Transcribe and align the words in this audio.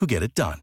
who 0.00 0.06
get 0.06 0.22
it 0.22 0.34
done. 0.34 0.60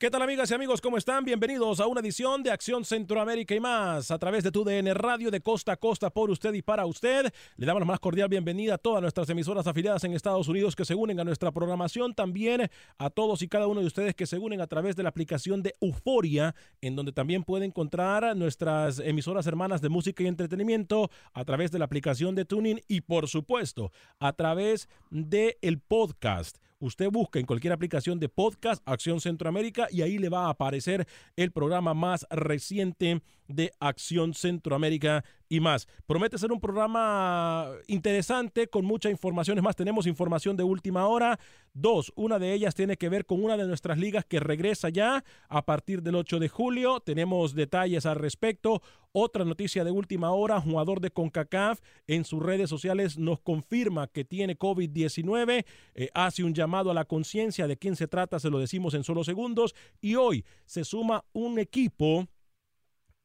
¿Qué 0.00 0.10
tal 0.12 0.22
amigas 0.22 0.48
y 0.48 0.54
amigos? 0.54 0.80
¿Cómo 0.80 0.96
están? 0.96 1.24
Bienvenidos 1.24 1.80
a 1.80 1.88
una 1.88 1.98
edición 1.98 2.44
de 2.44 2.52
Acción 2.52 2.84
Centroamérica 2.84 3.52
y 3.56 3.58
más 3.58 4.12
a 4.12 4.18
través 4.20 4.44
de 4.44 4.52
tu 4.52 4.62
DN 4.62 4.94
Radio 4.94 5.28
de 5.28 5.40
costa 5.40 5.72
a 5.72 5.76
costa 5.76 6.08
por 6.08 6.30
usted 6.30 6.54
y 6.54 6.62
para 6.62 6.86
usted. 6.86 7.34
Le 7.56 7.66
damos 7.66 7.80
la 7.80 7.86
más 7.86 7.98
cordial 7.98 8.28
bienvenida 8.28 8.74
a 8.74 8.78
todas 8.78 9.02
nuestras 9.02 9.28
emisoras 9.28 9.66
afiliadas 9.66 10.04
en 10.04 10.12
Estados 10.12 10.46
Unidos 10.46 10.76
que 10.76 10.84
se 10.84 10.94
unen 10.94 11.18
a 11.18 11.24
nuestra 11.24 11.50
programación. 11.50 12.14
También 12.14 12.70
a 12.96 13.10
todos 13.10 13.42
y 13.42 13.48
cada 13.48 13.66
uno 13.66 13.80
de 13.80 13.88
ustedes 13.88 14.14
que 14.14 14.26
se 14.26 14.38
unen 14.38 14.60
a 14.60 14.68
través 14.68 14.94
de 14.94 15.02
la 15.02 15.08
aplicación 15.08 15.64
de 15.64 15.74
Euforia, 15.80 16.54
en 16.80 16.94
donde 16.94 17.10
también 17.10 17.42
puede 17.42 17.64
encontrar 17.64 18.36
nuestras 18.36 19.00
emisoras 19.00 19.48
hermanas 19.48 19.80
de 19.80 19.88
música 19.88 20.22
y 20.22 20.28
entretenimiento 20.28 21.10
a 21.32 21.44
través 21.44 21.72
de 21.72 21.80
la 21.80 21.86
aplicación 21.86 22.36
de 22.36 22.44
Tuning 22.44 22.80
y 22.86 23.00
por 23.00 23.26
supuesto 23.26 23.90
a 24.20 24.32
través 24.32 24.88
del 25.10 25.56
el 25.60 25.80
podcast. 25.80 26.58
Usted 26.80 27.10
busca 27.10 27.40
en 27.40 27.46
cualquier 27.46 27.72
aplicación 27.72 28.20
de 28.20 28.28
podcast 28.28 28.82
Acción 28.86 29.20
Centroamérica 29.20 29.88
y 29.90 30.02
ahí 30.02 30.16
le 30.16 30.28
va 30.28 30.46
a 30.46 30.50
aparecer 30.50 31.08
el 31.34 31.50
programa 31.50 31.92
más 31.92 32.24
reciente 32.30 33.20
de 33.48 33.72
Acción 33.80 34.32
Centroamérica 34.32 35.24
y 35.48 35.60
más. 35.60 35.88
Promete 36.06 36.38
ser 36.38 36.52
un 36.52 36.60
programa 36.60 37.68
interesante 37.86 38.68
con 38.68 38.84
mucha 38.84 39.10
información. 39.10 39.58
Es 39.58 39.64
más, 39.64 39.76
tenemos 39.76 40.06
información 40.06 40.56
de 40.56 40.64
última 40.64 41.06
hora. 41.06 41.38
Dos, 41.72 42.12
una 42.16 42.38
de 42.38 42.52
ellas 42.52 42.74
tiene 42.74 42.96
que 42.96 43.08
ver 43.08 43.24
con 43.24 43.42
una 43.42 43.56
de 43.56 43.66
nuestras 43.66 43.98
ligas 43.98 44.24
que 44.24 44.40
regresa 44.40 44.88
ya 44.88 45.24
a 45.48 45.64
partir 45.64 46.02
del 46.02 46.16
8 46.16 46.38
de 46.38 46.48
julio. 46.48 47.00
Tenemos 47.00 47.54
detalles 47.54 48.04
al 48.06 48.16
respecto. 48.16 48.82
Otra 49.12 49.44
noticia 49.44 49.84
de 49.84 49.90
última 49.90 50.32
hora, 50.32 50.60
jugador 50.60 51.00
de 51.00 51.10
CONCACAF 51.10 51.80
en 52.06 52.24
sus 52.24 52.42
redes 52.42 52.68
sociales 52.68 53.18
nos 53.18 53.40
confirma 53.40 54.06
que 54.06 54.24
tiene 54.24 54.58
COVID-19, 54.58 55.64
eh, 55.94 56.08
hace 56.12 56.44
un 56.44 56.52
llamado 56.52 56.90
a 56.90 56.94
la 56.94 57.06
conciencia 57.06 57.66
de 57.66 57.78
quién 57.78 57.96
se 57.96 58.06
trata, 58.06 58.38
se 58.38 58.50
lo 58.50 58.58
decimos 58.58 58.92
en 58.92 59.04
solo 59.04 59.24
segundos, 59.24 59.74
y 60.02 60.16
hoy 60.16 60.44
se 60.66 60.84
suma 60.84 61.24
un 61.32 61.58
equipo 61.58 62.28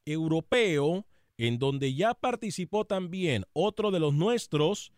europeo 0.06 1.06
en 1.38 1.60
donde 1.60 1.94
ya 1.94 2.14
participó 2.14 2.86
también 2.86 3.46
otro 3.54 3.92
de 3.92 4.00
los 4.00 4.14
nuestros 4.14 4.92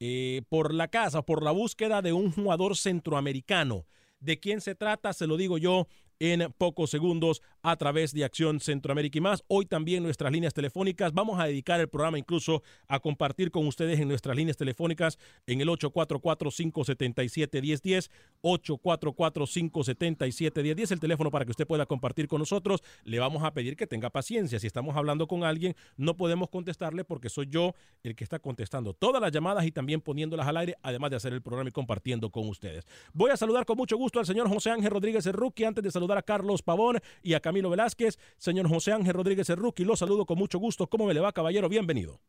eh, 0.00 0.42
por 0.48 0.74
la 0.74 0.88
casa, 0.88 1.22
por 1.22 1.42
la 1.42 1.50
búsqueda 1.50 2.02
de 2.02 2.12
un 2.12 2.32
jugador 2.32 2.76
centroamericano. 2.76 3.86
¿De 4.20 4.40
quién 4.40 4.60
se 4.60 4.74
trata? 4.74 5.12
Se 5.12 5.26
lo 5.26 5.36
digo 5.36 5.58
yo 5.58 5.86
en 6.20 6.52
pocos 6.56 6.90
segundos 6.90 7.42
a 7.62 7.76
través 7.76 8.12
de 8.12 8.24
Acción 8.24 8.60
Centroamérica 8.60 9.18
y 9.18 9.20
más. 9.20 9.44
Hoy 9.48 9.66
también 9.66 10.02
nuestras 10.02 10.32
líneas 10.32 10.54
telefónicas. 10.54 11.12
Vamos 11.12 11.38
a 11.40 11.46
dedicar 11.46 11.80
el 11.80 11.88
programa 11.88 12.18
incluso 12.18 12.62
a 12.88 13.00
compartir 13.00 13.50
con 13.50 13.66
ustedes 13.66 14.00
en 14.00 14.08
nuestras 14.08 14.34
líneas 14.36 14.56
telefónicas 14.56 15.18
en 15.46 15.60
el 15.60 15.68
844-577-1010, 15.68 18.10
844-577-1010, 18.42 20.92
el 20.92 21.00
teléfono 21.00 21.30
para 21.30 21.44
que 21.44 21.50
usted 21.50 21.66
pueda 21.66 21.84
compartir 21.86 22.28
con 22.28 22.38
nosotros. 22.38 22.82
Le 23.04 23.18
vamos 23.18 23.42
a 23.42 23.52
pedir 23.52 23.76
que 23.76 23.86
tenga 23.86 24.08
paciencia. 24.10 24.58
Si 24.58 24.66
estamos 24.66 24.96
hablando 24.96 25.26
con 25.26 25.44
alguien, 25.44 25.76
no 25.96 26.16
podemos 26.16 26.48
contestarle 26.48 27.04
porque 27.04 27.28
soy 27.28 27.48
yo 27.48 27.74
el 28.02 28.14
que 28.14 28.24
está 28.24 28.38
contestando 28.38 28.94
todas 28.94 29.20
las 29.20 29.32
llamadas 29.32 29.66
y 29.66 29.72
también 29.72 30.00
poniéndolas 30.00 30.46
al 30.46 30.56
aire, 30.58 30.76
además 30.82 31.10
de 31.10 31.16
hacer 31.16 31.32
el 31.32 31.42
programa 31.42 31.70
y 31.70 31.72
compartiendo 31.72 32.30
con 32.30 32.48
ustedes. 32.48 32.86
Voy 33.12 33.30
a 33.30 33.36
saludar 33.36 33.64
con 33.64 33.76
mucho 33.76 33.96
gusto 33.96 34.20
al 34.20 34.26
señor 34.26 34.48
José 34.48 34.70
Ángel 34.70 34.90
Rodríguez 34.90 35.26
Rookie 35.26 35.64
antes 35.64 35.82
de 35.82 35.90
saludar 35.90 36.03
a 36.12 36.22
Carlos 36.22 36.62
Pavón 36.62 37.00
y 37.22 37.34
a 37.34 37.40
Camilo 37.40 37.70
Velázquez. 37.70 38.18
Señor 38.36 38.68
José 38.68 38.92
Ángel 38.92 39.14
Rodríguez 39.14 39.48
el 39.50 39.56
Rookie, 39.56 39.84
lo 39.84 39.96
saludo 39.96 40.26
con 40.26 40.38
mucho 40.38 40.58
gusto. 40.58 40.86
¿Cómo 40.86 41.06
me 41.06 41.14
le 41.14 41.20
va, 41.20 41.32
caballero? 41.32 41.68
Bienvenido. 41.68 42.20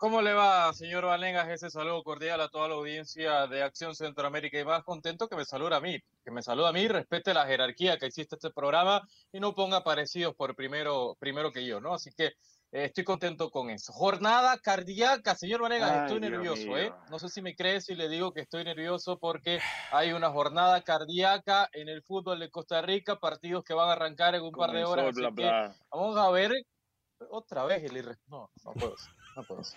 ¿Cómo 0.00 0.22
le 0.22 0.32
va, 0.32 0.72
señor 0.72 1.04
Valengas? 1.04 1.50
Ese 1.50 1.68
saludo 1.68 2.02
cordial 2.02 2.40
a 2.40 2.48
toda 2.48 2.68
la 2.68 2.74
audiencia 2.76 3.46
de 3.46 3.62
Acción 3.62 3.94
Centroamérica 3.94 4.58
y 4.58 4.64
más 4.64 4.82
contento 4.82 5.28
que 5.28 5.36
me 5.36 5.44
saluda 5.44 5.76
a 5.76 5.80
mí, 5.82 5.98
que 6.24 6.30
me 6.30 6.42
saluda 6.42 6.70
a 6.70 6.72
mí, 6.72 6.88
respete 6.88 7.34
la 7.34 7.46
jerarquía 7.46 7.98
que 7.98 8.06
existe 8.06 8.36
este 8.36 8.50
programa 8.50 9.06
y 9.30 9.40
no 9.40 9.54
ponga 9.54 9.84
parecidos 9.84 10.34
por 10.34 10.56
primero, 10.56 11.18
primero 11.20 11.52
que 11.52 11.66
yo, 11.66 11.82
¿no? 11.82 11.92
Así 11.92 12.10
que 12.16 12.32
eh, 12.72 12.84
estoy 12.84 13.04
contento 13.04 13.50
con 13.50 13.70
eso. 13.70 13.92
Jornada 13.92 14.56
cardíaca, 14.58 15.34
señor 15.34 15.62
Vanegas, 15.62 15.90
Ay, 15.90 15.98
estoy 16.04 16.20
Dios 16.20 16.30
nervioso, 16.30 16.78
¿eh? 16.78 16.92
No 17.10 17.18
sé 17.18 17.28
si 17.28 17.42
me 17.42 17.56
crees 17.56 17.86
si 17.86 17.94
le 17.94 18.08
digo 18.08 18.32
que 18.32 18.42
estoy 18.42 18.64
nervioso 18.64 19.18
porque 19.18 19.60
hay 19.90 20.12
una 20.12 20.30
jornada 20.30 20.80
cardíaca 20.82 21.68
en 21.72 21.88
el 21.88 22.02
fútbol 22.02 22.38
de 22.38 22.50
Costa 22.50 22.80
Rica, 22.82 23.16
partidos 23.16 23.64
que 23.64 23.74
van 23.74 23.88
a 23.88 23.92
arrancar 23.92 24.34
en 24.34 24.42
un 24.42 24.52
par 24.52 24.72
de 24.72 24.84
horas. 24.84 25.14
bla, 25.14 25.28
que 25.28 25.34
bla. 25.34 25.74
vamos 25.90 26.16
a 26.16 26.30
ver 26.30 26.52
otra 27.30 27.64
vez 27.64 27.82
el 27.82 27.96
irre... 27.96 28.16
No, 28.28 28.50
no 28.64 28.72
puedo, 28.72 28.96
ser, 28.96 29.12
no 29.36 29.42
puedo. 29.42 29.62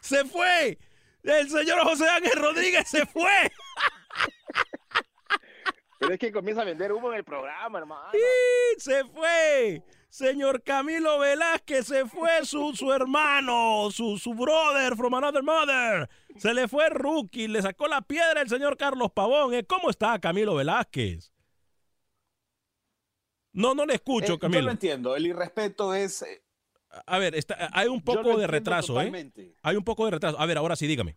¡Se 0.00 0.24
fue! 0.24 0.78
El 1.22 1.48
señor 1.48 1.82
José 1.84 2.08
Ángel 2.08 2.40
Rodríguez 2.40 2.88
se 2.88 3.06
fue. 3.06 3.50
Pero 5.98 6.12
es 6.14 6.18
que 6.20 6.30
comienza 6.32 6.62
a 6.62 6.64
vender 6.64 6.92
humo 6.92 7.10
en 7.10 7.18
el 7.18 7.24
programa, 7.24 7.78
hermano. 7.78 8.10
¡Y 8.14 8.80
se 8.80 9.04
fue! 9.04 9.82
Señor 10.08 10.62
Camilo 10.62 11.18
Velázquez 11.18 11.86
se 11.86 12.06
fue 12.06 12.44
su, 12.44 12.74
su 12.74 12.92
hermano, 12.92 13.90
su, 13.90 14.16
su 14.16 14.32
brother 14.32 14.96
from 14.96 15.14
another 15.14 15.42
mother. 15.42 16.08
Se 16.36 16.54
le 16.54 16.66
fue 16.68 16.88
rookie, 16.88 17.48
le 17.48 17.60
sacó 17.60 17.88
la 17.88 18.00
piedra 18.00 18.40
el 18.40 18.48
señor 18.48 18.76
Carlos 18.76 19.10
Pavón. 19.12 19.52
¿eh? 19.54 19.64
¿Cómo 19.64 19.90
está 19.90 20.18
Camilo 20.18 20.54
Velázquez? 20.54 21.32
No, 23.52 23.74
no 23.74 23.84
le 23.84 23.94
escucho, 23.94 24.26
Eh, 24.26 24.28
yo 24.30 24.38
Camilo. 24.38 24.62
lo 24.62 24.70
entiendo, 24.70 25.16
el 25.16 25.26
irrespeto 25.26 25.92
es... 25.94 26.22
eh, 26.22 26.42
A 27.06 27.18
ver, 27.18 27.34
está- 27.34 27.68
hay 27.72 27.88
un 27.88 27.98
yo 27.98 28.04
poco 28.04 28.36
de 28.38 28.46
retraso, 28.46 29.00
¿eh? 29.02 29.32
Hay 29.62 29.76
un 29.76 29.84
poco 29.84 30.04
de 30.04 30.12
retraso. 30.12 30.38
A 30.40 30.46
ver, 30.46 30.58
ahora 30.58 30.76
sí, 30.76 30.86
dígame. 30.86 31.16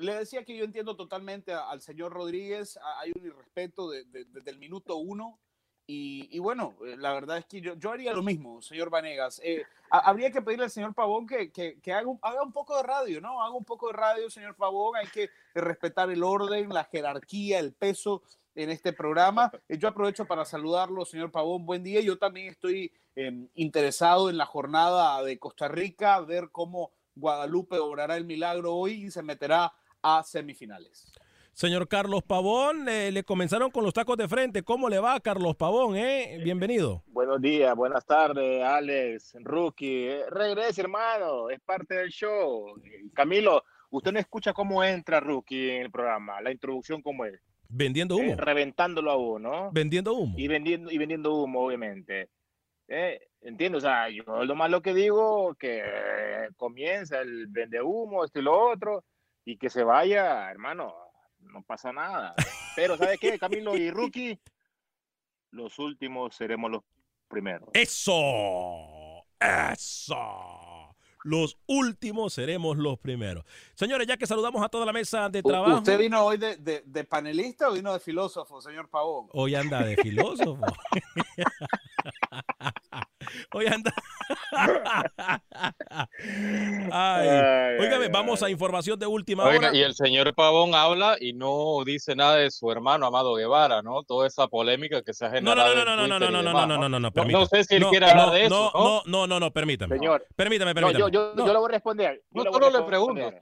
Le 0.00 0.14
decía 0.14 0.44
que 0.44 0.56
yo 0.56 0.64
entiendo 0.64 0.96
totalmente 0.96 1.52
al 1.52 1.80
señor 1.80 2.12
Rodríguez, 2.12 2.78
hay 2.98 3.12
un 3.14 3.26
irrespeto 3.26 3.90
desde 3.90 4.50
el 4.50 4.58
minuto 4.58 4.96
uno. 4.96 5.38
Y, 5.92 6.38
bueno, 6.38 6.76
eh, 6.86 6.96
la 6.96 7.12
verdad 7.12 7.38
es 7.38 7.46
que 7.46 7.60
yo, 7.60 7.74
yo 7.74 7.90
haría 7.90 8.12
lo 8.12 8.22
mismo, 8.22 8.62
señor 8.62 8.90
Vanegas. 8.90 9.40
Eh, 9.42 9.64
habría 9.90 10.30
que 10.30 10.40
pedirle 10.40 10.66
al 10.66 10.70
señor 10.70 10.94
Pavón 10.94 11.26
que, 11.26 11.50
que, 11.50 11.80
que 11.80 11.92
haga, 11.92 12.06
un, 12.06 12.16
haga, 12.22 12.44
un, 12.44 12.52
poco 12.52 12.76
de 12.76 12.84
radio, 12.84 13.20
¿no? 13.20 13.42
Haga 13.42 13.56
un 13.56 13.64
poco 13.64 13.88
de 13.88 13.94
radio, 13.94 14.30
señor 14.30 14.54
Pavón. 14.54 14.94
Hay 14.94 15.08
que 15.08 15.30
respetar 15.52 16.08
el 16.08 16.22
orden, 16.22 16.68
la 16.68 16.84
jerarquía, 16.84 17.58
el 17.58 17.72
peso 17.72 18.22
en 18.54 18.70
este 18.70 18.92
programa. 18.92 19.50
Eh, 19.68 19.78
yo 19.78 19.88
aprovecho 19.88 20.26
para 20.26 20.44
saludarlo, 20.44 21.04
señor 21.04 21.32
Pavón. 21.32 21.66
Buen 21.66 21.82
día. 21.82 22.00
Yo 22.02 22.18
también 22.18 22.46
estoy 22.46 22.92
em, 23.16 23.48
interesado 23.54 24.30
en 24.30 24.36
la 24.36 24.46
jornada 24.46 25.20
de 25.24 25.40
Costa 25.40 25.66
Rica, 25.66 26.20
ver 26.20 26.50
cómo 26.52 26.92
Guadalupe 27.16 27.78
obrará 27.78 28.16
el 28.16 28.24
milagro 28.24 28.76
hoy 28.76 29.06
y 29.06 29.10
se 29.10 29.24
meterá 29.24 29.72
a 30.02 30.22
semifinales. 30.22 31.12
Señor 31.52 31.88
Carlos 31.88 32.22
Pavón, 32.22 32.86
le 32.86 33.22
comenzaron 33.24 33.70
con 33.70 33.84
los 33.84 33.92
tacos 33.92 34.16
de 34.16 34.28
frente. 34.28 34.62
¿Cómo 34.62 34.88
le 34.88 34.98
va, 34.98 35.20
Carlos 35.20 35.56
Pavón? 35.56 35.96
Eh? 35.96 36.40
Bienvenido. 36.42 37.02
Buenos 37.08 37.40
días, 37.42 37.74
buenas 37.74 38.06
tardes, 38.06 38.62
Alex, 38.62 39.34
Rookie. 39.40 40.06
Eh, 40.06 40.22
regrese, 40.30 40.80
hermano, 40.80 41.50
es 41.50 41.60
parte 41.60 41.96
del 41.96 42.08
show. 42.08 42.80
Camilo, 43.12 43.62
usted 43.90 44.12
no 44.12 44.18
escucha 44.18 44.54
cómo 44.54 44.82
entra 44.82 45.20
Rookie 45.20 45.70
en 45.70 45.82
el 45.82 45.90
programa, 45.90 46.40
la 46.40 46.50
introducción 46.50 47.02
cómo 47.02 47.26
es. 47.26 47.38
Vendiendo 47.68 48.16
humo. 48.16 48.36
reventándolo 48.36 49.10
a 49.10 49.16
uno. 49.16 49.70
Vendiendo 49.72 50.14
humo. 50.14 50.34
Y 50.38 50.48
vendiendo, 50.48 50.90
y 50.90 50.98
vendiendo 50.98 51.34
humo, 51.34 51.66
obviamente. 51.66 52.30
Eh, 52.88 53.20
entiendo, 53.42 53.78
o 53.78 53.80
sea, 53.80 54.08
yo 54.08 54.24
lo 54.44 54.54
más 54.54 54.70
lo 54.70 54.80
que 54.80 54.94
digo, 54.94 55.54
que 55.56 55.82
comienza 56.56 57.20
el 57.20 57.46
vende 57.48 57.82
humo, 57.82 58.24
esto 58.24 58.40
y 58.40 58.42
lo 58.42 58.70
otro, 58.70 59.04
y 59.44 59.56
que 59.56 59.70
se 59.70 59.82
vaya, 59.82 60.50
hermano, 60.50 60.94
no 61.40 61.62
pasa 61.62 61.92
nada. 61.92 62.34
Pero 62.76 62.96
¿sabe 62.96 63.18
qué, 63.18 63.38
Camilo 63.38 63.76
y 63.76 63.90
Rookie? 63.90 64.38
Los 65.50 65.78
últimos 65.78 66.36
seremos 66.36 66.70
los 66.70 66.82
primeros. 67.28 67.70
Eso, 67.72 69.24
eso. 69.38 70.96
Los 71.22 71.58
últimos 71.66 72.32
seremos 72.32 72.78
los 72.78 72.98
primeros. 72.98 73.44
Señores, 73.74 74.06
ya 74.06 74.16
que 74.16 74.26
saludamos 74.26 74.64
a 74.64 74.68
toda 74.68 74.86
la 74.86 74.92
mesa 74.92 75.28
de 75.28 75.42
trabajo. 75.42 75.78
¿Usted 75.78 75.98
vino 75.98 76.24
hoy 76.24 76.38
de, 76.38 76.56
de 76.56 77.04
panelista 77.04 77.68
o 77.68 77.72
vino 77.72 77.92
de 77.92 78.00
filósofo, 78.00 78.60
señor 78.62 78.88
Pavón? 78.88 79.28
Hoy 79.32 79.54
anda 79.54 79.82
de 79.82 79.96
filósofo. 79.96 80.64
Hoy 83.52 83.66
anda. 83.66 83.92
Ay, 86.92 88.08
vamos 88.10 88.42
a 88.42 88.50
información 88.50 88.98
de 88.98 89.06
última 89.06 89.44
hora. 89.44 89.74
Y 89.74 89.82
el 89.82 89.94
señor 89.94 90.34
Pavón 90.34 90.74
habla 90.74 91.16
y 91.20 91.32
no 91.32 91.82
dice 91.84 92.14
nada 92.14 92.36
de 92.36 92.50
su 92.50 92.70
hermano 92.70 93.06
Amado 93.06 93.34
Guevara, 93.34 93.82
¿no? 93.82 94.02
Toda 94.02 94.26
esa 94.26 94.48
polémica 94.48 95.02
que 95.02 95.12
se 95.12 95.26
ha 95.26 95.30
generado. 95.30 95.74
No, 95.74 95.74
no, 95.74 95.84
no, 95.84 95.96
no, 95.96 96.06
no, 96.06 96.18
no, 96.18 96.30
no, 96.30 96.42
no, 96.42 96.44
no, 96.52 96.66
no, 96.66 96.88
no, 96.88 97.00
no, 97.00 97.24
no, 97.24 97.46
sé 97.46 97.64
si 97.64 97.76
él 97.76 97.84
quiere 97.86 98.06
hablar 98.06 98.30
de 98.30 98.46
eso. 98.46 98.70
No, 98.74 99.02
no, 99.06 99.26
no, 99.26 99.40
no, 99.40 99.50
permítame. 99.50 99.96
Señor, 99.96 100.26
permítame, 100.36 100.74
permítame. 100.74 101.00
yo, 101.00 101.08
yo, 101.08 101.36
yo 101.36 101.52
lo 101.52 101.60
voy 101.60 101.70
a 101.70 101.72
responder. 101.72 102.22
no, 102.32 102.44
solo 102.44 102.70
le 102.70 102.82
pregunto. 102.84 103.32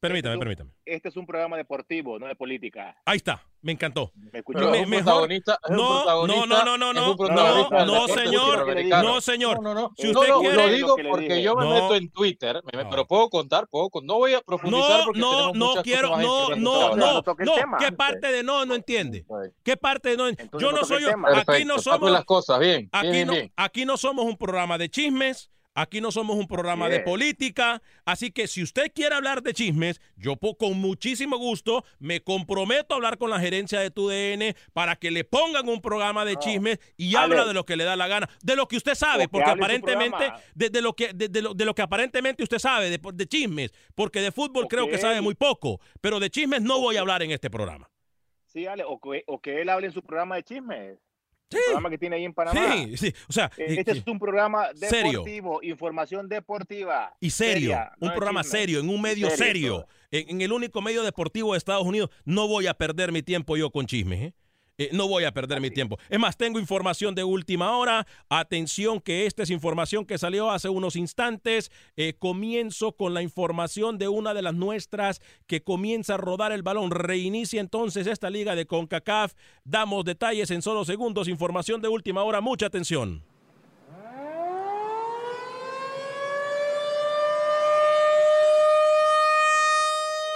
Permítame, 0.00 0.38
permítame. 0.38 0.70
Este 0.84 1.08
es 1.08 1.16
un 1.16 1.26
programa 1.26 1.56
deportivo, 1.56 2.18
no 2.18 2.26
de 2.26 2.36
política. 2.36 2.96
Ahí 3.04 3.16
está, 3.16 3.42
me 3.64 3.72
encantó. 3.72 4.12
Me 4.14 4.40
escuchó. 4.40 4.70
Me, 4.70 4.84
mejor. 4.84 5.28
No, 5.70 6.26
no, 6.26 6.26
no, 6.26 6.52
no, 6.52 6.76
no, 6.76 6.92
no, 6.92 7.84
no, 7.86 8.08
señor. 8.08 8.86
No, 9.02 9.20
señor. 9.22 9.62
No, 9.62 9.74
no, 9.74 9.90
Si 9.96 10.10
usted 10.10 10.32
quiere. 10.40 10.56
Lo 10.56 10.68
digo 10.68 10.96
porque 11.08 11.42
yo 11.42 11.56
me 11.56 11.66
meto 11.66 11.94
en 11.94 12.10
Twitter, 12.10 12.62
pero 12.70 13.06
puedo 13.06 13.30
contar, 13.30 13.66
puedo, 13.68 13.88
no 14.02 14.18
voy 14.18 14.34
a 14.34 14.42
profundizar 14.42 14.98
no, 14.98 15.04
porque 15.06 15.20
no, 15.20 15.52
no 15.54 15.82
quiero, 15.82 16.16
no, 16.18 16.50
no, 16.50 16.94
no, 16.94 17.22
no, 17.22 17.22
¿qué 17.78 17.90
parte 17.92 18.30
de 18.30 18.42
no 18.42 18.66
no 18.66 18.74
entiende? 18.74 19.24
¿Qué 19.62 19.76
parte 19.76 20.10
de 20.10 20.16
no? 20.16 20.30
Yo 20.58 20.72
no 20.72 20.84
soy, 20.84 21.04
aquí 21.46 21.64
no 21.64 21.78
somos 21.78 22.10
las 22.10 22.24
cosas 22.24 22.58
bien, 22.60 22.88
aquí 22.92 23.24
no, 23.24 23.32
aquí 23.56 23.84
no 23.86 23.96
somos 23.96 24.26
un 24.26 24.36
programa 24.36 24.76
de 24.76 24.90
chismes. 24.90 25.50
Aquí 25.76 26.00
no 26.00 26.12
somos 26.12 26.36
un 26.36 26.46
programa 26.46 26.88
de 26.88 27.00
política, 27.00 27.82
así 28.04 28.30
que 28.30 28.46
si 28.46 28.62
usted 28.62 28.92
quiere 28.94 29.16
hablar 29.16 29.42
de 29.42 29.52
chismes, 29.52 30.00
yo 30.16 30.36
con 30.36 30.80
muchísimo 30.80 31.36
gusto 31.36 31.84
me 31.98 32.20
comprometo 32.20 32.94
a 32.94 32.96
hablar 32.96 33.18
con 33.18 33.28
la 33.28 33.40
gerencia 33.40 33.80
de 33.80 33.90
TUDN 33.90 34.54
para 34.72 34.94
que 34.94 35.10
le 35.10 35.24
pongan 35.24 35.68
un 35.68 35.80
programa 35.80 36.24
de 36.24 36.36
chismes 36.36 36.78
y 36.96 37.16
habla 37.16 37.44
de 37.44 37.54
lo 37.54 37.64
que 37.64 37.74
le 37.74 37.82
da 37.82 37.96
la 37.96 38.06
gana, 38.06 38.28
de 38.42 38.54
lo 38.54 38.68
que 38.68 38.76
usted 38.76 38.94
sabe, 38.94 39.28
porque 39.28 39.50
aparentemente, 39.50 40.32
de, 40.54 40.80
lo 40.80 40.94
que, 40.94 41.12
de, 41.12 41.42
lo, 41.42 41.74
que 41.74 41.82
aparentemente 41.82 42.44
usted 42.44 42.60
sabe 42.60 42.90
de, 42.90 43.26
chismes, 43.26 43.72
porque 43.96 44.20
de 44.20 44.30
fútbol 44.30 44.68
creo 44.68 44.88
que 44.88 44.98
sabe 44.98 45.20
muy 45.20 45.34
poco, 45.34 45.80
pero 46.00 46.20
de 46.20 46.30
chismes 46.30 46.62
no 46.62 46.78
voy 46.78 46.98
a 46.98 47.00
hablar 47.00 47.24
en 47.24 47.32
este 47.32 47.50
programa. 47.50 47.90
Sí, 48.46 48.66
Ale, 48.66 48.84
o 48.86 49.00
que, 49.00 49.24
o 49.26 49.40
que 49.40 49.60
él 49.60 49.68
hable 49.68 49.88
en 49.88 49.92
su 49.92 50.02
programa 50.02 50.36
de 50.36 50.44
chismes. 50.44 50.98
Sí. 51.50 51.58
El 51.58 51.64
programa 51.64 51.90
que 51.90 51.98
tiene 51.98 52.16
ahí 52.16 52.24
en 52.24 52.34
Panamá. 52.34 52.74
Sí, 52.76 52.96
sí. 52.96 53.14
O 53.28 53.32
sea, 53.32 53.50
eh, 53.56 53.76
este 53.78 53.92
es 53.92 54.06
un 54.06 54.18
programa 54.18 54.68
deportivo, 54.72 55.62
información 55.62 56.28
deportiva. 56.28 57.14
Y 57.20 57.30
serio, 57.30 57.78
un 58.00 58.12
programa 58.12 58.42
serio, 58.42 58.80
en 58.80 58.88
un 58.88 59.00
medio 59.00 59.30
serio. 59.30 59.86
En, 60.10 60.30
en, 60.30 60.40
el 60.40 60.52
único 60.52 60.80
medio 60.80 61.02
deportivo 61.02 61.52
de 61.52 61.58
Estados 61.58 61.86
Unidos. 61.86 62.10
No 62.24 62.48
voy 62.48 62.66
a 62.66 62.74
perder 62.74 63.12
mi 63.12 63.22
tiempo 63.22 63.56
yo 63.56 63.70
con 63.70 63.86
chismes. 63.86 64.20
¿eh? 64.22 64.34
Eh, 64.76 64.90
no 64.92 65.06
voy 65.06 65.24
a 65.24 65.32
perder 65.32 65.60
mi 65.60 65.70
tiempo. 65.70 65.98
Es 66.08 66.18
más, 66.18 66.36
tengo 66.36 66.58
información 66.58 67.14
de 67.14 67.22
última 67.22 67.76
hora. 67.76 68.06
Atención 68.28 69.00
que 69.00 69.26
esta 69.26 69.44
es 69.44 69.50
información 69.50 70.04
que 70.04 70.18
salió 70.18 70.50
hace 70.50 70.68
unos 70.68 70.96
instantes. 70.96 71.70
Eh, 71.96 72.14
comienzo 72.18 72.92
con 72.92 73.14
la 73.14 73.22
información 73.22 73.98
de 73.98 74.08
una 74.08 74.34
de 74.34 74.42
las 74.42 74.54
nuestras 74.54 75.20
que 75.46 75.62
comienza 75.62 76.14
a 76.14 76.18
rodar 76.18 76.50
el 76.50 76.62
balón. 76.62 76.90
Reinicia 76.90 77.60
entonces 77.60 78.06
esta 78.06 78.30
liga 78.30 78.56
de 78.56 78.66
CONCACAF. 78.66 79.34
Damos 79.64 80.04
detalles 80.04 80.50
en 80.50 80.62
solo 80.62 80.84
segundos. 80.84 81.28
Información 81.28 81.80
de 81.80 81.88
última 81.88 82.24
hora. 82.24 82.40
Mucha 82.40 82.66
atención. 82.66 83.22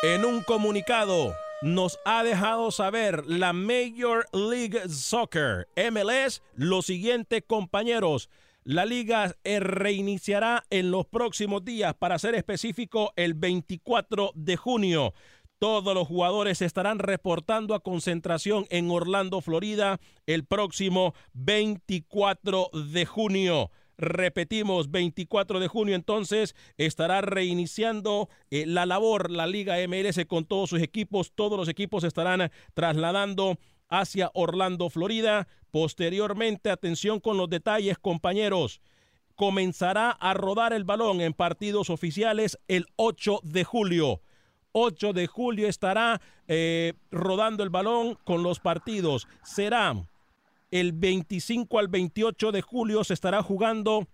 En 0.05 0.25
un 0.25 0.45
comunicado, 0.45 1.35
nos 1.63 1.99
ha 2.05 2.23
dejado 2.23 2.71
saber 2.71 3.27
la 3.27 3.53
Major 3.53 4.27
League 4.33 4.89
Soccer, 4.89 5.69
MLS, 5.91 6.43
lo 6.55 6.83
siguiente 6.83 7.43
compañeros. 7.43 8.31
La 8.65 8.85
liga 8.85 9.35
eh, 9.45 9.61
reiniciará 9.61 10.65
en 10.71 10.91
los 10.91 11.07
próximos 11.07 11.65
días, 11.65 11.95
para 11.95 12.19
ser 12.19 12.35
específico, 12.35 13.13
el 13.17 13.35
24 13.35 14.33
de 14.35 14.57
junio. 14.57 15.15
Todos 15.59 15.95
los 15.95 16.07
jugadores 16.07 16.63
estarán 16.63 17.01
reportando 17.01 17.75
a 17.75 17.81
concentración 17.81 18.67
en 18.71 18.91
Orlando, 18.91 19.41
Florida, 19.41 19.99
el 20.27 20.45
próximo 20.45 21.15
24 21.33 22.71
de 22.93 23.07
junio. 23.07 23.71
Repetimos, 23.99 24.93
24 24.93 25.59
de 25.59 25.67
junio 25.67 25.97
entonces 25.97 26.55
estará 26.77 27.21
reiniciando 27.21 28.29
eh, 28.49 28.65
la 28.65 28.87
labor 28.87 29.29
la 29.29 29.49
Liga 29.49 29.75
MLS 29.89 30.25
con 30.29 30.45
todos 30.45 30.71
sus 30.71 30.81
equipos. 30.81 31.33
Todos 31.35 31.59
los 31.59 31.69
equipos 31.69 32.05
estarán 32.05 32.53
trasladando 32.75 33.59
hacia 33.89 34.31
Orlando, 34.35 34.89
Florida. 34.89 35.49
Posteriormente, 35.73 36.71
atención 36.71 37.19
con 37.19 37.37
los 37.37 37.51
detalles, 37.51 37.99
compañeros. 37.99 38.81
Comenzará 39.35 40.13
a 40.13 40.33
rodar 40.33 40.73
el 40.73 40.85
balón 40.85 41.21
en 41.21 41.33
partidos 41.33 41.91
oficiales 41.91 42.57
el 42.69 42.87
8 42.95 43.41
de 43.43 43.65
julio. 43.65 44.23
8 44.73 45.13
de 45.13 45.27
julio 45.27 45.67
estará 45.67 46.21
eh, 46.47 46.93
rodando 47.11 47.65
el 47.65 47.71
balón 47.71 48.17
con 48.23 48.45
los 48.45 48.61
partidos. 48.61 49.27
Será 49.43 49.95
el 50.71 50.93
25 50.93 51.79
al 51.79 51.89
28 51.89 52.53
de 52.53 52.63
julio 52.63 53.05
se 53.05 53.15
estará 53.15 53.43
jugando 53.43 54.07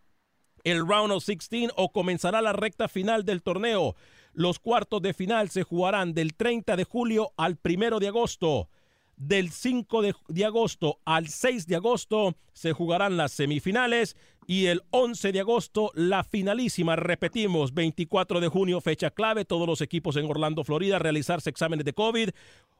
el 0.64 0.86
Round 0.86 1.12
of 1.12 1.26
16 1.26 1.70
o 1.76 1.92
comenzará 1.92 2.40
la 2.40 2.52
recta 2.52 2.88
final 2.88 3.24
del 3.24 3.42
torneo. 3.42 3.94
Los 4.32 4.58
cuartos 4.58 5.02
de 5.02 5.14
final 5.14 5.50
se 5.50 5.62
jugarán 5.62 6.14
del 6.14 6.34
30 6.34 6.76
de 6.76 6.84
julio 6.84 7.32
al 7.36 7.58
1 7.62 8.00
de 8.00 8.08
agosto. 8.08 8.68
Del 9.16 9.52
5 9.52 10.02
de, 10.02 10.14
de, 10.26 10.44
agosto 10.44 10.98
al 11.04 11.28
6 11.28 11.68
de 11.68 11.76
agosto 11.76 12.34
se 12.52 12.72
jugarán 12.72 13.16
las 13.16 13.30
semifinales 13.30 14.16
y 14.48 14.66
el 14.66 14.82
11 14.90 15.30
de 15.30 15.40
agosto 15.40 15.92
la 15.94 16.24
finalísima. 16.24 16.96
Repetimos, 16.96 17.74
24 17.74 18.40
de 18.40 18.48
junio, 18.48 18.80
fecha 18.80 19.10
clave, 19.10 19.44
todos 19.44 19.68
los 19.68 19.80
equipos 19.82 20.16
en 20.16 20.26
Orlando, 20.26 20.64
Florida, 20.64 20.98
realizarse 20.98 21.48
exámenes 21.48 21.84
de 21.84 21.92
COVID. 21.92 22.30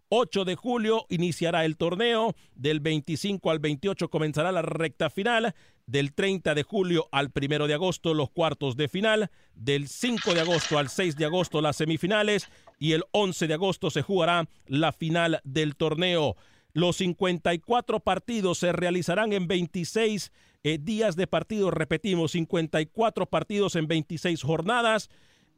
8 0.09 0.45
de 0.45 0.55
julio 0.55 1.07
iniciará 1.09 1.65
el 1.65 1.77
torneo, 1.77 2.35
del 2.55 2.81
25 2.81 3.51
al 3.51 3.59
28 3.59 4.09
comenzará 4.11 4.53
la 4.53 4.63
recta 4.63 5.11
final, 5.11 5.55
del 5.87 6.15
30 6.15 6.55
de 6.55 6.63
julio 6.63 7.09
al 7.13 7.31
1 7.35 7.67
de 7.67 7.75
agosto 7.75 8.15
los 8.15 8.31
cuartos 8.31 8.77
de 8.77 8.89
final, 8.89 9.31
del 9.55 9.89
5 9.89 10.35
de 10.35 10.41
agosto 10.41 10.79
al 10.79 10.89
6 10.89 11.17
de 11.17 11.25
agosto 11.25 11.61
las 11.61 11.77
semifinales. 11.77 12.49
Y 12.79 12.93
el 12.93 13.05
11 13.13 13.47
de 13.47 13.55
agosto 13.55 13.91
se 13.91 14.03
jugará 14.03 14.49
la 14.67 14.93
final 14.93 15.41
del 15.45 15.77
torneo. 15.77 16.37
Los 16.73 16.97
54 16.97 18.01
partidos 18.01 18.59
se 18.59 18.73
realizarán 18.73 19.33
en 19.33 19.47
26 19.47 20.33
eh, 20.65 20.79
días 20.81 21.15
de 21.15 21.27
partido, 21.27 21.71
repetimos, 21.71 22.33
54 22.33 23.27
partidos 23.27 23.77
en 23.77 23.87
26 23.87 24.43
jornadas. 24.43 25.09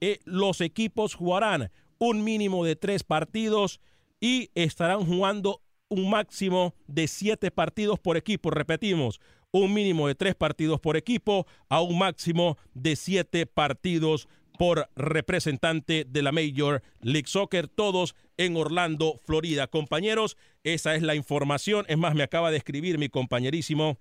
Eh, 0.00 0.18
los 0.24 0.60
equipos 0.60 1.14
jugarán 1.14 1.70
un 1.98 2.22
mínimo 2.22 2.64
de 2.64 2.76
tres 2.76 3.02
partidos 3.02 3.80
y 4.20 4.50
estarán 4.54 5.04
jugando 5.04 5.62
un 5.88 6.10
máximo 6.10 6.74
de 6.86 7.08
siete 7.08 7.50
partidos 7.50 7.98
por 7.98 8.16
equipo. 8.16 8.50
Repetimos, 8.50 9.20
un 9.52 9.72
mínimo 9.72 10.08
de 10.08 10.14
tres 10.14 10.34
partidos 10.34 10.80
por 10.80 10.96
equipo 10.96 11.46
a 11.68 11.80
un 11.80 11.98
máximo 11.98 12.58
de 12.74 12.96
siete 12.96 13.46
partidos 13.46 14.28
por 14.58 14.88
representante 14.96 16.06
de 16.08 16.22
la 16.22 16.32
Major 16.32 16.82
League 17.00 17.28
Soccer, 17.28 17.68
todos 17.68 18.14
en 18.36 18.56
Orlando, 18.56 19.20
Florida. 19.24 19.66
Compañeros, 19.66 20.36
esa 20.64 20.94
es 20.94 21.02
la 21.02 21.14
información. 21.14 21.84
Es 21.88 21.98
más, 21.98 22.14
me 22.14 22.22
acaba 22.22 22.50
de 22.50 22.56
escribir 22.56 22.98
mi 22.98 23.08
compañerísimo 23.08 23.98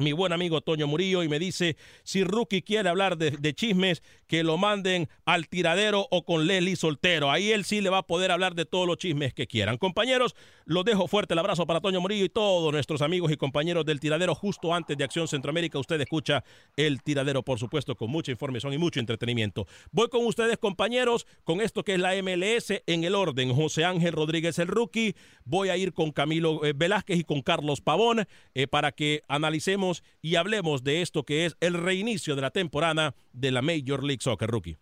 mi 0.00 0.12
buen 0.12 0.32
amigo 0.32 0.60
Toño 0.60 0.86
Murillo 0.86 1.22
y 1.22 1.28
me 1.28 1.38
dice 1.38 1.76
si 2.02 2.24
Rookie 2.24 2.62
quiere 2.62 2.88
hablar 2.88 3.16
de, 3.16 3.54
chismes 3.54 4.02
que 4.26 4.42
lo 4.42 4.56
manden 4.56 5.08
al 5.24 5.48
tiradero 5.48 6.06
o 6.10 6.24
con 6.24 6.46
Leslie 6.46 6.76
Soltero. 6.76 7.30
Ahí 7.30 7.50
él 7.50 7.64
sí 7.64 7.80
le 7.80 7.90
va 7.90 7.98
a 7.98 8.06
poder 8.06 8.30
hablar 8.30 8.54
de 8.54 8.64
todos 8.64 8.86
los 8.86 8.96
chismes 8.96 9.34
que 9.34 9.46
quieran. 9.46 9.76
Compañeros, 9.76 10.34
los 10.64 10.84
dejo 10.84 11.08
fuerte 11.08 11.34
el 11.34 11.38
abrazo 11.40 11.66
para 11.66 11.80
Toño 11.80 12.00
Murillo 12.00 12.24
y 12.24 12.28
todos 12.28 12.72
nuestros 12.72 13.02
amigos 13.02 13.32
y 13.32 13.36
compañeros 13.36 13.84
del 13.84 14.00
tiradero 14.00 14.34
justo 14.34 14.72
antes 14.72 14.96
de 14.96 15.04
Acción 15.04 15.28
Centroamérica. 15.28 15.78
Usted 15.78 16.00
escucha 16.00 16.44
el 16.76 17.02
tiradero, 17.02 17.42
por 17.42 17.58
supuesto, 17.58 17.96
con 17.96 18.10
mucha 18.10 18.30
información 18.30 18.72
y 18.72 18.78
mucho 18.78 19.00
entretenimiento. 19.00 19.66
Voy 19.90 20.08
con 20.08 20.24
ustedes, 20.24 20.58
compañeros, 20.58 21.26
con 21.44 21.60
esto 21.60 21.82
que 21.82 21.94
es 21.94 22.00
la 22.00 22.14
MLS 22.22 22.82
en 22.86 23.04
el 23.04 23.14
orden. 23.14 23.52
José 23.54 23.84
Ángel 23.84 24.12
Rodríguez, 24.12 24.58
el 24.58 24.68
rookie. 24.68 25.16
Voy 25.44 25.70
a 25.70 25.76
ir 25.76 25.92
con 25.92 26.12
Camilo 26.12 26.64
eh, 26.64 26.72
Velázquez 26.72 27.18
y 27.18 27.24
con 27.24 27.42
Carlos 27.42 27.80
Pavón 27.80 28.26
eh, 28.54 28.66
para 28.66 28.92
que 28.92 29.22
analicemos 29.28 29.89
y 30.22 30.36
hablemos 30.36 30.84
de 30.84 31.02
esto 31.02 31.24
que 31.24 31.46
es 31.46 31.56
el 31.60 31.74
reinicio 31.74 32.36
de 32.36 32.42
la 32.42 32.50
temporada 32.50 33.14
de 33.32 33.50
la 33.50 33.62
Major 33.62 34.02
League 34.02 34.22
Soccer 34.22 34.50
Rookie. 34.50 34.78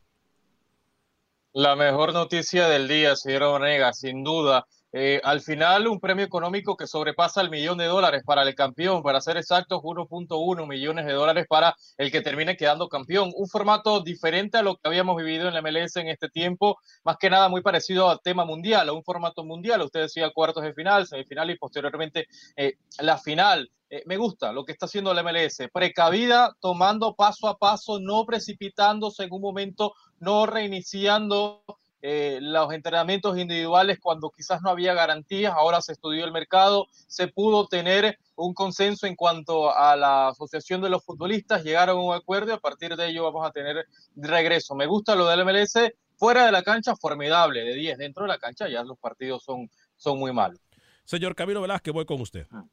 La 1.52 1.74
mejor 1.76 2.12
noticia 2.12 2.68
del 2.68 2.88
día, 2.88 3.16
señor 3.16 3.42
Onega, 3.44 3.92
sin 3.92 4.22
duda. 4.22 4.66
Eh, 4.92 5.20
al 5.22 5.42
final, 5.42 5.86
un 5.86 6.00
premio 6.00 6.24
económico 6.24 6.76
que 6.76 6.86
sobrepasa 6.86 7.42
el 7.42 7.50
millón 7.50 7.76
de 7.78 7.84
dólares 7.84 8.22
para 8.24 8.42
el 8.42 8.54
campeón, 8.54 9.02
para 9.02 9.20
ser 9.20 9.36
exactos, 9.36 9.82
1.1 9.82 10.66
millones 10.66 11.04
de 11.04 11.12
dólares 11.12 11.46
para 11.48 11.76
el 11.98 12.10
que 12.10 12.22
termine 12.22 12.56
quedando 12.56 12.88
campeón. 12.88 13.30
Un 13.36 13.48
formato 13.48 14.00
diferente 14.00 14.56
a 14.56 14.62
lo 14.62 14.76
que 14.76 14.88
habíamos 14.88 15.16
vivido 15.16 15.48
en 15.48 15.54
la 15.54 15.62
MLS 15.62 15.96
en 15.96 16.08
este 16.08 16.30
tiempo, 16.30 16.78
más 17.04 17.16
que 17.18 17.28
nada 17.28 17.48
muy 17.48 17.60
parecido 17.60 18.08
al 18.08 18.20
tema 18.20 18.44
mundial, 18.44 18.88
a 18.88 18.92
un 18.92 19.04
formato 19.04 19.44
mundial. 19.44 19.82
Usted 19.82 20.00
decía 20.00 20.30
cuartos 20.30 20.62
de 20.62 20.72
final, 20.72 21.06
semifinal 21.06 21.50
y 21.50 21.58
posteriormente 21.58 22.26
eh, 22.56 22.74
la 23.00 23.18
final. 23.18 23.70
Eh, 23.90 24.02
me 24.06 24.18
gusta 24.18 24.52
lo 24.52 24.64
que 24.64 24.72
está 24.72 24.86
haciendo 24.86 25.14
la 25.14 25.22
MLS, 25.22 25.68
precavida, 25.72 26.54
tomando 26.60 27.14
paso 27.14 27.48
a 27.48 27.56
paso, 27.56 27.98
no 28.00 28.26
precipitándose 28.26 29.24
en 29.24 29.32
un 29.32 29.40
momento, 29.40 29.94
no 30.20 30.44
reiniciando 30.44 31.62
eh, 32.00 32.38
los 32.40 32.72
entrenamientos 32.72 33.36
individuales 33.36 33.98
cuando 34.00 34.30
quizás 34.30 34.62
no 34.62 34.70
había 34.70 34.94
garantías, 34.94 35.52
ahora 35.54 35.80
se 35.80 35.92
estudió 35.92 36.24
el 36.24 36.32
mercado, 36.32 36.86
se 37.06 37.28
pudo 37.28 37.66
tener 37.66 38.18
un 38.36 38.54
consenso 38.54 39.06
en 39.06 39.16
cuanto 39.16 39.74
a 39.74 39.96
la 39.96 40.28
asociación 40.28 40.80
de 40.80 40.90
los 40.90 41.04
futbolistas, 41.04 41.64
llegaron 41.64 41.98
a 41.98 42.00
un 42.00 42.14
acuerdo 42.14 42.52
y 42.52 42.54
a 42.54 42.58
partir 42.58 42.94
de 42.94 43.08
ello 43.08 43.24
vamos 43.24 43.46
a 43.46 43.50
tener 43.50 43.86
regreso. 44.14 44.74
Me 44.74 44.86
gusta 44.86 45.16
lo 45.16 45.26
del 45.26 45.44
MLS, 45.44 45.92
fuera 46.16 46.46
de 46.46 46.52
la 46.52 46.62
cancha, 46.62 46.94
formidable, 46.94 47.64
de 47.64 47.74
10, 47.74 47.98
dentro 47.98 48.24
de 48.24 48.28
la 48.28 48.38
cancha 48.38 48.68
ya 48.68 48.84
los 48.84 48.98
partidos 48.98 49.42
son, 49.42 49.68
son 49.96 50.18
muy 50.18 50.32
malos. 50.32 50.60
Señor 51.04 51.34
Camilo 51.34 51.62
Velázquez, 51.62 51.92
voy 51.92 52.04
con 52.04 52.20
usted. 52.20 52.46
Ah. 52.52 52.64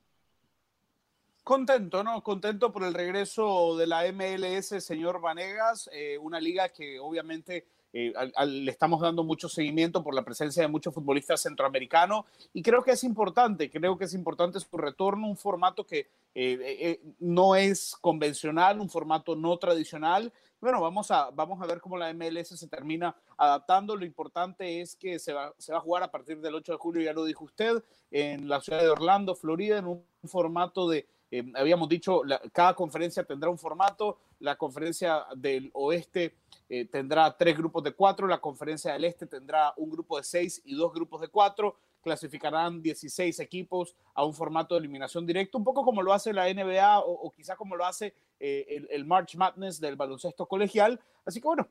Contento, 1.46 2.04
¿no? 2.04 2.24
Contento 2.24 2.72
por 2.72 2.84
el 2.84 2.94
regreso 2.96 3.78
de 3.78 3.86
la 3.86 4.12
MLS, 4.12 4.84
señor 4.84 5.22
Vanegas, 5.22 5.88
eh, 5.94 6.18
una 6.18 6.40
liga 6.40 6.70
que 6.70 7.00
obviamente 7.00 7.68
eh, 7.98 8.14
le 8.46 8.72
estamos 8.72 9.00
dando 9.00 9.24
mucho 9.24 9.48
seguimiento 9.48 10.04
por 10.04 10.14
la 10.14 10.26
presencia 10.26 10.62
de 10.62 10.68
muchos 10.68 10.94
futbolistas 10.94 11.42
centroamericanos 11.42 12.26
y 12.52 12.62
creo 12.62 12.84
que 12.84 12.92
es 12.92 13.06
importante, 13.06 13.72
creo 13.72 13.98
que 13.98 14.04
es 14.04 14.14
importante 14.14 14.60
su 14.60 14.78
retorno, 14.78 15.28
un 15.28 15.38
formato 15.38 15.86
que 15.86 16.10
eh, 16.36 17.00
no 17.20 17.56
es 17.56 17.96
convencional, 18.02 18.82
un 18.82 18.90
formato 18.90 19.34
no 19.38 19.56
tradicional. 19.58 20.34
Bueno, 20.60 20.82
vamos 20.82 21.10
a, 21.10 21.30
vamos 21.32 21.62
a 21.62 21.68
ver 21.68 21.80
cómo 21.80 21.96
la 21.96 22.14
MLS 22.14 22.50
se 22.50 22.68
termina 22.68 23.16
adaptando. 23.38 23.96
Lo 23.96 24.04
importante 24.04 24.82
es 24.82 24.98
que 24.98 25.18
se 25.18 25.32
va, 25.32 25.54
se 25.58 25.72
va 25.72 25.78
a 25.78 25.82
jugar 25.82 26.04
a 26.04 26.12
partir 26.12 26.42
del 26.42 26.56
8 26.56 26.74
de 26.74 26.78
julio, 26.78 27.02
ya 27.02 27.14
lo 27.14 27.24
dijo 27.24 27.46
usted, 27.46 27.82
en 28.12 28.50
la 28.50 28.60
ciudad 28.60 28.82
de 28.82 28.90
Orlando, 28.90 29.36
Florida, 29.36 29.78
en 29.78 29.86
un 29.86 30.04
formato 30.26 30.90
de 30.90 31.08
eh, 31.32 31.44
habíamos 31.56 31.90
dicho, 31.90 32.22
cada 32.54 32.74
conferencia 32.74 33.24
tendrá 33.24 33.50
un 33.50 33.58
formato, 33.58 34.20
la 34.40 34.56
conferencia 34.56 35.26
del 35.36 35.70
oeste 35.74 36.36
eh, 36.70 36.86
tendrá 36.86 37.36
tres 37.38 37.58
grupos 37.58 37.84
de 37.84 37.94
cuatro, 37.94 38.28
la 38.28 38.40
conferencia 38.40 38.94
del 38.94 39.06
este 39.06 39.26
tendrá 39.26 39.74
un 39.78 39.90
grupo 39.90 40.18
de 40.18 40.24
seis 40.24 40.62
y 40.66 40.76
dos 40.76 40.94
grupos 40.94 41.22
de 41.22 41.28
cuatro, 41.28 41.78
clasificarán 42.02 42.82
16 42.82 43.40
equipos 43.40 43.96
a 44.14 44.24
un 44.24 44.34
formato 44.34 44.76
de 44.76 44.80
eliminación 44.80 45.26
directa, 45.26 45.58
un 45.58 45.64
poco 45.64 45.84
como 45.84 46.02
lo 46.02 46.14
hace 46.14 46.34
la 46.34 46.52
NBA 46.52 47.00
o, 47.00 47.32
quizá 47.32 47.56
como 47.56 47.76
lo 47.76 47.86
hace 47.86 48.14
eh, 48.40 48.86
el, 48.90 49.06
March 49.06 49.36
Madness 49.36 49.80
del 49.80 49.96
baloncesto 49.96 50.46
colegial. 50.48 51.00
Así 51.26 51.42
que 51.42 51.48
bueno, 51.48 51.68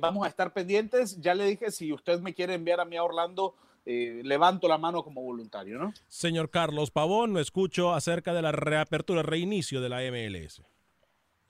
vamos 0.00 0.24
a 0.24 0.28
estar 0.28 0.52
pendientes. 0.52 1.20
Ya 1.20 1.34
le 1.34 1.44
dije, 1.44 1.70
si 1.70 1.92
usted 1.92 2.20
me 2.20 2.32
quiere 2.32 2.54
enviar 2.54 2.80
a 2.80 2.86
mí 2.86 2.96
a 2.96 3.04
Orlando, 3.04 3.54
eh, 3.86 4.22
levanto 4.24 4.66
la 4.66 4.78
mano 4.78 5.04
como 5.04 5.22
voluntario, 5.22 5.78
¿no? 5.78 5.92
Señor 6.08 6.48
Carlos 6.48 6.90
Pavón, 6.90 7.34
lo 7.34 7.40
escucho 7.40 7.92
acerca 7.92 8.32
de 8.32 8.40
la 8.40 8.50
reapertura, 8.50 9.22
reinicio 9.22 9.82
de 9.82 9.88
la 9.90 9.98
MLS. 10.10 10.62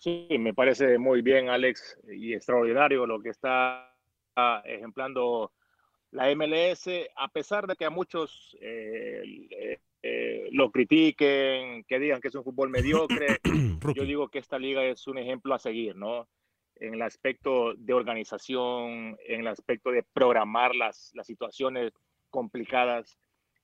Sí, 0.05 0.27
me 0.39 0.53
parece 0.53 0.99
muy 0.99 1.23
bien, 1.23 1.49
Alex, 1.49 1.99
y 2.07 2.35
extraordinario 2.35 3.07
lo 3.07 3.23
que 3.23 3.31
está 3.31 3.91
ejemplando 4.67 5.51
la 6.11 6.29
MLS, 6.35 6.91
a 7.17 7.29
pesar 7.29 7.67
de 7.67 7.75
que 7.75 7.87
a 7.87 7.91
muchos 7.91 8.55
eh, 8.61 9.81
eh, 10.03 10.49
lo 10.53 10.71
critiquen, 10.71 11.85
que 11.85 11.99
digan 11.99 12.21
que 12.21 12.29
es 12.29 12.35
un 12.35 12.45
fútbol 12.45 12.69
mediocre, 12.69 13.39
yo 13.97 14.05
digo 14.05 14.29
que 14.29 14.41
esta 14.41 14.59
liga 14.59 14.85
es 14.85 15.07
un 15.07 15.17
ejemplo 15.17 15.55
a 15.55 15.59
seguir, 15.59 15.97
¿no? 15.97 16.29
En 16.77 16.93
el 16.93 17.01
aspecto 17.01 17.73
de 17.73 17.95
organización, 17.95 19.17
en 19.27 19.41
el 19.41 19.47
aspecto 19.47 19.91
de 19.91 20.03
programar 20.03 20.75
las, 20.75 21.13
las 21.15 21.27
situaciones 21.27 21.95
complicadas. 22.29 23.17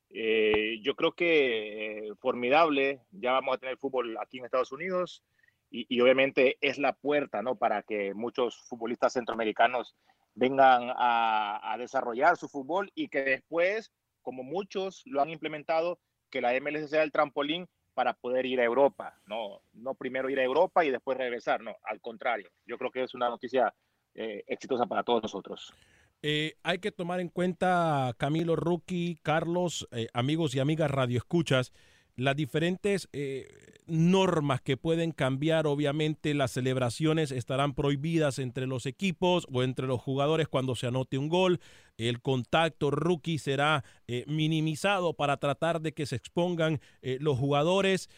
Eh, 0.09 0.78
yo 0.80 0.97
creo 0.97 1.12
que 1.12 1.99
eh, 2.09 2.14
formidable, 2.18 3.02
ya 3.11 3.32
vamos 3.32 3.56
a 3.56 3.59
tener 3.59 3.76
fútbol 3.76 4.16
aquí 4.16 4.38
en 4.38 4.47
Estados 4.47 4.73
Unidos 4.73 5.23
y, 5.70 6.00
obviamente 6.00 6.58
es 6.60 6.78
la 6.78 6.92
puerta 6.92 7.42
¿no? 7.42 7.56
para 7.56 7.82
que 7.82 8.12
muchos 8.14 8.56
futbolistas 8.68 9.12
centroamericanos 9.12 9.94
vengan 10.34 10.92
a, 10.96 11.76
desarrollar 11.78 12.36
su 12.36 12.48
fútbol 12.48 12.90
y 12.94 13.08
que 13.08 13.22
después, 13.22 13.92
como 14.22 14.42
muchos 14.42 15.02
lo 15.06 15.22
han 15.22 15.30
implementado, 15.30 15.98
que 16.30 16.40
la 16.40 16.52
MLS 16.60 16.90
sea 16.90 17.02
el 17.02 17.12
trampolín 17.12 17.68
para 17.94 18.14
poder 18.14 18.46
ir 18.46 18.60
a 18.60 18.64
Europa, 18.64 19.20
no, 19.26 19.62
no 19.72 19.94
primero 19.94 20.30
ir 20.30 20.38
a 20.38 20.44
Europa 20.44 20.84
y 20.84 20.90
después 20.90 21.18
regresar, 21.18 21.60
no, 21.60 21.76
al 21.84 22.00
contrario. 22.00 22.50
Yo 22.66 22.78
creo 22.78 22.90
que 22.90 23.02
es 23.02 23.14
una 23.14 23.28
noticia 23.28 23.74
eh, 24.14 24.44
exitosa 24.46 24.86
para 24.86 25.02
todos 25.02 25.22
nosotros. 25.22 25.72
Eh, 26.22 26.54
hay 26.62 26.78
que 26.78 26.92
tomar 26.92 27.20
en 27.20 27.28
cuenta, 27.28 28.14
Camilo, 28.18 28.54
Rookie, 28.54 29.18
Carlos, 29.22 29.88
eh, 29.92 30.08
amigos 30.12 30.54
y 30.54 30.60
amigas 30.60 30.90
radioescuchas, 30.90 31.72
las 32.17 32.37
diferentes 32.37 33.09
eh, 33.12 33.49
normas 33.87 34.61
que 34.61 34.76
pueden 34.76 35.12
cambiar. 35.12 35.67
Obviamente 35.67 36.35
las 36.35 36.52
celebraciones 36.52 37.31
estarán 37.31 37.75
prohibidas 37.75 38.38
entre 38.38 38.67
los 38.67 38.87
equipos 38.87 39.47
o 39.52 39.62
entre 39.62 39.87
los 39.87 40.00
jugadores 40.00 40.49
cuando 40.49 40.76
se 40.76 40.87
anote 40.87 41.19
un 41.19 41.29
gol. 41.29 41.61
El 41.97 42.21
contacto 42.21 42.90
rookie 42.90 43.38
será 43.38 43.85
minimizado 44.26 45.12
para 45.14 45.37
tratar 45.37 45.83
de 45.83 45.93
que 45.93 46.07
se 46.07 46.17
expongan 46.17 46.81
los 47.02 47.37
jugadores 47.37 48.09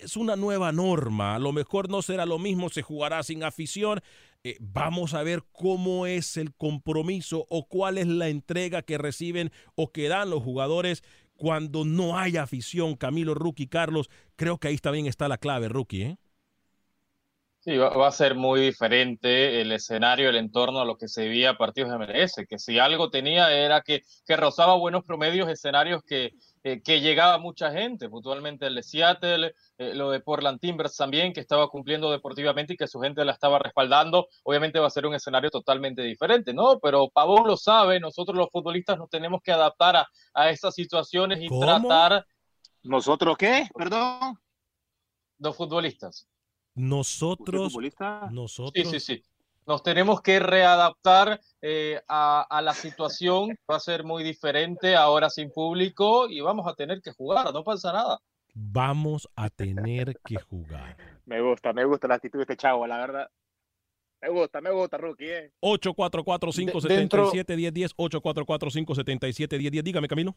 es 0.00 0.16
una 0.16 0.36
nueva 0.36 0.72
norma. 0.72 1.34
A 1.34 1.38
lo 1.38 1.52
mejor 1.52 1.88
no 1.90 2.02
será 2.02 2.26
lo 2.26 2.38
mismo, 2.38 2.68
se 2.68 2.82
jugará 2.82 3.22
sin 3.22 3.42
afición. 3.42 4.00
Eh, 4.44 4.56
vamos 4.60 5.14
a 5.14 5.22
ver 5.22 5.42
cómo 5.52 6.06
es 6.06 6.36
el 6.36 6.54
compromiso 6.54 7.46
o 7.48 7.66
cuál 7.66 7.98
es 7.98 8.06
la 8.06 8.28
entrega 8.28 8.82
que 8.82 8.98
reciben 8.98 9.50
o 9.74 9.90
que 9.90 10.08
dan 10.08 10.30
los 10.30 10.42
jugadores 10.42 11.02
cuando 11.38 11.86
no 11.86 12.18
hay 12.18 12.36
afición. 12.36 12.96
Camilo, 12.96 13.32
Rookie, 13.32 13.68
Carlos, 13.68 14.10
creo 14.36 14.58
que 14.58 14.68
ahí 14.68 14.76
también 14.76 15.06
está 15.06 15.28
la 15.28 15.38
clave, 15.38 15.68
Rookie. 15.68 16.02
¿eh? 16.02 16.16
Sí, 17.60 17.76
va, 17.76 18.06
a 18.06 18.12
ser 18.12 18.34
muy 18.34 18.60
diferente 18.60 19.60
el 19.60 19.72
escenario, 19.72 20.28
el 20.28 20.36
entorno 20.36 20.80
a 20.80 20.84
lo 20.84 20.96
que 20.96 21.08
se 21.08 21.28
veía 21.28 21.50
a 21.50 21.58
partidos 21.58 21.90
de 21.90 21.98
MLS, 21.98 22.46
que 22.48 22.58
si 22.58 22.78
algo 22.78 23.10
tenía 23.10 23.52
era 23.52 23.80
que, 23.82 24.02
que 24.26 24.36
rozaba 24.36 24.76
buenos 24.76 25.04
promedios, 25.04 25.48
escenarios 25.48 26.02
que, 26.02 26.32
eh, 26.64 26.82
que 26.82 27.00
llegaba 27.00 27.38
mucha 27.38 27.70
gente, 27.70 28.08
puntualmente 28.08 28.66
el 28.66 28.74
de 28.74 28.82
Seattle, 28.82 29.54
eh, 29.78 29.94
lo 29.94 30.10
de 30.10 30.20
Portland 30.20 30.60
Timbers 30.60 30.96
también, 30.96 31.32
que 31.32 31.40
estaba 31.40 31.68
cumpliendo 31.68 32.10
deportivamente 32.10 32.74
y 32.74 32.76
que 32.76 32.88
su 32.88 33.00
gente 33.00 33.24
la 33.24 33.32
estaba 33.32 33.58
respaldando. 33.58 34.28
Obviamente 34.44 34.78
va 34.78 34.86
a 34.86 34.90
ser 34.90 35.06
un 35.06 35.14
escenario 35.14 35.50
totalmente 35.50 36.02
diferente, 36.02 36.52
¿no? 36.52 36.78
Pero 36.80 37.08
Pavón 37.08 37.46
lo 37.46 37.56
sabe, 37.56 38.00
nosotros 38.00 38.36
los 38.36 38.50
futbolistas 38.50 38.98
nos 38.98 39.08
tenemos 39.10 39.40
que 39.42 39.52
adaptar 39.52 39.96
a, 39.96 40.08
a 40.34 40.50
estas 40.50 40.74
situaciones 40.74 41.40
y 41.42 41.48
tratar. 41.48 42.26
¿Nosotros 42.82 43.36
qué? 43.36 43.68
Perdón. 43.74 44.38
Los 45.38 45.56
futbolistas. 45.56 46.26
Nosotros. 46.74 47.72
futbolista? 47.72 48.28
Nosotros. 48.30 48.72
Sí, 48.74 49.00
sí, 49.00 49.00
sí. 49.00 49.22
Nos 49.68 49.82
tenemos 49.82 50.22
que 50.22 50.40
readaptar 50.40 51.38
eh, 51.60 52.00
a, 52.08 52.40
a, 52.40 52.62
la 52.62 52.72
situación, 52.72 53.50
va 53.70 53.76
a 53.76 53.80
ser 53.80 54.02
muy 54.02 54.24
diferente 54.24 54.96
ahora 54.96 55.28
sin 55.28 55.50
público 55.50 56.26
y 56.26 56.40
vamos 56.40 56.66
a 56.66 56.74
tener 56.74 57.02
que 57.02 57.12
jugar, 57.12 57.52
no 57.52 57.62
pasa 57.62 57.92
nada. 57.92 58.18
Vamos 58.54 59.28
a 59.36 59.50
tener 59.50 60.18
que 60.24 60.36
jugar. 60.36 60.96
Me 61.26 61.42
gusta, 61.42 61.74
me 61.74 61.84
gusta 61.84 62.08
la 62.08 62.14
actitud 62.14 62.38
de 62.38 62.44
este 62.44 62.56
chavo, 62.56 62.86
la 62.86 62.96
verdad. 62.96 63.28
Me 64.22 64.30
gusta, 64.30 64.62
me 64.62 64.70
gusta, 64.70 64.96
Rookie. 64.96 65.30
Eh. 65.30 65.52
844-577-1010, 65.60 67.94
844-577-1010. 67.94 69.82
Dígame, 69.82 70.08
Camilo. 70.08 70.34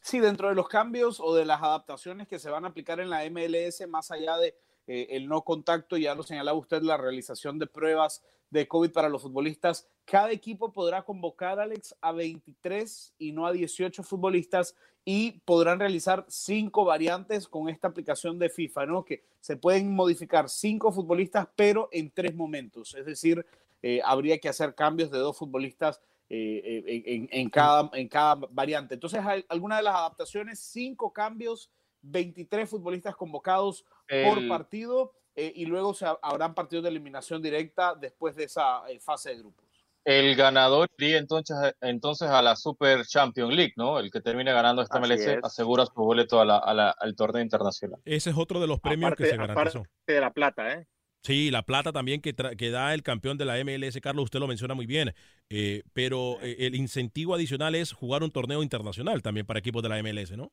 Sí, 0.00 0.20
dentro 0.20 0.48
de 0.48 0.54
los 0.54 0.68
cambios 0.68 1.18
o 1.18 1.34
de 1.34 1.44
las 1.44 1.60
adaptaciones 1.60 2.28
que 2.28 2.38
se 2.38 2.50
van 2.50 2.64
a 2.64 2.68
aplicar 2.68 3.00
en 3.00 3.10
la 3.10 3.28
MLS, 3.28 3.84
más 3.88 4.12
allá 4.12 4.38
de 4.38 4.54
eh, 4.86 5.08
el 5.10 5.28
no 5.28 5.42
contacto, 5.42 5.96
ya 5.96 6.14
lo 6.14 6.22
señalaba 6.22 6.58
usted, 6.58 6.82
la 6.82 6.96
realización 6.96 7.58
de 7.58 7.66
pruebas 7.66 8.22
de 8.50 8.68
COVID 8.68 8.92
para 8.92 9.08
los 9.08 9.22
futbolistas, 9.22 9.88
cada 10.04 10.30
equipo 10.30 10.72
podrá 10.72 11.02
convocar, 11.02 11.58
Alex, 11.58 11.96
a 12.00 12.12
23 12.12 13.14
y 13.18 13.32
no 13.32 13.46
a 13.46 13.52
18 13.52 14.02
futbolistas 14.02 14.76
y 15.04 15.40
podrán 15.44 15.80
realizar 15.80 16.24
cinco 16.28 16.84
variantes 16.84 17.48
con 17.48 17.68
esta 17.68 17.88
aplicación 17.88 18.38
de 18.38 18.48
FIFA, 18.48 18.86
¿no? 18.86 19.04
Que 19.04 19.24
se 19.40 19.56
pueden 19.56 19.94
modificar 19.94 20.48
cinco 20.48 20.92
futbolistas, 20.92 21.48
pero 21.56 21.88
en 21.92 22.10
tres 22.10 22.34
momentos. 22.34 22.94
Es 22.94 23.04
decir, 23.04 23.44
eh, 23.82 24.00
habría 24.04 24.38
que 24.38 24.48
hacer 24.48 24.74
cambios 24.74 25.10
de 25.10 25.18
dos 25.18 25.36
futbolistas 25.36 26.00
eh, 26.30 27.02
en, 27.06 27.28
en, 27.30 27.50
cada, 27.50 27.90
en 27.92 28.08
cada 28.08 28.36
variante. 28.50 28.94
Entonces, 28.94 29.20
alguna 29.48 29.76
de 29.76 29.82
las 29.82 29.94
adaptaciones, 29.94 30.60
cinco 30.60 31.12
cambios, 31.12 31.70
23 32.02 32.68
futbolistas 32.68 33.16
convocados 33.16 33.84
por 34.08 34.48
partido 34.48 35.12
eh, 35.36 35.52
y 35.56 35.66
luego 35.66 35.94
se 35.94 36.06
habrán 36.22 36.54
partidos 36.54 36.84
de 36.84 36.90
eliminación 36.90 37.42
directa 37.42 37.94
después 37.94 38.36
de 38.36 38.44
esa 38.44 38.88
eh, 38.88 39.00
fase 39.00 39.30
de 39.30 39.38
grupos. 39.38 39.64
El 40.04 40.36
ganador 40.36 40.90
iría 40.98 41.16
entonces, 41.16 41.56
entonces 41.80 42.28
a 42.28 42.42
la 42.42 42.56
Super 42.56 43.06
Champions 43.06 43.54
League, 43.54 43.72
¿no? 43.76 43.98
El 43.98 44.10
que 44.10 44.20
termine 44.20 44.52
ganando 44.52 44.82
esta 44.82 45.00
MLS 45.00 45.38
asegura 45.42 45.86
su 45.86 45.94
boleto 45.94 46.40
a 46.40 46.44
la, 46.44 46.58
a 46.58 46.74
la, 46.74 46.90
al 46.90 47.16
torneo 47.16 47.42
internacional. 47.42 48.00
Ese 48.04 48.30
es 48.30 48.36
otro 48.36 48.60
de 48.60 48.66
los 48.66 48.80
premios 48.80 49.14
que 49.16 49.26
se 49.26 49.36
garantizó. 49.36 49.84
de 50.06 50.20
la 50.20 50.30
plata, 50.30 50.74
¿eh? 50.74 50.86
Sí, 51.22 51.50
la 51.50 51.62
plata 51.62 51.90
también 51.90 52.20
que, 52.20 52.34
que, 52.34 52.70
da 52.70 52.92
el 52.92 53.02
campeón 53.02 53.38
de 53.38 53.46
la 53.46 53.56
MLS, 53.64 53.98
Carlos, 54.02 54.24
usted 54.24 54.40
lo 54.40 54.46
menciona 54.46 54.74
muy 54.74 54.84
bien, 54.84 55.14
eh, 55.48 55.82
pero 55.94 56.38
el 56.42 56.74
incentivo 56.74 57.34
adicional 57.34 57.74
es 57.74 57.92
jugar 57.92 58.22
un 58.22 58.30
torneo 58.30 58.62
internacional 58.62 59.22
también 59.22 59.46
para 59.46 59.58
equipos 59.58 59.82
de 59.82 59.88
la 59.88 60.02
MLS, 60.02 60.32
¿no? 60.32 60.52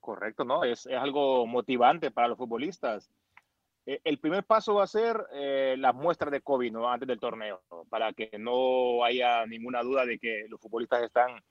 Correcto, 0.00 0.44
¿no? 0.44 0.64
Es, 0.64 0.86
es 0.86 0.96
algo 0.96 1.46
motivante 1.46 2.10
para 2.10 2.28
los 2.28 2.38
futbolistas. 2.38 3.10
Eh, 3.86 4.00
el 4.04 4.18
primer 4.18 4.44
paso 4.44 4.74
va 4.74 4.84
a 4.84 4.86
ser 4.86 5.26
eh, 5.32 5.74
las 5.78 5.94
muestras 5.94 6.30
de 6.30 6.42
COVID 6.42 6.72
¿no? 6.72 6.90
antes 6.90 7.08
del 7.08 7.18
torneo, 7.18 7.62
para 7.88 8.12
que 8.12 8.30
no 8.38 9.04
haya 9.04 9.46
ninguna 9.46 9.82
duda 9.82 10.04
de 10.04 10.18
que 10.18 10.46
los 10.48 10.60
futbolistas 10.60 11.02
están 11.02 11.42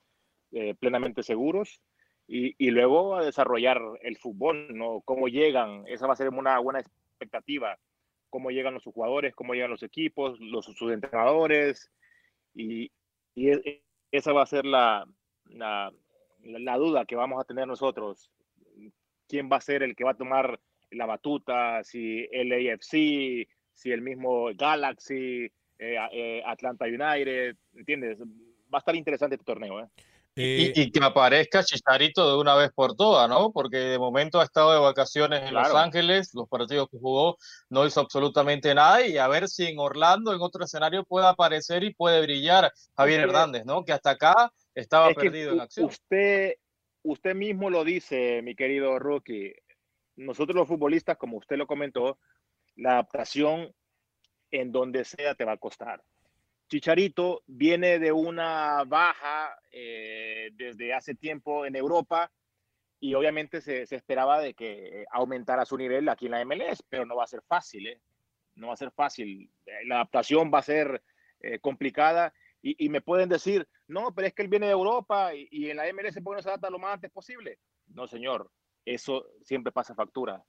eh, 0.52 0.76
plenamente 0.80 1.24
seguros 1.24 1.82
y, 2.28 2.56
y, 2.64 2.72
luego 2.72 3.16
a 3.16 3.26
desarrollar 3.26 3.82
el 4.02 4.18
fútbol, 4.18 4.68
¿no? 4.76 5.02
Cómo 5.02 5.28
llegan, 5.28 5.84
esa 5.88 6.08
va 6.08 6.14
a 6.14 6.16
ser 6.16 6.30
una 6.30 6.60
buena 6.60 6.80
expectativa, 6.80 7.78
cómo 8.30 8.52
llegan 8.52 8.76
los 8.76 8.84
jugadores, 8.84 9.36
cómo 9.36 9.54
llegan 9.54 9.72
los 9.72 9.84
equipos, 9.84 10.40
los, 10.40 10.66
sus 10.66 10.92
entrenadores 10.92 11.92
y, 12.54 12.92
y 13.36 13.52
esa 14.12 14.32
va 14.32 14.44
a 14.44 14.46
ser 14.46 14.66
la, 14.66 15.06
la, 15.46 15.92
la 16.44 16.78
duda 16.78 17.06
que 17.06 17.16
vamos 17.16 17.42
a 17.42 17.46
tener 17.46 17.68
nosotros 17.68 18.32
quién 19.30 19.50
va 19.50 19.58
a 19.58 19.62
ser 19.62 19.84
el 19.84 19.96
que 19.96 20.04
va 20.04 20.12
a 20.12 20.18
tomar 20.18 20.60
la 20.92 21.06
batuta, 21.06 21.84
si 21.84 22.28
el 22.32 22.52
AFC, 22.52 23.48
si 23.72 23.92
el 23.92 24.02
mismo 24.02 24.50
Galaxy, 24.56 25.46
eh, 25.78 25.98
eh, 26.12 26.44
Atlanta 26.46 26.86
United, 26.86 27.56
¿entiendes? 27.76 28.20
Va 28.74 28.78
a 28.78 28.80
estar 28.80 28.96
interesante 28.96 29.36
este 29.36 29.46
torneo, 29.46 29.80
¿eh? 29.80 29.88
Y, 30.36 30.82
y, 30.82 30.92
que 30.92 31.04
aparezca 31.04 31.64
Chicharito 31.64 32.30
de 32.30 32.40
una 32.40 32.56
vez 32.56 32.72
por 32.74 32.96
todas, 32.96 33.28
¿no? 33.28 33.52
Porque 33.52 33.78
de 33.78 34.00
momento 34.00 34.40
ha 34.40 34.46
estado 34.46 34.72
de 34.72 34.80
vacaciones 34.80 35.42
en 35.42 35.50
claro. 35.50 35.68
Los 35.68 35.78
Ángeles, 35.78 36.34
los 36.34 36.48
partidos 36.48 36.88
que 36.90 36.98
jugó 36.98 37.38
no 37.70 37.86
hizo 37.86 38.00
absolutamente 38.00 38.74
nada 38.74 39.06
y 39.06 39.18
a 39.18 39.28
ver 39.28 39.50
si 39.50 39.66
en 39.66 39.80
Orlando, 39.80 40.34
en 40.34 40.40
otro 40.40 40.64
escenario, 40.64 41.04
puede 41.04 41.28
aparecer 41.28 41.84
y 41.84 41.94
puede 41.94 42.22
brillar 42.22 42.72
Javier 42.96 43.22
Hernández, 43.22 43.66
¿no? 43.66 43.84
Que 43.84 43.92
hasta 43.92 44.12
acá 44.12 44.54
estaba 44.76 45.10
es 45.10 45.16
perdido 45.16 45.54
en 45.54 45.62
acción. 45.62 45.88
Usted, 45.88 46.54
usted 47.04 47.36
mismo 47.36 47.70
lo 47.70 47.84
dice, 47.84 48.42
mi 48.42 48.56
querido 48.56 49.00
Rookie. 49.00 49.54
Nosotros 50.16 50.56
los 50.56 50.68
futbolistas, 50.68 51.18
como 51.18 51.38
usted 51.38 51.58
lo 51.58 51.68
comentó, 51.68 52.20
la 52.76 52.94
adaptación 52.94 53.74
en 54.52 54.72
donde 54.72 55.06
sea 55.06 55.36
te 55.36 55.46
va 55.46 55.54
a 55.54 55.58
costar. 55.58 56.04
Chicharito 56.68 57.42
viene 57.48 58.00
de 58.00 58.12
una 58.12 58.84
baja 58.86 59.58
eh, 59.72 60.52
desde 60.54 60.94
hace 60.94 61.16
tiempo 61.16 61.66
en 61.66 61.76
Europa 61.76 62.32
y 63.00 63.14
obviamente 63.16 63.62
se, 63.62 63.88
se, 63.88 63.96
esperaba 63.96 64.40
de 64.40 64.54
que 64.54 65.06
aumentara 65.12 65.66
su 65.66 65.78
nivel 65.78 66.10
aquí 66.10 66.26
en 66.26 66.32
la 66.32 66.46
MLS, 66.46 66.84
pero 66.88 67.06
no 67.06 67.16
va 67.16 67.24
a 67.24 67.28
ser 67.28 67.42
fácil, 67.42 67.88
¿eh? 67.88 68.00
No 68.56 68.68
va 68.68 68.74
a 68.74 68.78
ser 68.78 68.92
fácil. 68.92 69.50
La 69.86 69.96
adaptación 69.96 70.52
va 70.54 70.60
a 70.60 70.64
ser 70.64 71.02
eh, 71.40 71.60
complicada 71.60 72.34
y, 72.62 72.86
y, 72.86 72.90
me 72.90 73.02
pueden 73.02 73.30
decir, 73.30 73.68
no, 73.90 74.14
pero 74.14 74.28
es 74.28 74.34
que 74.34 74.44
él 74.44 74.48
viene 74.48 74.68
de 74.68 74.72
Europa 74.72 75.32
y, 75.34 75.70
en 75.70 75.78
la 75.78 75.92
MLS 75.92 76.22
puede 76.24 76.38
no 76.38 76.44
se 76.44 76.50
adapta 76.50 76.70
lo 76.70 76.78
más 76.78 76.94
antes 76.94 77.12
posible. 77.12 77.60
No, 77.88 78.08
señor, 78.08 78.50
eso 78.86 79.26
siempre 79.44 79.72
pasa 79.72 79.96
factura. 79.96 80.44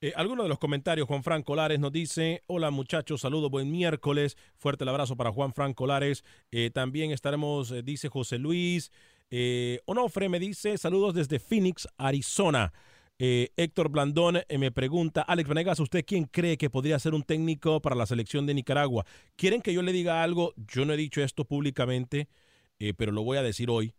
Eh, 0.00 0.12
algunos 0.16 0.44
de 0.44 0.48
los 0.48 0.58
comentarios, 0.58 1.06
Juan 1.08 1.22
Franco 1.22 1.54
Lares 1.54 1.78
nos 1.78 1.92
dice, 1.92 2.42
hola 2.46 2.70
muchachos, 2.70 3.20
saludos, 3.20 3.50
buen 3.50 3.70
miércoles, 3.70 4.36
fuerte 4.56 4.84
el 4.84 4.90
abrazo 4.90 5.16
para 5.16 5.30
Juan 5.30 5.52
Franco 5.54 5.86
Lares. 5.86 6.24
Eh, 6.50 6.70
también 6.70 7.12
estaremos, 7.12 7.70
eh, 7.70 7.82
dice 7.82 8.08
José 8.08 8.38
Luis, 8.38 8.90
Onofre 9.86 10.28
me 10.28 10.40
dice, 10.40 10.78
saludos 10.78 11.14
desde 11.14 11.38
Phoenix, 11.38 11.86
Arizona. 11.96 12.72
Héctor 13.20 13.88
Blandón 13.88 14.38
me 14.58 14.70
pregunta, 14.70 15.22
Alex 15.22 15.48
Venegas, 15.48 15.80
¿usted 15.80 16.04
quién 16.06 16.24
cree 16.24 16.56
que 16.56 16.70
podría 16.70 17.00
ser 17.00 17.14
un 17.14 17.24
técnico 17.24 17.82
para 17.82 17.96
la 17.96 18.06
selección 18.06 18.46
de 18.46 18.54
Nicaragua? 18.54 19.04
¿Quieren 19.34 19.60
que 19.60 19.74
yo 19.74 19.82
le 19.82 19.92
diga 19.92 20.22
algo? 20.22 20.54
Yo 20.56 20.84
no 20.84 20.92
he 20.92 20.96
dicho 20.96 21.20
esto 21.20 21.44
públicamente, 21.44 22.28
pero 22.96 23.12
lo 23.12 23.22
voy 23.22 23.38
a 23.38 23.42
decir 23.42 23.70
hoy 23.70 23.94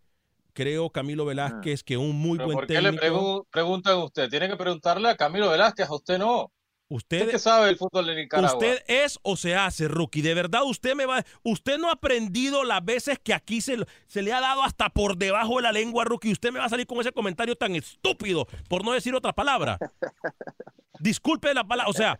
creo 0.54 0.90
Camilo 0.90 1.26
Velázquez 1.26 1.84
que 1.84 1.98
un 1.98 2.16
muy 2.16 2.38
buen 2.38 2.52
¿por 2.52 2.68
qué 2.68 2.76
técnico. 2.76 2.92
le 2.92 2.98
pregu 2.98 3.48
preguntan 3.50 3.94
a 3.94 4.04
usted? 4.04 4.30
Tiene 4.30 4.50
que 4.50 4.58
preguntarle 4.58 5.10
a 5.10 5.16
Camilo 5.16 5.50
Velázquez, 5.50 5.88
a 5.88 5.96
usted 5.96 6.18
no. 6.18 6.52
Usted, 6.92 7.20
¿Usted 7.20 7.32
que 7.32 7.40
sabe 7.40 7.70
el 7.70 7.78
fútbol 7.78 8.08
de 8.08 8.16
Nicaragua? 8.16 8.52
Usted 8.52 8.84
es 8.88 9.20
o 9.22 9.38
se 9.38 9.56
hace, 9.56 9.88
rookie. 9.88 10.24
De 10.24 10.34
verdad, 10.34 10.64
usted 10.66 10.96
me 10.96 11.06
va. 11.06 11.24
Usted 11.44 11.78
no 11.78 11.90
ha 11.90 11.94
aprendido 11.94 12.64
las 12.64 12.84
veces 12.84 13.20
que 13.20 13.32
aquí 13.32 13.62
se, 13.62 13.78
se 14.08 14.24
le 14.24 14.34
ha 14.34 14.42
dado 14.42 14.64
hasta 14.64 14.90
por 14.90 15.16
debajo 15.16 15.58
de 15.58 15.62
la 15.62 15.72
lengua, 15.72 16.04
rookie. 16.04 16.32
Usted 16.32 16.52
me 16.52 16.58
va 16.58 16.66
a 16.66 16.70
salir 16.70 16.88
con 16.88 17.00
ese 17.00 17.12
comentario 17.12 17.56
tan 17.56 17.76
estúpido, 17.76 18.48
por 18.68 18.84
no 18.84 18.92
decir 18.92 19.14
otra 19.14 19.34
palabra. 19.34 19.78
Disculpe 21.00 21.54
la 21.54 21.64
palabra, 21.64 21.92
o 21.92 21.94
sea. 21.94 22.20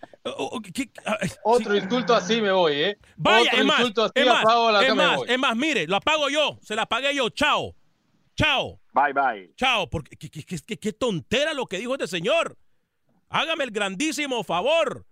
¿qué, 0.72 0.92
Otro 1.44 1.74
sí. 1.74 1.80
insulto 1.80 2.14
así 2.14 2.40
me 2.40 2.52
voy, 2.52 2.74
¿eh? 2.74 3.00
Vaya, 3.18 3.50
Otro 3.50 3.60
es 3.60 3.66
más, 3.66 3.80
insulto 3.80 4.04
así 4.04 4.12
es 4.16 4.28
más, 4.28 4.42
apago 4.44 4.72
la 4.72 4.86
es, 4.86 4.96
más 4.96 5.20
es 5.28 5.40
más, 5.40 5.56
mire, 5.56 5.88
lo 5.88 5.96
apago 5.96 6.30
yo, 6.30 6.60
se 6.62 6.76
la 6.76 6.86
pagué 6.86 7.16
yo, 7.16 7.30
chao. 7.32 7.76
Chao. 8.36 8.80
Bye, 8.94 9.14
bye. 9.14 9.52
Chao, 9.58 9.90
porque 9.90 10.16
qué, 10.16 10.30
qué, 10.30 10.44
qué, 10.44 10.78
qué 10.78 10.94
tontera 10.94 11.54
lo 11.56 11.66
que 11.66 11.80
dijo 11.80 11.94
este 11.94 12.08
señor. 12.08 12.56
Hágame 13.30 13.64
el 13.64 13.72
grandísimo 13.72 14.44
favor. 14.44 15.06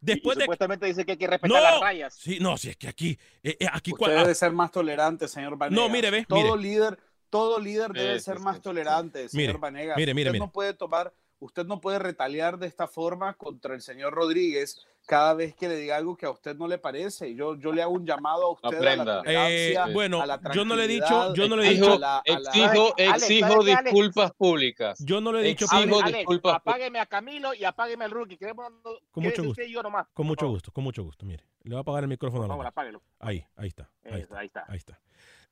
Después 0.00 0.36
y, 0.36 0.38
de 0.38 0.44
supuestamente 0.44 0.86
dice 0.86 1.04
que 1.04 1.12
hay 1.12 1.18
que 1.18 1.26
respetar 1.26 1.62
no, 1.62 1.62
las 1.62 1.80
rayas. 1.80 2.14
Sí, 2.14 2.38
no, 2.40 2.56
si 2.56 2.70
es 2.70 2.76
que 2.76 2.88
aquí, 2.88 3.18
eh, 3.42 3.56
eh, 3.60 3.66
aquí 3.70 3.92
Usted 3.92 4.16
debe 4.16 4.34
ser 4.34 4.52
más 4.52 4.70
tolerante, 4.70 5.28
señor 5.28 5.56
Vanegas. 5.56 5.84
No, 5.84 5.92
mire, 5.92 6.10
ve, 6.10 6.24
todo 6.26 6.56
mire. 6.56 6.70
líder, 6.70 6.98
todo 7.28 7.60
líder 7.60 7.92
debe 7.92 8.18
ser 8.20 8.40
más 8.40 8.62
tolerante, 8.62 9.28
señor 9.28 9.48
Mire, 9.48 9.58
Vanegas. 9.58 9.96
mire, 9.98 10.14
mire, 10.14 10.30
usted 10.30 10.38
mire. 10.38 10.46
no 10.46 10.52
puede 10.52 10.72
tomar, 10.72 11.12
usted 11.38 11.66
no 11.66 11.80
puede 11.82 11.98
retaliar 11.98 12.58
de 12.58 12.66
esta 12.66 12.88
forma 12.88 13.34
contra 13.34 13.74
el 13.74 13.82
señor 13.82 14.14
Rodríguez 14.14 14.86
cada 15.10 15.34
vez 15.34 15.56
que 15.56 15.66
le 15.68 15.74
diga 15.74 15.96
algo 15.96 16.16
que 16.16 16.24
a 16.24 16.30
usted 16.30 16.54
no 16.56 16.68
le 16.68 16.78
parece. 16.78 17.34
Yo, 17.34 17.56
yo 17.56 17.72
le 17.72 17.82
hago 17.82 17.90
un 17.94 18.06
llamado 18.06 18.44
a 18.46 18.50
usted 18.52 18.76
Aprenda. 18.76 19.20
a 19.20 19.24
la 19.24 19.50
Eh, 19.50 19.74
bueno, 19.92 20.22
a 20.22 20.26
la 20.26 20.40
yo 20.54 20.64
no 20.64 20.76
le 20.76 20.84
he 20.84 20.86
dicho, 20.88 21.34
yo 21.34 21.48
no 21.48 21.56
le 21.56 21.64
he 21.64 21.70
Exijo, 21.70 21.86
dicho, 21.86 21.98
la- 21.98 22.22
la- 22.24 22.34
exijo, 22.36 22.94
Alex, 22.96 23.22
exijo 23.22 23.60
Alex, 23.60 23.84
disculpas 23.86 24.32
públicas. 24.34 25.04
yo 25.04 25.20
no 25.20 25.32
le 25.32 25.40
he 25.40 25.42
dicho, 25.48 25.64
Exijo 25.64 26.00
Alex, 26.00 26.18
disculpas. 26.18 26.54
apágueme 26.54 27.00
a 27.00 27.06
Camilo 27.06 27.52
y 27.54 27.64
apágueme 27.64 28.04
al 28.04 28.12
rookie. 28.12 28.36
Queremos, 28.36 28.70
Con 29.10 29.24
mucho 29.24 29.42
usted 29.42 29.64
y 29.66 29.72
yo 29.72 29.82
nomás. 29.82 30.06
con 30.14 30.28
mucho 30.28 30.42
favor. 30.42 30.54
gusto, 30.54 30.70
con 30.70 30.84
mucho 30.84 31.02
gusto, 31.02 31.26
mire. 31.26 31.42
Le 31.64 31.70
voy 31.70 31.78
a 31.78 31.80
apagar 31.80 32.04
el 32.04 32.08
micrófono 32.08 32.44
a 32.44 32.46
Por 32.46 32.52
favor, 32.52 32.66
apáguelo. 32.68 33.02
Ahí, 33.18 33.44
ahí 33.56 33.66
está, 33.66 33.90
ahí 34.04 34.10
Eso, 34.12 34.18
está, 34.18 34.38
ahí 34.38 34.46
está. 34.46 34.64
ahí 34.68 34.76
está. 34.78 35.00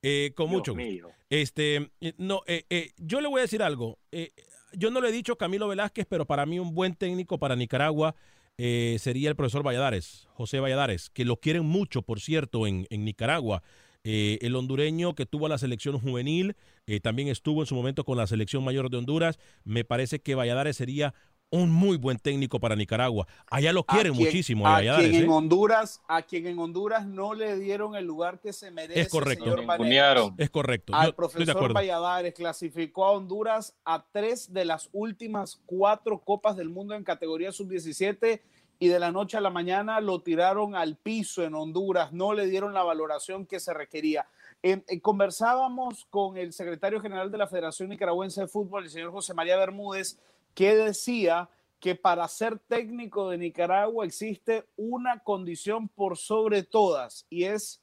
Eh, 0.03 0.33
con 0.37 0.47
Dios 0.47 0.59
mucho 0.61 0.73
gusto. 0.75 0.87
mío. 0.88 1.09
Este, 1.29 1.90
eh, 2.01 2.12
no, 2.16 2.42
eh, 2.47 2.64
eh, 2.71 2.92
yo 2.99 3.21
le 3.21 3.27
voy 3.27 3.40
a 3.40 3.42
decir 3.42 3.61
algo. 3.64 3.99
Eh, 4.12 4.31
yo 4.73 4.92
no 4.92 5.01
le 5.01 5.09
he 5.09 5.12
dicho 5.12 5.37
Camilo 5.37 5.66
Velázquez, 5.66 6.07
pero 6.09 6.27
para 6.27 6.47
mí 6.47 6.61
un 6.61 6.73
buen 6.75 6.94
técnico 6.94 7.38
para 7.38 7.57
Nicaragua 7.57 8.14
eh, 8.59 8.97
sería 9.01 9.31
el 9.31 9.37
profesor 9.37 9.64
Valladares, 9.64 10.29
José 10.33 10.61
Valladares, 10.61 11.11
que 11.11 11.25
lo 11.25 11.37
quieren 11.37 11.64
mucho, 11.64 12.03
por 12.03 12.21
cierto, 12.21 12.66
en, 12.66 12.87
en 12.90 13.05
Nicaragua. 13.05 13.62
Eh, 14.05 14.38
el 14.42 14.57
hondureño 14.57 15.14
que 15.14 15.27
tuvo 15.27 15.49
la 15.49 15.59
selección 15.59 15.99
juvenil, 15.99 16.57
eh, 16.87 17.01
también 17.01 17.29
estuvo 17.29 17.62
en 17.62 17.66
su 17.66 17.75
momento 17.75 18.05
con 18.05 18.16
la 18.16 18.27
selección 18.27 18.64
mayor 18.64 18.90
de 18.90 18.97
Honduras. 18.97 19.38
Me 19.64 19.85
parece 19.85 20.21
que 20.21 20.35
Valladares 20.35 20.77
sería 20.77 21.14
un 21.51 21.71
muy 21.71 21.97
buen 21.97 22.19
técnico 22.19 22.61
para 22.61 22.77
Nicaragua. 22.77 23.27
Allá 23.51 23.73
lo 23.73 23.85
quieren 23.85 24.13
quien- 24.15 24.27
muchísimo. 24.27 24.67
A 24.67 24.81
quien 24.81 25.15
en 25.15 25.25
¿eh? 25.25 25.29
Honduras, 25.29 26.01
a 26.07 26.23
quien 26.23 26.47
en 26.47 26.59
Honduras 26.59 27.07
no 27.07 27.35
le 27.35 27.57
dieron 27.59 27.95
el 27.97 28.05
lugar 28.05 28.39
que 28.41 28.53
se 28.53 28.71
merece. 28.71 29.01
Es 29.01 29.09
correcto. 29.09 29.45
señor. 29.57 30.33
Es 30.37 30.51
correcto. 30.51 30.95
Al 30.95 31.07
Yo 31.07 31.09
estoy 31.09 31.11
de 31.11 31.15
profesor 31.17 31.57
acuerdo. 31.57 31.75
Valladares 31.75 32.35
clasificó 32.35 33.07
a 33.07 33.13
Honduras 33.13 33.75
a 33.85 34.05
tres 34.13 34.53
de 34.53 34.65
las 34.65 34.89
últimas 34.93 35.61
cuatro 35.67 36.19
copas 36.19 36.57
del 36.57 36.69
mundo 36.69 36.95
en 36.95 37.05
categoría 37.05 37.51
sub-17 37.53 38.41
y 38.81 38.89
de 38.89 38.99
la 38.99 39.11
noche 39.11 39.37
a 39.37 39.41
la 39.41 39.51
mañana 39.51 40.01
lo 40.01 40.21
tiraron 40.21 40.77
al 40.77 40.97
piso 40.97 41.43
en 41.43 41.55
Honduras, 41.55 42.13
no 42.13 42.33
le 42.33 42.47
dieron 42.47 42.75
la 42.75 42.85
valoración 42.85 43.45
que 43.47 43.59
se 43.59 43.75
requería. 43.75 44.27
Eh, 44.63 44.83
eh, 44.87 45.01
conversábamos 45.01 46.07
con 46.11 46.37
el 46.37 46.53
secretario 46.53 47.01
general 47.01 47.31
de 47.31 47.39
la 47.39 47.47
Federación 47.49 47.89
Nicaragüense 47.89 48.43
de 48.43 48.49
Fútbol, 48.49 48.85
el 48.85 48.91
señor 48.91 49.11
José 49.11 49.35
María 49.35 49.57
Bermúdez, 49.57 50.19
que 50.59 50.75
decía 50.75 51.49
que 51.79 51.94
para 51.94 52.27
ser 52.27 52.59
técnico 52.59 53.31
de 53.31 53.38
Nicaragua 53.38 54.05
existe 54.05 54.64
una 54.77 55.21
condición 55.21 55.88
por 55.88 56.16
sobre 56.16 56.64
todas 56.64 57.27
y 57.31 57.44
es 57.44 57.81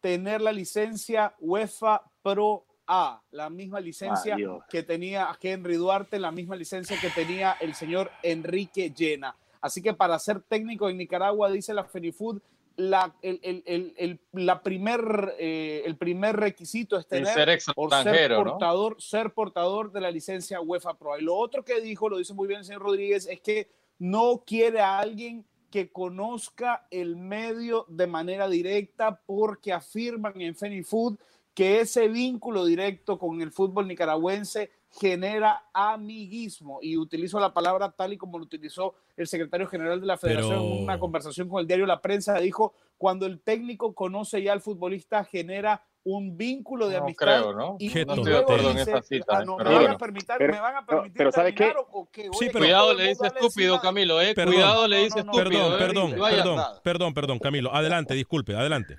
tener 0.00 0.40
la 0.40 0.50
licencia 0.50 1.36
UEFA 1.38 2.02
Pro 2.22 2.66
A, 2.84 3.22
la 3.30 3.48
misma 3.48 3.78
licencia 3.78 4.34
Adiós. 4.34 4.64
que 4.68 4.82
tenía 4.82 5.28
Henry 5.40 5.76
Duarte, 5.76 6.18
la 6.18 6.32
misma 6.32 6.56
licencia 6.56 6.98
que 7.00 7.10
tenía 7.10 7.52
el 7.60 7.76
señor 7.76 8.10
Enrique 8.24 8.90
Llena. 8.90 9.36
Así 9.60 9.80
que 9.80 9.94
para 9.94 10.18
ser 10.18 10.40
técnico 10.40 10.88
en 10.88 10.96
Nicaragua, 10.96 11.48
dice 11.48 11.72
la 11.74 11.84
Fenifood, 11.84 12.40
la, 12.76 13.14
el, 13.22 13.40
el- 13.42 13.94
el- 13.96 14.20
la 14.32 14.62
primer, 14.62 15.34
eh, 15.38 15.82
el 15.86 15.96
primer 15.96 16.36
requisito 16.36 16.98
es 16.98 17.06
tener 17.06 17.26
ser 17.26 17.34
por 17.74 17.90
ser 17.90 17.98
extranjero, 18.00 18.36
¿no? 18.44 18.50
portador, 18.50 19.00
ser 19.00 19.32
portador 19.32 19.92
de 19.92 20.00
la 20.00 20.10
licencia 20.10 20.60
UEFA 20.60 20.94
Pro. 20.98 21.18
Y 21.18 21.22
lo 21.22 21.34
otro 21.36 21.64
que 21.64 21.80
dijo, 21.80 22.08
lo 22.08 22.18
dice 22.18 22.34
muy 22.34 22.46
bien 22.48 22.60
el 22.60 22.66
señor 22.66 22.82
Rodríguez, 22.82 23.26
es 23.26 23.40
que 23.40 23.68
no 23.98 24.42
quiere 24.46 24.80
a 24.80 24.98
alguien 24.98 25.44
que 25.70 25.90
conozca 25.90 26.86
el 26.90 27.16
medio 27.16 27.86
de 27.88 28.06
manera 28.06 28.48
directa 28.48 29.20
porque 29.26 29.72
afirman 29.72 30.40
en 30.40 30.54
Fenifood 30.54 31.16
que 31.54 31.80
ese 31.80 32.08
vínculo 32.08 32.66
directo 32.66 33.18
con 33.18 33.40
el 33.40 33.50
fútbol 33.50 33.88
nicaragüense 33.88 34.70
genera 34.98 35.64
amiguismo 35.72 36.78
y 36.82 36.96
utilizo 36.96 37.38
la 37.40 37.52
palabra 37.52 37.90
tal 37.90 38.12
y 38.12 38.16
como 38.16 38.38
lo 38.38 38.44
utilizó 38.44 38.94
el 39.16 39.26
secretario 39.26 39.66
general 39.66 40.00
de 40.00 40.06
la 40.06 40.16
federación 40.16 40.58
Pero- 40.58 40.74
en 40.76 40.82
una 40.84 40.98
conversación 40.98 41.48
con 41.48 41.60
el 41.60 41.66
diario 41.66 41.86
La 41.86 42.00
Prensa 42.00 42.38
dijo 42.38 42.74
cuando 42.96 43.26
el 43.26 43.40
técnico 43.40 43.94
conoce 43.94 44.42
ya 44.42 44.52
al 44.52 44.60
futbolista 44.60 45.24
genera 45.24 45.82
un 46.04 46.36
vínculo 46.36 46.88
de 46.88 46.98
No 46.98 47.02
amistad 47.04 47.40
creo, 47.42 47.52
¿no? 47.52 47.76
y, 47.80 47.92
Qué 47.92 48.02
y 48.02 48.04
No 48.04 48.14
estoy 48.14 48.32
de 48.32 48.38
acuerdo 48.38 48.70
en 48.70 48.78
esa 48.78 49.02
cita, 49.02 49.38
"Ah, 49.38 49.42
¿eh? 49.42 49.44
no, 49.44 49.56
Pero 49.56 49.68
¿me, 49.70 49.74
van 49.74 49.82
bueno. 49.84 49.94
a 49.96 49.98
permitir, 49.98 50.34
Pero- 50.38 50.52
¿me 50.54 50.60
van 50.60 50.76
a 50.76 50.86
permitir 50.86 51.12
pero 51.16 51.32
¿sabe 51.32 51.52
terminar 51.52 51.76
qué? 51.84 51.86
o- 51.92 52.08
qué? 52.12 52.22
Sí, 52.38 52.46
pero- 52.46 52.58
Cuidado, 52.60 52.94
le 52.94 53.08
dice 53.08 53.26
estúpido, 53.26 53.80
Camilo, 53.80 54.20
¿eh? 54.22 54.32
Perdón. 54.34 54.54
Cuidado, 54.54 54.86
le 54.88 54.98
dice 54.98 55.18
estúpido. 55.18 55.42
Perdón, 55.44 55.72
¿eh? 55.72 55.78
perdón, 55.78 56.18
vaya 56.20 56.36
perdón, 56.42 56.60
perdón, 56.84 57.14
perdón, 57.14 57.38
Camilo. 57.40 57.74
Adelante, 57.74 58.14
disculpe, 58.14 58.54
adelante. 58.54 58.98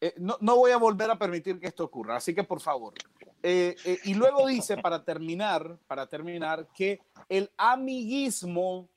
Eh, 0.00 0.14
no, 0.18 0.36
no 0.40 0.56
voy 0.56 0.70
a 0.70 0.76
volver 0.76 1.10
a 1.10 1.18
permitir 1.18 1.58
que 1.58 1.66
esto 1.66 1.82
ocurra, 1.84 2.16
así 2.16 2.34
que 2.34 2.44
por 2.44 2.60
favor. 2.60 2.94
Eh, 3.42 3.76
eh, 3.84 3.98
y 4.04 4.14
luego 4.14 4.46
dice, 4.46 4.76
para 4.78 5.04
terminar, 5.04 5.78
para 5.86 6.06
terminar, 6.06 6.66
que 6.74 7.00
el 7.28 7.50
amiguismo, 7.56 8.88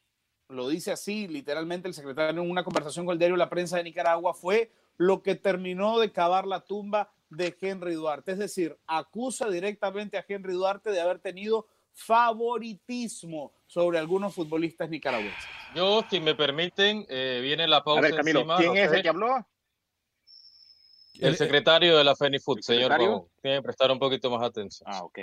lo 0.48 0.68
dice 0.70 0.92
así 0.92 1.28
literalmente 1.28 1.88
el 1.88 1.94
secretario 1.94 2.42
en 2.42 2.50
una 2.50 2.64
conversación 2.64 3.06
con 3.06 3.14
el 3.14 3.20
diario 3.20 3.38
La 3.38 3.50
Prensa 3.50 3.78
de 3.78 3.84
Nicaragua, 3.84 4.34
fue 4.34 4.72
lo 4.98 5.22
que 5.22 5.36
terminó 5.36 6.00
de 6.00 6.12
cavar 6.12 6.46
la 6.48 6.62
tumba 6.62 7.12
de 7.30 7.56
Henry 7.62 7.94
Duarte. 7.94 8.32
Es 8.32 8.40
decir, 8.40 8.78
acusa 8.88 9.50
directamente 9.50 10.18
a 10.18 10.26
Henry 10.28 10.54
Duarte 10.54 10.92
de 10.92 11.02
haber 11.02 11.20
tenido 11.20 11.68
favoritismo 11.94 13.54
sobre 13.68 14.00
algunos 14.00 14.34
futbolistas 14.34 14.90
nicaragüenses. 14.90 15.44
Yo, 15.76 16.04
si 16.10 16.20
me 16.20 16.34
permiten, 16.34 17.06
eh, 17.10 17.40
viene 17.42 17.68
la 17.68 17.84
pausa 17.84 18.00
A 18.00 18.04
ver, 18.04 18.16
Camilo, 18.16 18.40
encima, 18.40 18.58
¿quién 18.58 18.74
no 18.74 18.80
es 18.80 18.90
sé. 18.90 18.96
el 18.98 19.02
que 19.04 19.10
habló? 19.10 19.48
El 21.20 21.36
secretario 21.38 21.98
de 21.98 22.04
la 22.04 22.16
FENIFUT, 22.16 22.58
¿El 22.58 22.64
señor? 22.64 22.90
Pavón. 22.90 23.28
Tiene 23.42 23.58
que 23.58 23.64
prestar 23.64 23.92
un 23.92 24.00
poquito 24.00 24.30
más 24.30 24.42
atención. 24.44 24.90
Ah, 24.92 25.04
ok. 25.04 25.18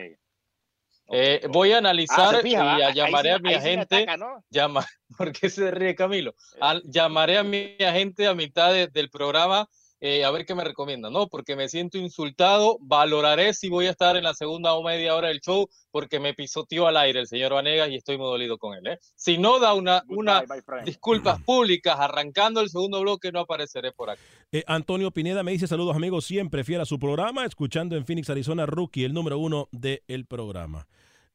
Eh, 1.09 1.41
Ok. 1.45 1.53
voy 1.53 1.73
a 1.73 1.77
Ah, 1.77 1.79
analizar 1.79 2.37
se 2.37 2.43
fija, 2.43 2.79
y 2.79 2.83
a 2.83 2.91
llamaré 2.93 3.33
a 3.33 3.39
mi 3.39 3.55
agente. 3.55 3.97
ataca, 3.97 4.17
¿no? 4.17 4.45
llama, 4.51 4.85
¿Por 5.19 5.33
qué 5.33 5.49
se 5.49 5.71
ríe 5.71 5.95
Camilo? 5.95 6.35
Al- 6.61 6.83
llamaré 6.85 7.39
a 7.39 7.45
mi 7.45 7.77
agente 7.81 8.27
a 8.27 8.35
mitad 8.35 8.73
de- 8.73 8.89
del 8.89 9.09
programa 9.11 9.69
eh, 10.01 10.25
a 10.25 10.31
ver 10.31 10.45
qué 10.45 10.55
me 10.55 10.65
recomienda. 10.65 11.11
No, 11.11 11.29
porque 11.29 11.57
me 11.57 11.69
siento 11.69 11.99
insultado. 11.99 12.77
Valoraré 12.81 13.55
si 13.55 13.69
voy 13.69 13.87
a 13.87 13.91
estar 13.91 14.17
en 14.17 14.25
la 14.25 14.35
segunda 14.35 14.75
o 14.75 14.83
media 14.83 15.15
hora 15.15 15.29
del 15.29 15.41
show 15.41 15.69
porque 15.91 16.21
me 16.21 16.35
pisoteó 16.35 16.87
al 16.87 16.97
aire 16.99 17.21
el 17.21 17.27
señor 17.27 17.55
Vanegas 17.55 17.89
y 17.89 17.97
estoy 17.97 18.19
muy 18.19 18.27
dolido 18.27 18.59
con 18.59 18.77
él. 18.77 18.87
¿eh? 18.87 18.99
Si 19.15 19.39
no 19.39 19.59
da 19.59 19.73
una, 19.73 20.03
una 20.09 20.45
disculpas 20.85 21.41
públicas 21.43 21.97
arrancando 21.99 22.61
el 22.61 22.69
segundo 22.69 23.01
bloque, 23.01 23.33
no 23.33 23.41
apareceré 23.41 23.93
por 23.93 24.11
aquí. 24.11 24.21
Eh, 24.53 24.63
Antonio 24.67 25.11
Pineda 25.11 25.43
me 25.43 25.53
dice 25.53 25.67
saludos 25.67 25.97
amigos, 25.97 26.27
siempre 26.27 26.65
fiel 26.65 26.83
a 26.83 26.85
su 26.85 26.99
programa, 26.99 27.47
escuchando 27.47 27.97
en 27.97 28.05
Phoenix, 28.05 28.29
Arizona, 28.29 28.67
Rookie, 28.67 29.05
el 29.05 29.15
número 29.15 29.39
uno 29.39 29.69
del 29.73 30.27
programa. 30.27 30.87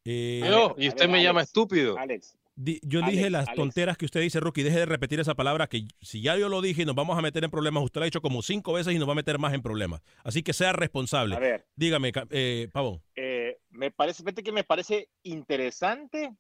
Eh, 0.06 0.42
Yo, 0.48 0.76
y 0.78 0.88
usted 0.88 1.02
ver, 1.02 1.10
me 1.10 1.24
llama 1.24 1.42
Alex, 1.42 1.50
estúpido. 1.50 1.98
Alex, 1.98 2.36
di- 2.56 2.80
yo 2.84 3.00
Alex, 3.00 3.12
dije 3.18 3.30
las 3.30 3.48
Alex. 3.48 3.56
tonteras 3.58 3.98
que 3.98 4.06
usted 4.06 4.22
dice, 4.22 4.40
Rookie, 4.40 4.64
deje 4.64 4.80
de 4.80 4.86
repetir 4.86 5.20
esa 5.20 5.36
palabra 5.36 5.68
que 5.68 5.88
si 6.02 6.22
ya 6.22 6.38
yo 6.38 6.50
lo 6.50 6.62
dije 6.62 6.84
y 6.84 6.86
nos 6.86 6.96
vamos 6.96 7.18
a 7.18 7.22
meter 7.22 7.44
en 7.44 7.52
problemas, 7.52 7.84
usted 7.84 8.00
lo 8.00 8.04
ha 8.04 8.06
dicho 8.06 8.22
como 8.22 8.42
cinco 8.42 8.74
veces 8.74 8.94
y 8.94 9.00
nos 9.00 9.08
va 9.08 9.14
a 9.14 9.16
meter 9.16 9.40
más 9.40 9.54
en 9.54 9.62
problemas. 9.62 10.02
Así 10.24 10.44
que 10.44 10.54
sea 10.54 10.74
responsable. 10.74 11.36
a 11.36 11.40
ver, 11.40 11.66
Dígame, 11.76 12.12
eh, 12.30 12.70
Pavón. 12.72 13.02
eh, 13.16 13.60
me 13.70 13.92
parece, 13.92 14.24
fíjate 14.24 14.44
que 14.44 14.52
me 14.52 14.64
parece 14.64 15.10
interesante 15.24 16.36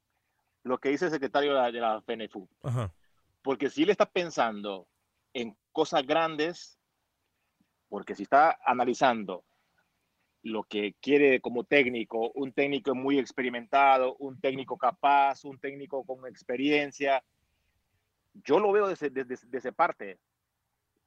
lo 0.63 0.77
que 0.77 0.89
dice 0.89 1.05
el 1.05 1.11
secretario 1.11 1.53
de 1.53 1.57
la, 1.59 1.71
de 1.71 1.79
la 1.79 2.01
FNFU, 2.01 2.47
Ajá. 2.63 2.93
porque 3.41 3.69
si 3.69 3.83
él 3.83 3.89
está 3.89 4.05
pensando 4.05 4.87
en 5.33 5.57
cosas 5.71 6.05
grandes, 6.05 6.77
porque 7.89 8.15
si 8.15 8.23
está 8.23 8.57
analizando 8.65 9.43
lo 10.43 10.63
que 10.63 10.95
quiere 11.01 11.39
como 11.39 11.63
técnico, 11.63 12.31
un 12.33 12.51
técnico 12.51 12.95
muy 12.95 13.19
experimentado, 13.19 14.15
un 14.19 14.39
técnico 14.39 14.77
capaz, 14.77 15.43
un 15.45 15.59
técnico 15.59 16.03
con 16.03 16.25
experiencia, 16.27 17.23
yo 18.33 18.59
lo 18.59 18.71
veo 18.71 18.87
desde, 18.87 19.09
desde, 19.09 19.35
desde 19.35 19.57
esa 19.57 19.71
parte, 19.71 20.17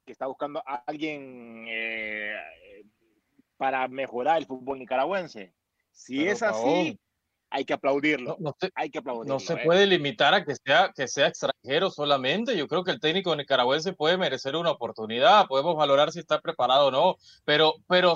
que 0.04 0.12
está 0.12 0.26
buscando 0.26 0.62
a 0.66 0.84
alguien 0.86 1.64
eh, 1.68 2.34
para 3.56 3.88
mejorar 3.88 4.38
el 4.38 4.46
fútbol 4.46 4.78
nicaragüense. 4.78 5.52
Si 5.90 6.18
Pero, 6.18 6.32
es 6.32 6.42
así, 6.42 7.00
hay 7.50 7.64
que 7.64 7.72
aplaudirlo. 7.72 8.36
No, 8.38 8.50
no 8.50 8.56
se, 8.60 8.70
hay 8.74 8.90
que 8.90 8.98
aplaudirlo. 8.98 9.34
no 9.34 9.40
se 9.40 9.54
¿eh? 9.54 9.60
puede 9.64 9.86
limitar 9.86 10.34
a 10.34 10.44
que 10.44 10.54
sea, 10.56 10.92
que 10.94 11.08
sea 11.08 11.28
extranjero 11.28 11.90
solamente. 11.90 12.56
Yo 12.56 12.66
creo 12.68 12.84
que 12.84 12.90
el 12.90 13.00
técnico 13.00 13.34
nicaragüense 13.34 13.92
puede 13.92 14.18
merecer 14.18 14.56
una 14.56 14.72
oportunidad. 14.72 15.46
Podemos 15.46 15.76
valorar 15.76 16.12
si 16.12 16.18
está 16.18 16.40
preparado 16.40 16.88
o 16.88 16.90
no. 16.90 17.16
Pero, 17.44 17.74
pero 17.86 18.14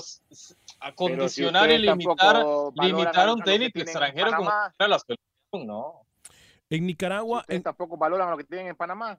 s- 0.80 0.86
s- 0.86 0.86
a 0.88 0.94
Pero 0.94 1.28
si 1.28 1.42
condicionar 1.42 1.70
y 1.70 1.78
limitar, 1.78 2.46
limitar 2.74 3.28
a 3.28 3.32
un 3.32 3.40
que 3.40 3.44
técnico 3.50 3.80
extranjero 3.80 4.30
como 4.30 4.50
Panamá, 4.50 4.74
era 4.78 4.88
la 4.88 4.98
selección, 4.98 5.66
no. 5.66 6.02
En 6.70 6.86
Nicaragua, 6.86 7.44
en- 7.48 7.62
tampoco 7.62 7.96
valoran 7.96 8.30
lo 8.30 8.36
que 8.36 8.44
tienen 8.44 8.68
en 8.68 8.76
Panamá. 8.76 9.18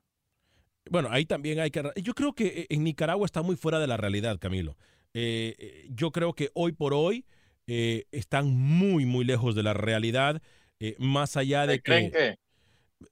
Bueno, 0.89 1.10
ahí 1.12 1.26
también 1.26 1.60
hay 1.60 1.69
que... 1.72 1.84
Yo 1.98 2.13
creo 2.13 2.34
que 2.34 2.48
eh, 2.48 2.67
en 2.69 2.84
Nicaragua 2.84 3.26
está 3.26 3.41
muy 3.41 3.56
fuera 3.56 3.80
de 3.80 3.88
la 3.88 3.98
realidad, 3.98 4.39
Camilo. 4.39 4.78
Eh, 5.13 5.56
eh, 5.58 5.88
yo 5.89 6.12
creo 6.12 6.34
que 6.34 6.50
hoy 6.54 6.72
por 6.72 6.93
hoy 6.93 7.26
eh, 7.67 8.06
están 8.12 8.48
muy, 8.56 9.06
muy 9.06 9.26
lejos 9.26 9.56
de 9.56 9.63
la 9.63 9.74
realidad, 9.74 10.41
eh, 10.80 10.95
más 10.98 11.38
allá 11.38 11.67
de 11.67 11.76
¿Se 11.76 11.82
creen 11.82 12.12
que... 12.12 12.38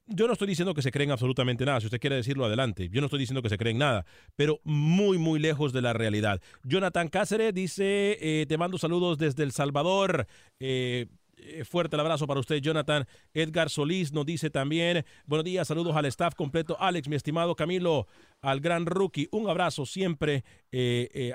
Yo 0.08 0.28
no 0.28 0.34
estoy 0.34 0.48
diciendo 0.50 0.74
que 0.74 0.82
se 0.82 0.92
creen 0.92 1.12
absolutamente 1.12 1.66
nada, 1.66 1.80
si 1.80 1.86
usted 1.86 2.00
quiere 2.00 2.18
decirlo 2.18 2.46
adelante. 2.46 2.90
Yo 2.90 3.00
no 3.00 3.06
estoy 3.08 3.20
diciendo 3.20 3.42
que 3.42 3.50
se 3.50 3.58
creen 3.58 3.78
nada, 3.78 4.06
pero 4.36 4.60
muy, 4.64 5.18
muy 5.18 5.40
lejos 5.40 5.72
de 5.72 5.82
la 5.82 5.94
realidad. 5.94 6.42
Jonathan 6.64 7.08
Cáceres 7.08 7.54
dice, 7.54 8.18
eh, 8.20 8.46
te 8.48 8.58
mando 8.58 8.78
saludos 8.78 9.18
desde 9.18 9.44
El 9.44 9.54
Salvador. 9.54 10.28
Eh, 10.60 11.08
eh, 11.38 11.64
fuerte 11.64 11.96
el 11.96 12.02
abrazo 12.02 12.28
para 12.28 12.40
usted, 12.40 12.58
Jonathan. 12.58 13.06
Edgar 13.34 13.70
Solís 13.70 14.12
nos 14.12 14.26
dice 14.26 14.50
también, 14.50 15.06
buenos 15.26 15.46
días, 15.46 15.68
saludos 15.68 15.96
al 15.96 16.06
staff 16.06 16.36
completo. 16.36 16.76
Alex, 16.80 17.08
mi 17.08 17.16
estimado 17.16 17.56
Camilo, 17.56 18.08
al 18.42 18.60
gran 18.60 18.86
rookie, 18.86 19.30
un 19.32 19.50
abrazo 19.50 19.86
siempre 19.86 20.44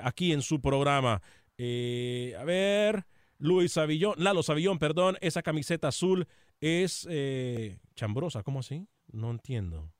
aquí 0.01 0.31
en 0.31 0.43
su 0.43 0.61
programa. 0.61 1.21
A 1.57 2.43
ver, 2.43 3.05
Luis 3.39 3.73
Savillón, 3.73 4.15
Lalo 4.17 4.43
Savillón, 4.43 4.77
perdón, 4.77 5.17
esa 5.21 5.41
camiseta 5.41 5.87
azul 5.87 6.27
es 6.63 7.05
eh, 7.09 7.77
chambrosa, 7.95 8.43
¿cómo 8.43 8.59
así? 8.59 8.87
No 9.11 9.31
entiendo. 9.31 9.91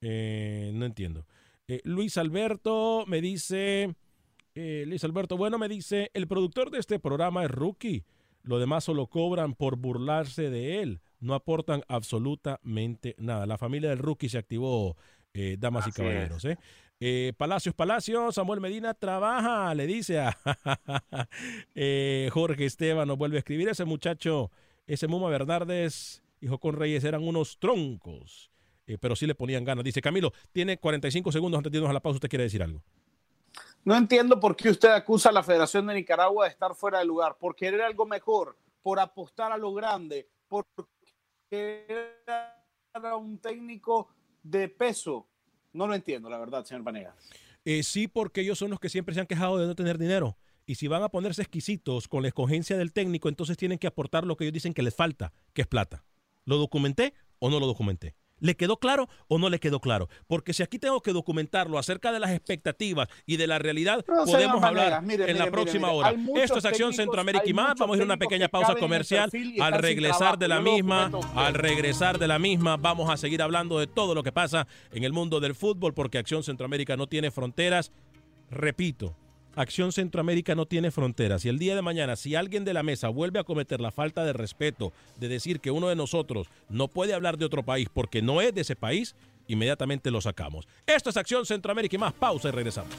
Eh, 0.00 0.70
no 0.74 0.86
entiendo. 0.86 1.26
Eh, 1.68 1.80
Luis 1.84 2.16
Alberto 2.16 3.04
me 3.06 3.20
dice, 3.20 3.94
Luis 4.54 5.04
Alberto, 5.04 5.36
bueno, 5.36 5.58
me 5.58 5.68
dice, 5.68 6.10
el 6.14 6.26
productor 6.26 6.70
de 6.70 6.78
este 6.78 6.98
programa 6.98 7.44
es 7.44 7.50
rookie. 7.50 8.04
Lo 8.42 8.58
demás 8.58 8.84
solo 8.84 9.08
cobran 9.08 9.54
por 9.54 9.76
burlarse 9.76 10.48
de 10.50 10.80
él. 10.80 11.00
No 11.20 11.34
aportan 11.34 11.82
absolutamente 11.88 13.14
nada. 13.18 13.44
La 13.44 13.58
familia 13.58 13.90
del 13.90 13.98
rookie 13.98 14.28
se 14.28 14.38
activó, 14.38 14.96
eh, 15.34 15.56
damas 15.58 15.86
y 15.88 15.92
caballeros. 15.92 16.44
¿eh? 16.44 16.56
Eh, 16.98 17.34
Palacios, 17.36 17.74
Palacios, 17.74 18.34
Samuel 18.34 18.60
Medina 18.60 18.94
trabaja, 18.94 19.74
le 19.74 19.86
dice 19.86 20.18
a 20.18 20.34
eh, 21.74 22.30
Jorge 22.32 22.64
Esteban, 22.64 23.06
nos 23.06 23.18
vuelve 23.18 23.36
a 23.36 23.40
escribir 23.40 23.68
ese 23.68 23.84
muchacho, 23.84 24.50
ese 24.86 25.08
Muma 25.08 25.28
Bernardes 25.28 26.22
Dijo 26.40 26.58
con 26.58 26.74
Reyes 26.74 27.04
eran 27.04 27.26
unos 27.26 27.58
troncos, 27.58 28.50
eh, 28.86 28.98
pero 28.98 29.16
sí 29.16 29.26
le 29.26 29.34
ponían 29.34 29.64
ganas. 29.64 29.84
Dice 29.84 30.02
Camilo, 30.02 30.32
tiene 30.52 30.78
45 30.78 31.32
segundos 31.32 31.58
antes 31.58 31.72
de 31.72 31.78
irnos 31.78 31.90
a 31.90 31.94
la 31.94 32.00
pausa. 32.00 32.16
¿Usted 32.16 32.28
quiere 32.28 32.44
decir 32.44 32.62
algo? 32.62 32.82
No 33.84 33.96
entiendo 33.96 34.38
por 34.38 34.54
qué 34.56 34.68
usted 34.70 34.90
acusa 34.90 35.30
a 35.30 35.32
la 35.32 35.42
Federación 35.42 35.86
de 35.86 35.94
Nicaragua 35.94 36.44
de 36.44 36.50
estar 36.50 36.74
fuera 36.74 36.98
de 36.98 37.04
lugar, 37.04 37.36
por 37.38 37.54
querer 37.54 37.80
algo 37.82 38.04
mejor, 38.04 38.56
por 38.82 39.00
apostar 39.00 39.52
a 39.52 39.56
lo 39.56 39.72
grande, 39.72 40.28
por 40.48 40.66
querer 41.48 42.22
a 42.28 43.16
un 43.16 43.38
técnico 43.38 44.08
de 44.42 44.68
peso. 44.68 45.26
No 45.72 45.86
lo 45.86 45.94
entiendo, 45.94 46.28
la 46.28 46.38
verdad, 46.38 46.64
señor 46.64 46.82
Vanegas. 46.82 47.14
Eh, 47.64 47.82
sí, 47.82 48.08
porque 48.08 48.42
ellos 48.42 48.58
son 48.58 48.70
los 48.70 48.80
que 48.80 48.88
siempre 48.88 49.14
se 49.14 49.20
han 49.20 49.26
quejado 49.26 49.58
de 49.58 49.66
no 49.66 49.74
tener 49.74 49.98
dinero. 49.98 50.36
Y 50.66 50.74
si 50.74 50.88
van 50.88 51.04
a 51.04 51.08
ponerse 51.08 51.42
exquisitos 51.42 52.08
con 52.08 52.22
la 52.22 52.28
escogencia 52.28 52.76
del 52.76 52.92
técnico, 52.92 53.28
entonces 53.28 53.56
tienen 53.56 53.78
que 53.78 53.86
aportar 53.86 54.26
lo 54.26 54.36
que 54.36 54.44
ellos 54.44 54.54
dicen 54.54 54.74
que 54.74 54.82
les 54.82 54.94
falta, 54.94 55.32
que 55.54 55.62
es 55.62 55.68
plata. 55.68 56.04
¿Lo 56.44 56.58
documenté 56.58 57.14
o 57.38 57.50
no 57.50 57.60
lo 57.60 57.66
documenté? 57.66 58.16
¿Le 58.38 58.54
quedó 58.54 58.76
claro 58.78 59.08
o 59.28 59.38
no 59.38 59.48
le 59.48 59.60
quedó 59.60 59.80
claro? 59.80 60.08
Porque 60.26 60.52
si 60.52 60.62
aquí 60.62 60.78
tengo 60.78 61.00
que 61.00 61.12
documentarlo 61.12 61.78
acerca 61.78 62.12
de 62.12 62.20
las 62.20 62.32
expectativas 62.32 63.08
y 63.24 63.36
de 63.36 63.46
la 63.46 63.58
realidad, 63.58 64.04
podemos 64.04 64.62
hablar 64.62 65.02
en 65.08 65.38
la 65.38 65.50
próxima 65.50 65.90
hora. 65.90 66.14
Esto 66.34 66.58
es 66.58 66.64
Acción 66.64 66.92
Centroamérica 66.92 67.44
y 67.46 67.54
más. 67.54 67.76
Vamos 67.78 67.94
a 67.94 67.96
ir 67.98 68.02
a 68.02 68.04
una 68.04 68.18
pequeña 68.18 68.48
pausa 68.48 68.74
comercial. 68.74 69.30
Al 69.60 69.74
regresar 69.80 70.36
de 70.38 70.48
la 70.48 70.60
misma, 70.60 71.10
al 71.34 71.54
regresar 71.54 72.18
de 72.18 72.26
la 72.26 72.38
misma, 72.38 72.76
vamos 72.76 73.08
a 73.08 73.16
seguir 73.16 73.40
hablando 73.40 73.78
de 73.78 73.86
todo 73.86 74.14
lo 74.14 74.22
que 74.22 74.32
pasa 74.32 74.66
en 74.92 75.04
el 75.04 75.12
mundo 75.12 75.40
del 75.40 75.54
fútbol, 75.54 75.94
porque 75.94 76.18
Acción 76.18 76.42
Centroamérica 76.42 76.96
no 76.96 77.06
tiene 77.06 77.30
fronteras. 77.30 77.92
Repito, 78.50 79.16
Acción 79.56 79.90
Centroamérica 79.90 80.54
no 80.54 80.66
tiene 80.66 80.90
fronteras. 80.90 81.44
Y 81.44 81.48
el 81.48 81.58
día 81.58 81.74
de 81.74 81.80
mañana, 81.82 82.14
si 82.14 82.34
alguien 82.34 82.64
de 82.64 82.74
la 82.74 82.82
mesa 82.82 83.08
vuelve 83.08 83.40
a 83.40 83.44
cometer 83.44 83.80
la 83.80 83.90
falta 83.90 84.22
de 84.24 84.34
respeto 84.34 84.92
de 85.18 85.28
decir 85.28 85.60
que 85.60 85.70
uno 85.70 85.88
de 85.88 85.96
nosotros 85.96 86.48
no 86.68 86.88
puede 86.88 87.14
hablar 87.14 87.38
de 87.38 87.46
otro 87.46 87.62
país 87.62 87.88
porque 87.92 88.20
no 88.20 88.42
es 88.42 88.54
de 88.54 88.60
ese 88.60 88.76
país, 88.76 89.16
inmediatamente 89.48 90.10
lo 90.10 90.20
sacamos. 90.20 90.68
Esto 90.86 91.08
es 91.08 91.16
Acción 91.16 91.46
Centroamérica 91.46 91.96
y 91.96 91.98
más 91.98 92.12
pausa 92.12 92.48
y 92.48 92.52
regresamos. 92.52 92.94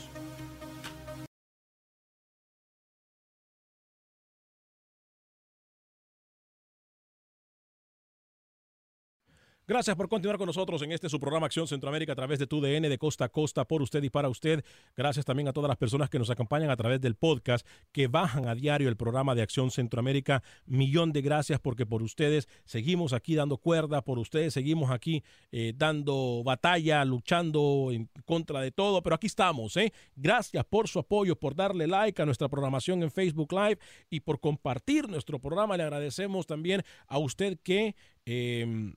Gracias 9.70 9.98
por 9.98 10.08
continuar 10.08 10.38
con 10.38 10.48
nosotros 10.48 10.82
en 10.82 10.94
este 10.94 11.10
su 11.10 11.20
programa 11.20 11.48
Acción 11.48 11.68
Centroamérica 11.68 12.14
a 12.14 12.16
través 12.16 12.40
de 12.40 12.48
tu 12.48 12.62
DN 12.62 12.88
de 12.88 12.98
costa 12.98 13.26
a 13.26 13.30
costa 13.30 13.66
por 13.66 13.82
usted 13.82 14.02
y 14.02 14.10
para 14.10 14.30
usted. 14.30 14.64
Gracias 14.96 15.26
también 15.26 15.50
a 15.50 15.52
todas 15.52 15.68
las 15.68 15.76
personas 15.76 16.10
que 16.10 16.18
nos 16.18 16.30
acompañan 16.30 16.70
a 16.70 16.78
través 16.78 17.02
del 17.02 17.16
podcast, 17.16 17.68
que 17.92 18.08
bajan 18.08 18.48
a 18.48 18.56
diario 18.56 18.88
el 18.88 18.96
programa 18.96 19.36
de 19.36 19.42
Acción 19.42 19.70
Centroamérica. 19.70 20.42
Millón 20.68 21.12
de 21.12 21.22
gracias 21.22 21.60
porque 21.60 21.86
por 21.86 22.02
ustedes 22.02 22.48
seguimos 22.64 23.12
aquí 23.12 23.36
dando 23.36 23.58
cuerda, 23.58 24.02
por 24.06 24.20
ustedes 24.20 24.54
seguimos 24.54 24.90
aquí 24.90 25.22
eh, 25.52 25.74
dando 25.76 26.44
batalla, 26.46 27.04
luchando 27.04 27.90
en 27.92 28.10
contra 28.24 28.62
de 28.62 28.72
todo, 28.72 29.04
pero 29.04 29.18
aquí 29.18 29.28
estamos. 29.28 29.76
¿eh? 29.76 29.92
Gracias 30.16 30.64
por 30.64 30.88
su 30.88 31.00
apoyo, 31.00 31.36
por 31.36 31.56
darle 31.56 31.88
like 31.88 32.22
a 32.22 32.26
nuestra 32.26 32.48
programación 32.48 33.04
en 33.04 33.12
Facebook 33.12 33.52
Live 33.52 33.80
y 34.10 34.22
por 34.22 34.40
compartir 34.40 35.10
nuestro 35.10 35.40
programa. 35.40 35.76
Le 35.76 35.84
agradecemos 35.84 36.48
también 36.48 36.84
a 37.06 37.18
usted 37.18 37.60
que... 37.62 37.98
Eh, 38.26 38.94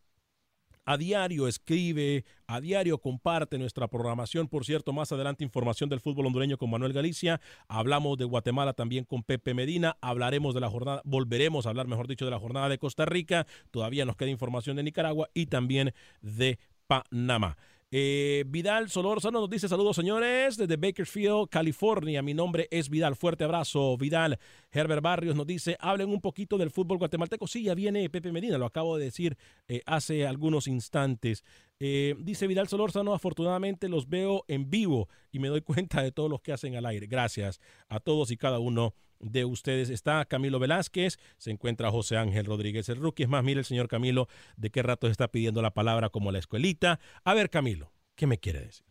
a 0.91 0.97
diario 0.97 1.47
escribe, 1.47 2.25
a 2.49 2.61
diario 2.61 2.99
comparte 2.99 3.59
nuestra 3.59 3.87
programación. 3.87 4.49
Por 4.49 4.65
cierto, 4.65 4.93
más 4.93 5.13
adelante 5.13 5.45
información 5.45 5.89
del 5.89 6.01
fútbol 6.01 6.27
hondureño 6.27 6.59
con 6.59 6.69
Manuel 6.69 6.93
Galicia. 6.93 7.41
Hablamos 7.69 8.19
de 8.19 8.25
Guatemala 8.25 8.73
también 8.73 9.05
con 9.05 9.23
Pepe 9.23 9.55
Medina. 9.55 9.97
Hablaremos 10.01 10.53
de 10.53 10.61
la 10.61 10.69
jornada, 10.69 11.01
volveremos 11.05 11.65
a 11.65 11.69
hablar, 11.69 11.87
mejor 11.87 12.09
dicho, 12.09 12.25
de 12.25 12.33
la 12.33 12.41
jornada 12.41 12.69
de 12.69 12.79
Costa 12.79 13.05
Rica. 13.05 13.47
Todavía 13.71 14.05
nos 14.05 14.17
queda 14.17 14.31
información 14.31 14.75
de 14.75 14.83
Nicaragua 14.83 15.29
y 15.33 15.47
también 15.47 15.95
de 16.23 16.59
Panamá. 16.89 17.57
Eh, 17.93 18.45
Vidal 18.47 18.89
Solórzano 18.89 19.41
nos 19.41 19.51
dice 19.51 19.69
saludos 19.69 19.97
señores 19.97 20.57
desde 20.57 20.77
Bakersfield, 20.77 21.49
California. 21.49 22.23
Mi 22.23 22.35
nombre 22.35 22.69
es 22.71 22.89
Vidal. 22.89 23.17
Fuerte 23.17 23.43
abrazo, 23.43 23.97
Vidal. 23.97 24.39
Herbert 24.71 25.03
Barrios 25.03 25.35
nos 25.35 25.47
dice, 25.47 25.77
hablen 25.81 26.09
un 26.11 26.21
poquito 26.21 26.57
del 26.57 26.71
fútbol 26.71 26.99
guatemalteco. 26.99 27.49
Sí, 27.49 27.65
ya 27.65 27.75
viene 27.75 28.09
Pepe 28.09 28.31
Medina, 28.31 28.59
lo 28.59 28.67
acabo 28.67 28.97
de 28.97 29.07
decir 29.07 29.37
eh, 29.67 29.83
hace 29.87 30.25
algunos 30.25 30.69
instantes. 30.69 31.45
Eh, 31.81 32.15
dice 32.21 32.47
Vidal 32.47 32.69
Solórzano, 32.69 33.13
afortunadamente 33.13 33.89
los 33.89 34.09
veo 34.09 34.45
en 34.47 34.71
vivo 34.71 35.09
y 35.33 35.41
me 35.41 35.49
doy 35.49 35.63
cuenta 35.63 36.01
de 36.01 36.13
todos 36.13 36.31
los 36.31 36.41
que 36.43 36.53
hacen 36.53 36.77
al 36.77 36.87
aire. 36.87 37.09
Gracias 37.09 37.61
a 37.89 37.99
todos 37.99 38.31
y 38.31 38.37
cada 38.37 38.61
uno 38.61 38.95
de 39.21 39.45
ustedes. 39.45 39.91
Está 39.91 40.25
Camilo 40.25 40.59
Velázquez, 40.59 41.19
se 41.37 41.51
encuentra 41.51 41.91
José 41.91 42.17
Ángel 42.17 42.47
Rodríguez, 42.47 42.89
el 42.89 42.97
rookie. 42.97 43.25
Es 43.25 43.29
más, 43.29 43.45
mire 43.45 43.61
el 43.61 43.67
señor 43.67 43.89
Camilo 43.89 44.29
de 44.57 44.71
qué 44.71 44.83
rato 44.83 45.07
está 45.07 45.29
pidiendo 45.29 45.63
la 45.63 45.73
palabra 45.73 46.09
como 46.09 46.33
la 46.33 46.39
escuelita. 46.39 47.01
A 47.25 47.35
ver, 47.35 47.51
Camilo, 47.51 47.93
¿qué 48.17 48.27
me 48.27 48.39
quiere 48.39 48.61
decir? 48.61 48.87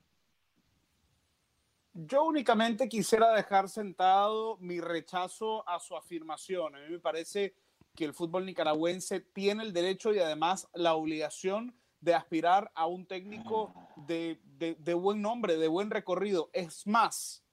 Yo 1.93 2.23
únicamente 2.23 2.87
quisiera 2.87 3.33
dejar 3.33 3.67
sentado 3.67 4.57
mi 4.59 4.79
rechazo 4.79 5.67
a 5.67 5.79
su 5.79 5.97
afirmación. 5.97 6.75
A 6.75 6.79
mí 6.79 6.89
me 6.89 6.99
parece 6.99 7.55
que 7.95 8.05
el 8.05 8.13
fútbol 8.13 8.45
nicaragüense 8.45 9.19
tiene 9.19 9.63
el 9.63 9.73
derecho 9.73 10.13
y 10.13 10.19
además 10.19 10.69
la 10.73 10.93
obligación 10.93 11.75
de 11.99 12.13
aspirar 12.13 12.71
a 12.75 12.85
un 12.85 13.05
técnico 13.05 13.73
de, 14.07 14.39
de, 14.43 14.75
de 14.75 14.93
buen 14.93 15.21
nombre, 15.21 15.57
de 15.57 15.67
buen 15.67 15.89
recorrido. 15.89 16.49
Es 16.53 16.87
más, 16.87 17.43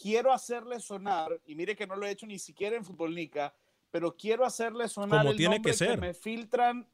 quiero 0.00 0.32
hacerle 0.32 0.80
sonar, 0.80 1.40
y 1.46 1.54
mire 1.54 1.76
que 1.76 1.86
no 1.86 1.96
lo 1.96 2.06
he 2.06 2.10
hecho 2.10 2.26
ni 2.26 2.38
siquiera 2.38 2.76
en 2.76 2.84
Futbolnica, 2.84 3.54
pero 3.90 4.16
quiero 4.16 4.44
hacerle 4.44 4.88
sonar 4.88 5.20
Como 5.20 5.30
el 5.30 5.36
tiene 5.36 5.56
nombre 5.56 5.72
que 5.72 5.78
ser. 5.78 6.00
me 6.00 6.14
filtran. 6.14 6.86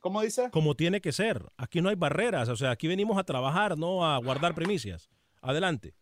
¿Cómo 0.00 0.20
dice? 0.22 0.50
Como 0.50 0.74
tiene 0.74 1.00
que 1.00 1.12
ser. 1.12 1.44
Aquí 1.56 1.80
no 1.80 1.88
hay 1.88 1.96
barreras, 1.96 2.48
o 2.48 2.56
sea, 2.56 2.70
aquí 2.70 2.86
venimos 2.86 3.18
a 3.18 3.24
trabajar, 3.24 3.76
no 3.76 4.06
a 4.06 4.18
guardar 4.18 4.54
primicias. 4.54 5.08
Adelante. 5.40 5.94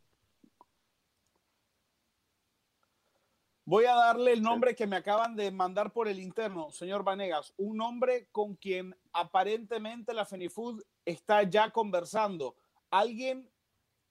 Voy 3.64 3.84
a 3.84 3.94
darle 3.94 4.32
el 4.32 4.42
nombre 4.42 4.76
que 4.76 4.86
me 4.86 4.94
acaban 4.94 5.34
de 5.34 5.50
mandar 5.50 5.92
por 5.92 6.06
el 6.06 6.20
interno, 6.20 6.70
señor 6.70 7.02
Vanegas, 7.02 7.52
un 7.56 7.76
nombre 7.76 8.28
con 8.30 8.54
quien 8.54 8.96
aparentemente 9.12 10.14
la 10.14 10.24
Fenifood 10.24 10.82
está 11.04 11.42
ya 11.42 11.70
conversando. 11.70 12.54
Alguien 12.90 13.50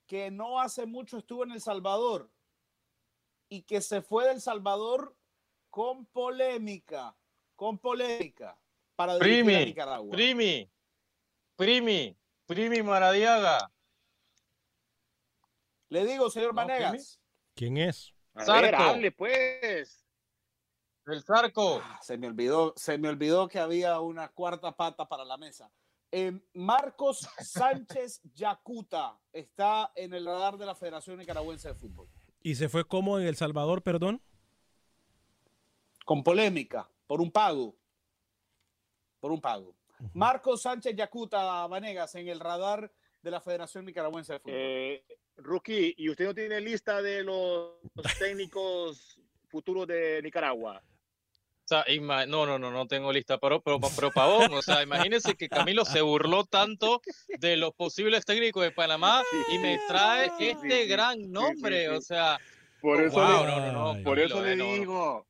que 0.07 0.31
no 0.31 0.59
hace 0.59 0.85
mucho 0.85 1.17
estuvo 1.17 1.43
en 1.43 1.51
El 1.51 1.61
Salvador 1.61 2.29
y 3.49 3.63
que 3.63 3.81
se 3.81 4.01
fue 4.01 4.27
del 4.27 4.41
Salvador 4.41 5.15
con 5.69 6.05
polémica, 6.05 7.15
con 7.55 7.77
polémica 7.77 8.57
para 8.95 9.17
dirigir 9.17 9.41
a 9.41 9.45
Primi, 9.45 9.65
Nicaragua. 9.65 10.11
Primi, 10.11 10.71
Primi, 11.55 12.17
Primi 12.45 12.83
Maradiaga. 12.83 13.71
Le 15.89 16.05
digo, 16.05 16.29
señor 16.29 16.49
No, 16.49 16.55
Vanegas. 16.55 17.19
¿Quién 17.53 17.77
es? 17.77 18.13
A 18.33 18.61
ver, 18.61 18.75
hable 18.75 19.11
pues. 19.11 20.05
El 21.05 21.23
Zarco. 21.23 21.81
Ah, 21.83 21.99
se 22.01 22.17
me 22.17 22.27
olvidó, 22.27 22.73
se 22.75 22.97
me 22.97 23.09
olvidó 23.09 23.47
que 23.47 23.59
había 23.59 23.99
una 23.99 24.29
cuarta 24.29 24.75
pata 24.75 25.07
para 25.07 25.23
la 25.23 25.37
mesa. 25.37 25.71
Eh, 26.17 26.31
Marcos 26.53 27.27
Sánchez 27.43 28.21
Yacuta 28.33 29.19
está 29.33 29.91
en 29.97 30.13
el 30.13 30.25
radar 30.25 30.57
de 30.57 30.65
la 30.65 30.73
Federación 30.73 31.17
Nicaragüense 31.17 31.67
de 31.67 31.75
Fútbol. 31.75 32.07
¿Y 32.41 32.55
se 32.55 32.69
fue 32.69 32.87
como 32.87 33.19
en 33.19 33.27
El 33.27 33.35
Salvador, 33.35 33.81
perdón? 33.81 34.21
Con 36.05 36.23
polémica, 36.23 36.89
por 37.05 37.19
un 37.19 37.29
pago. 37.29 37.75
Por 39.19 39.33
un 39.33 39.41
pago. 39.41 39.75
Marcos 40.13 40.61
Sánchez 40.61 40.95
Yacuta 40.95 41.67
Vanegas 41.67 42.15
en 42.15 42.29
el 42.29 42.39
radar 42.39 42.89
de 43.21 43.31
la 43.31 43.41
Federación 43.41 43.83
Nicaragüense 43.83 44.31
de 44.31 44.39
Fútbol. 44.39 44.55
Eh, 44.55 45.05
Rookie, 45.35 45.95
¿y 45.97 46.09
usted 46.09 46.27
no 46.27 46.33
tiene 46.33 46.61
lista 46.61 47.01
de 47.01 47.25
los, 47.25 47.73
los 47.93 48.05
técnicos 48.19 49.19
futuros 49.49 49.85
de 49.85 50.21
Nicaragua? 50.23 50.81
O 51.65 51.67
sea, 51.67 51.83
ima- 51.87 52.27
no, 52.27 52.45
no, 52.45 52.59
no, 52.59 52.69
no 52.69 52.85
tengo 52.85 53.11
lista, 53.11 53.39
pero, 53.39 53.59
pero, 53.59 53.79
pero 53.95 54.11
pavón, 54.11 54.53
o 54.53 54.61
sea, 54.61 54.83
imagínense 54.83 55.33
que 55.33 55.49
Camilo 55.49 55.83
se 55.83 56.01
burló 56.01 56.45
tanto 56.45 57.01
de 57.39 57.57
los 57.57 57.73
posibles 57.73 58.23
técnicos 58.23 58.61
de 58.61 58.69
Panamá 58.69 59.23
y 59.51 59.57
me 59.57 59.79
trae 59.87 60.29
sí, 60.37 60.49
este 60.49 60.83
sí, 60.83 60.87
gran 60.87 61.31
nombre, 61.31 61.85
sí. 61.85 61.87
o 61.87 62.01
sea, 62.01 62.37
Por 62.79 63.01
eso, 63.01 63.15
wow, 63.15 63.45
le, 63.45 63.51
no, 63.51 63.59
no, 63.71 63.95
no, 63.95 64.03
por 64.03 64.19
eso 64.19 64.43
le 64.43 64.53
eh, 64.53 64.55
digo, 64.57 65.25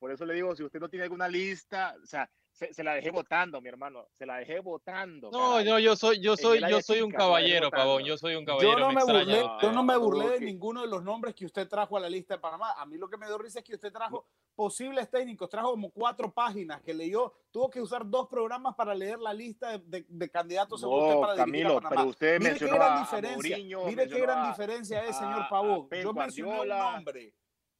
por 0.00 0.10
eso 0.10 0.26
le 0.26 0.34
digo, 0.34 0.56
si 0.56 0.64
usted 0.64 0.80
no 0.80 0.88
tiene 0.88 1.04
alguna 1.04 1.28
lista, 1.28 1.94
o 2.02 2.06
sea, 2.06 2.28
se, 2.50 2.74
se 2.74 2.82
la 2.82 2.94
dejé 2.94 3.12
votando, 3.12 3.60
mi 3.60 3.68
hermano, 3.68 4.08
se 4.10 4.26
la 4.26 4.38
dejé 4.38 4.58
votando. 4.58 5.30
No, 5.30 5.50
caray. 5.50 5.66
no, 5.66 5.78
yo 5.78 5.94
soy, 5.94 6.20
yo 6.20 6.36
soy, 6.36 6.60
yo 6.68 6.80
soy 6.80 7.00
un 7.00 7.12
caballero, 7.12 7.70
pavón, 7.70 8.02
yo 8.02 8.18
soy 8.18 8.34
un 8.34 8.44
caballero. 8.44 8.72
Yo 8.72 8.78
no 8.80 8.92
me, 8.92 9.04
burlé, 9.04 9.40
no, 9.40 9.60
yo 9.60 9.72
no 9.72 9.84
me 9.84 9.96
burlé 9.96 10.30
de 10.30 10.40
ninguno 10.40 10.80
de 10.80 10.88
los 10.88 11.04
nombres 11.04 11.32
que 11.36 11.44
usted 11.44 11.68
trajo 11.68 11.96
a 11.96 12.00
la 12.00 12.08
lista 12.08 12.34
de 12.34 12.40
Panamá. 12.40 12.72
A 12.76 12.86
mí 12.86 12.98
lo 12.98 13.08
que 13.08 13.18
me 13.18 13.26
dio 13.26 13.38
risa 13.38 13.60
es 13.60 13.64
que 13.64 13.74
usted 13.74 13.92
trajo 13.92 14.26
posibles 14.56 15.08
técnicos, 15.10 15.48
trajo 15.48 15.70
como 15.72 15.90
cuatro 15.90 16.32
páginas 16.32 16.80
que 16.82 16.92
leyó, 16.94 17.32
tuvo 17.52 17.70
que 17.70 17.80
usar 17.80 18.08
dos 18.08 18.26
programas 18.28 18.74
para 18.74 18.94
leer 18.94 19.18
la 19.20 19.32
lista 19.34 19.70
de, 19.72 19.78
de- 19.86 20.06
de 20.08 20.30
candidatos 20.30 20.80
según 20.80 21.02
usted 21.04 21.20
para 21.20 21.32
dirigir 21.34 21.52
Camilo, 21.66 21.70
a 21.78 21.80
Panamá. 21.82 21.90
pero 21.96 22.08
usted 22.10 22.38
Mire 22.40 22.54
qué 22.54 22.64
mencionó 22.64 22.74
gran 22.76 23.00
diferencia, 23.02 23.56
Mourinho, 23.56 23.84
mire 23.84 24.08
qué 24.08 24.20
gran 24.20 24.38
a- 24.38 24.48
diferencia 24.48 25.04
es, 25.04 25.16
señor 25.16 25.46
Pavón. 25.48 25.88
Yo 26.02 26.12
mencioné 26.14 26.60
un 26.62 26.68
nombre, 26.68 27.34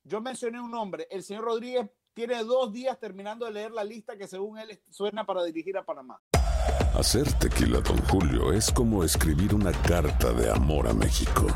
yo 0.05 0.21
mencioné 0.21 0.61
un 0.61 0.71
nombre, 0.71 1.09
el 1.11 1.23
señor 1.25 1.45
Rodríguez 1.45 1.91
tiene 2.15 2.45
dos 2.45 2.73
días 2.73 2.99
terminando 2.99 3.45
de 3.47 3.53
leer 3.53 3.73
la 3.73 3.85
lista 3.85 4.17
que 4.17 4.27
según 4.29 4.59
él 4.59 4.81
suena 4.91 5.25
para 5.27 5.43
dirigir 5.45 5.77
a 5.77 5.85
Panamá. 5.85 6.21
Hacer 6.95 7.31
tequila, 7.35 7.81
don 7.81 7.99
Julio, 8.09 8.53
es 8.53 8.71
como 8.73 9.05
escribir 9.05 9.55
una 9.55 9.73
carta 9.83 10.33
de 10.33 10.51
amor 10.51 10.89
a 10.89 10.95
México. 10.95 11.47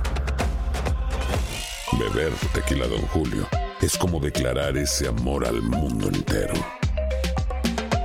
Beber 1.99 2.33
tequila, 2.55 2.87
don 2.87 3.01
Julio, 3.09 3.47
es 3.81 3.97
como 3.97 4.21
declarar 4.21 4.77
ese 4.77 5.09
amor 5.09 5.47
al 5.47 5.63
mundo 5.63 6.09
entero. 6.09 6.53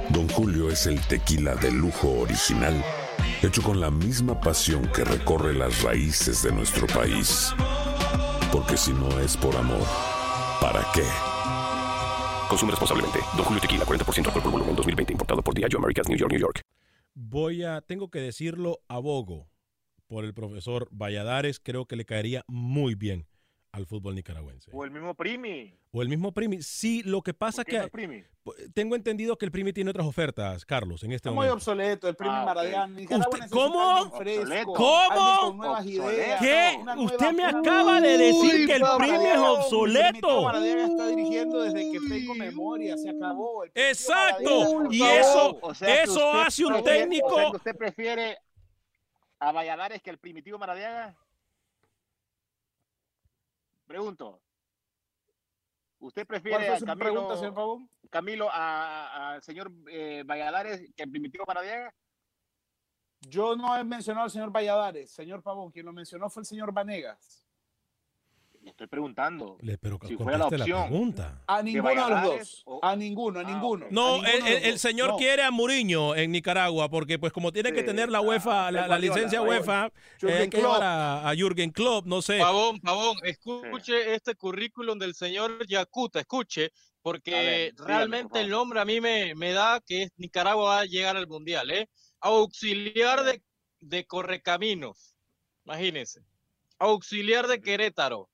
Don 0.10 0.28
Julio 0.30 0.70
es 0.70 0.88
el 0.88 1.00
tequila 1.08 1.56
de 1.56 1.70
lujo 1.72 2.22
original, 2.22 2.82
hecho 3.44 3.62
con 3.62 3.82
la 3.82 3.92
misma 3.92 4.40
pasión 4.40 4.90
que 4.94 5.04
recorre 5.04 5.54
las 5.54 5.82
raíces 5.82 6.44
de 6.44 6.54
nuestro 6.54 6.88
país. 6.88 7.54
Porque 8.54 8.78
si 8.78 8.94
no 8.94 9.20
es 9.20 9.36
por 9.36 9.54
amor, 9.58 9.86
¿para 10.62 10.86
qué? 10.94 11.04
Consume 12.48 12.72
responsablemente. 12.72 13.20
Don 13.36 13.44
Julio 13.44 13.62
Tequila, 13.62 13.84
40% 13.84 14.28
alcohol 14.28 14.44
por 14.44 14.52
volumen, 14.52 14.76
2020. 14.76 15.14
Importado 15.14 15.42
por 15.42 15.54
Diageo 15.54 15.80
Americas, 15.80 16.08
New 16.08 16.18
York, 16.18 16.32
New 16.32 16.40
York. 16.40 16.62
Voy 17.16 17.64
a, 17.64 17.82
tengo 17.82 18.10
que 18.10 18.20
decirlo, 18.20 18.80
abogo 18.88 19.50
por 20.08 20.24
el 20.24 20.34
profesor 20.34 20.88
Valladares. 20.92 21.60
Creo 21.60 21.86
que 21.86 21.98
le 21.98 22.06
caería 22.06 22.46
muy 22.48 22.96
bien 22.96 23.28
al 23.76 23.86
fútbol 23.86 24.16
nicaragüense. 24.16 24.72
O 24.74 24.86
el 24.86 24.92
mismo 24.92 25.14
Primi. 25.16 25.74
O 25.92 26.02
el 26.02 26.08
mismo 26.10 26.32
Primi. 26.32 26.62
Sí, 26.62 27.04
lo 27.04 27.22
que 27.22 27.34
pasa 27.34 27.58
¿Por 27.58 27.66
qué 27.66 27.72
que 27.72 27.78
no 27.80 27.84
el 27.86 27.90
Primi? 27.92 28.24
tengo 28.74 28.96
entendido 28.96 29.38
que 29.38 29.46
el 29.46 29.52
Primi 29.52 29.74
tiene 29.74 29.90
otras 29.90 30.06
ofertas, 30.08 30.64
Carlos, 30.66 31.04
en 31.04 31.12
este 31.12 31.28
Está 31.28 31.32
muy 31.32 31.48
momento. 31.48 31.56
obsoleto 31.56 32.08
el 32.08 32.16
Primi 32.16 32.34
Ah, 32.34 32.88
necesita 32.88 33.48
¿cómo? 33.50 34.12
fresco. 34.18 34.74
¿Cómo? 34.74 35.54
nuevas 35.56 35.86
ideas, 35.86 36.40
¿Qué? 36.42 36.80
Usted 36.98 37.32
me 37.34 37.44
acaba 37.46 38.00
de 38.00 38.18
decir 38.18 38.66
que 38.68 38.76
el 38.76 38.84
Primi 38.98 39.26
es 39.26 39.38
obsoleto. 39.40 40.50
el 40.52 40.80
está 40.80 41.08
dirigiendo 41.08 41.62
desde 41.62 41.92
que 41.92 42.00
tengo 42.08 42.36
memoria, 42.36 42.98
se 42.98 43.10
acabó. 43.10 43.64
El 43.66 43.72
Exacto. 43.74 44.90
Y 44.92 45.02
eso- 45.02 45.58
O 45.62 45.74
sea 45.74 45.88
que 45.96 46.04
eso 46.04 46.32
hace 46.34 46.64
un 46.66 46.74
prefiere- 46.74 47.00
técnico- 47.02 47.28
o 47.28 47.36
sea 47.40 47.50
que 47.52 47.58
usted 47.58 47.76
prefiere 47.76 48.38
a 49.40 49.52
Valladares 49.52 50.02
que 50.02 50.10
el 50.12 50.18
primitivo 50.18 50.58
Maradiaga. 50.58 51.16
Pregunto. 53.86 54.41
¿Usted 56.00 56.28
¿Cuál 56.28 56.41
prefiere 56.41 56.67
a 56.67 56.80
Camilo, 56.80 56.95
pregunta, 56.98 57.38
señor 57.38 57.54
Pavón? 57.54 57.89
Camilo 58.10 58.50
al 58.52 59.41
señor 59.41 59.71
eh, 59.89 60.24
Valladares 60.26 60.93
que 60.95 61.04
el 61.04 61.10
primitivo 61.12 61.45
Maradiaga? 61.48 61.93
Yo 63.21 63.56
no 63.56 63.76
he 63.76 63.84
mencionado 63.84 64.26
al 64.26 64.32
señor 64.32 64.52
Valladares, 64.52 65.12
señor 65.12 65.41
Pavón. 65.41 65.71
Quien 65.71 65.86
lo 65.86 65.93
mencionó 65.93 66.30
fue 66.30 66.41
el 66.41 66.45
señor 66.45 66.71
Vanegas. 66.71 67.45
Le 68.65 68.71
estoy 68.71 68.88
preguntando. 68.88 69.58
Le, 69.62 69.78
pero 69.78 69.99
Si 70.08 70.17
fuera 70.17 70.39
la 70.39 70.49
pregunta. 70.49 71.39
A 71.45 71.62
ninguno 71.62 71.89
de 71.89 71.95
los 72.10 72.23
dos. 72.23 72.63
o- 72.65 72.80
A 72.84 72.95
ninguno, 72.95 73.39
a 73.39 73.43
Ah, 73.43 73.45
ninguno. 73.45 73.86
No, 73.91 74.15
a 74.15 74.21
ninguno 74.28 74.47
el, 74.47 74.80
señor 74.80 75.10
No. 75.12 75.17
quiere 75.17 75.43
a 75.43 75.51
Muriño 75.51 76.15
en 76.15 76.32
Nicaragua 76.32 76.89
porque 76.89 77.19
pues 77.19 77.32
como 77.32 77.51
tiene 77.51 77.71
que 77.73 77.84
tener 77.84 78.10
la 78.10 78.17
ah, 78.17 78.21
UEFA, 78.21 78.71
la, 78.71 78.82
Pep 78.82 78.89
la 78.89 78.97
licencia. 78.97 79.41
UEFA, 79.43 79.91
eh, 80.23 80.49
que 80.49 80.62
a, 80.63 81.30
a 81.30 81.36
Jürgen 81.36 81.69
Klopp, 81.69 82.08
no 82.08 82.23
sé. 82.23 82.39
Pavón, 82.39 82.80
Pavón, 82.82 83.15
escuche 83.23 84.15
este 84.15 84.34
currículum 84.34 84.97
del 84.97 85.13
señor 85.13 85.67
Yacuta, 85.67 86.19
escuche, 86.21 86.71
porque 87.04 87.32
dígame, 87.32 87.73
por 87.78 87.88
realmente 87.88 88.41
el 88.41 88.49
nombre 88.49 88.80
a 88.80 88.86
mí 88.86 88.99
me, 88.99 89.36
me 89.36 89.51
da 89.54 89.80
que 89.86 90.04
es- 90.04 90.12
Nicaragua 90.17 90.63
va 90.69 90.80
a 90.80 90.86
llegar 90.86 91.15
al 91.17 91.28
Mundial, 91.28 91.69
¿eh? 91.69 91.88
Auxiliar 92.19 93.23
de, 93.25 93.43
de 93.80 94.08
Correcaminos, 94.08 95.13
imagínense. 95.65 96.21
Auxiliar 96.80 97.45
de 97.47 97.62
Querétaro. 97.62 98.28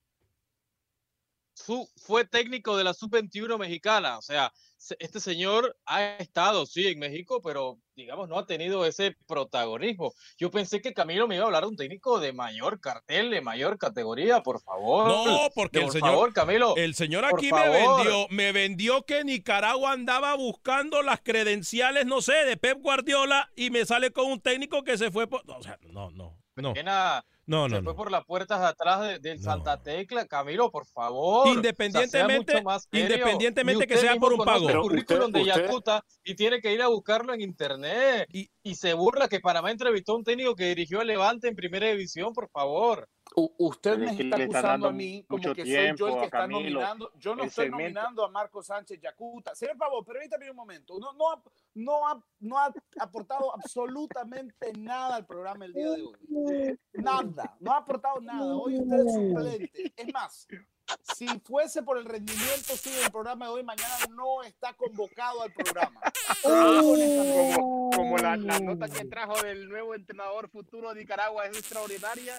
Su, 1.53 1.87
fue 1.97 2.25
técnico 2.25 2.77
de 2.77 2.83
la 2.83 2.93
Sub-21 2.93 3.57
mexicana, 3.59 4.17
o 4.17 4.21
sea, 4.21 4.51
se- 4.77 4.95
este 4.99 5.19
señor 5.19 5.77
ha 5.85 6.15
estado, 6.17 6.65
sí, 6.65 6.87
en 6.87 6.97
México, 6.97 7.39
pero 7.43 7.77
digamos, 7.95 8.27
no 8.29 8.39
ha 8.39 8.45
tenido 8.47 8.83
ese 8.85 9.15
protagonismo. 9.27 10.13
Yo 10.37 10.49
pensé 10.49 10.81
que 10.81 10.93
Camilo 10.93 11.27
me 11.27 11.35
iba 11.35 11.43
a 11.43 11.47
hablar 11.47 11.63
de 11.63 11.69
un 11.69 11.75
técnico 11.75 12.19
de 12.19 12.33
mayor 12.33 12.79
cartel, 12.79 13.29
de 13.29 13.41
mayor 13.41 13.77
categoría, 13.77 14.41
por 14.41 14.61
favor. 14.61 15.07
No, 15.07 15.49
porque 15.53 15.79
De- 15.79 15.85
el 15.85 15.87
por 15.87 15.93
señor, 15.93 16.09
favor, 16.09 16.33
Camilo. 16.33 16.75
el 16.77 16.95
señor 16.95 17.25
aquí 17.25 17.51
me 17.51 17.69
vendió, 17.69 18.27
me 18.29 18.51
vendió 18.53 19.03
que 19.05 19.23
Nicaragua 19.23 19.91
andaba 19.91 20.33
buscando 20.35 21.03
las 21.03 21.19
credenciales, 21.21 22.05
no 22.05 22.21
sé, 22.21 22.33
de 22.45 22.57
Pep 22.57 22.79
Guardiola 22.81 23.51
y 23.55 23.69
me 23.69 23.85
sale 23.85 24.11
con 24.11 24.25
un 24.31 24.39
técnico 24.41 24.83
que 24.83 24.97
se 24.97 25.11
fue 25.11 25.27
por, 25.27 25.43
o 25.47 25.61
sea, 25.61 25.77
no, 25.81 26.09
no, 26.11 26.39
no, 26.55 26.73
Pena, 26.73 27.23
no, 27.51 27.69
se 27.69 27.75
no, 27.75 27.83
fue 27.83 27.93
no. 27.93 27.95
por 27.97 28.11
las 28.11 28.25
puertas 28.25 28.59
de 28.61 28.65
atrás 28.67 29.01
de- 29.01 29.19
del 29.19 29.37
No. 29.39 29.43
Santa 29.43 29.81
Tecla, 29.81 30.25
Camilo, 30.25 30.71
por 30.71 30.85
favor. 30.87 31.41
O 31.41 31.43
sea, 31.43 31.51
sea 31.51 31.53
Independientemente- 31.53 32.53
mucho 32.53 32.63
más 32.63 32.87
serio. 32.91 33.15
independientemente 33.17 33.87
que 33.87 33.97
sea 33.97 34.15
por 34.15 34.33
un 34.33 34.43
pago. 34.45 34.69
El 34.69 34.79
currículum 34.79 35.25
usted- 35.27 35.39
de 35.39 35.41
usted- 35.49 35.65
Yacuta 35.67 36.03
y 36.23 36.35
tiene 36.35 36.59
que 36.61 36.73
ir 36.73 36.81
a 36.81 36.87
buscarlo 36.87 37.33
en 37.33 37.41
internet. 37.41 38.27
Y- 38.31 38.47
Y, 38.63 38.75
se 38.75 38.93
burla 38.93 39.27
que 39.27 39.39
Panamá 39.39 39.71
entrevistó 39.71 40.11
a 40.13 40.17
un 40.17 40.23
técnico 40.23 40.55
que 40.55 40.65
dirigió 40.65 41.01
a 41.01 41.03
Levante 41.03 41.47
en 41.47 41.55
primera 41.55 41.87
división, 41.87 42.31
por 42.33 42.47
favor. 42.51 43.07
U- 43.33 43.53
usted 43.59 43.97
me 43.97 44.11
está 44.11 44.35
acusando 44.35 44.87
a 44.87 44.91
mí 44.91 45.23
como 45.27 45.53
que 45.53 45.63
soy 45.63 45.95
yo 45.97 46.07
el 46.07 46.13
que 46.19 46.25
está 46.25 46.39
Camilo. 46.39 46.79
nominando. 46.81 47.11
Yo 47.17 47.33
no 47.35 47.43
estoy 47.45 47.65
segmento. 47.65 47.99
nominando 47.99 48.25
a 48.25 48.29
Marco 48.29 48.61
Sánchez 48.61 48.99
Yacuta. 48.99 49.55
Señor 49.55 49.77
Pavo, 49.77 50.03
permítame 50.03 50.49
un 50.49 50.55
momento. 50.57 50.99
No, 50.99 51.13
no, 51.13 51.31
ha, 51.31 51.41
no, 51.75 52.07
ha, 52.07 52.21
no 52.41 52.57
ha 52.59 52.73
aportado 52.99 53.53
absolutamente 53.55 54.73
nada 54.77 55.15
al 55.15 55.25
programa 55.25 55.63
el 55.63 55.73
día 55.73 55.91
de 55.91 56.01
hoy. 56.01 56.77
Nada. 56.93 57.55
No 57.61 57.71
ha 57.71 57.77
aportado 57.77 58.19
nada. 58.19 58.53
Hoy 58.53 58.79
usted 58.79 58.99
es 59.05 59.13
suplente. 59.13 59.93
Es 59.95 60.13
más, 60.13 60.47
si 61.15 61.25
fuese 61.39 61.83
por 61.83 61.97
el 61.97 62.03
rendimiento 62.03 62.75
suyo 62.75 62.99
del 62.99 63.11
programa 63.11 63.45
de 63.45 63.51
hoy, 63.53 63.63
mañana 63.63 63.95
no 64.13 64.43
está 64.43 64.73
convocado 64.73 65.41
al 65.43 65.53
programa. 65.53 66.01
Como, 66.43 67.89
como 67.95 68.17
la, 68.17 68.35
la 68.35 68.59
nota 68.59 68.89
que 68.89 69.05
trajo 69.05 69.41
del 69.41 69.69
nuevo 69.69 69.95
entrenador 69.95 70.49
futuro 70.49 70.93
de 70.93 70.99
Nicaragua 70.99 71.45
es 71.45 71.57
extraordinaria. 71.57 72.35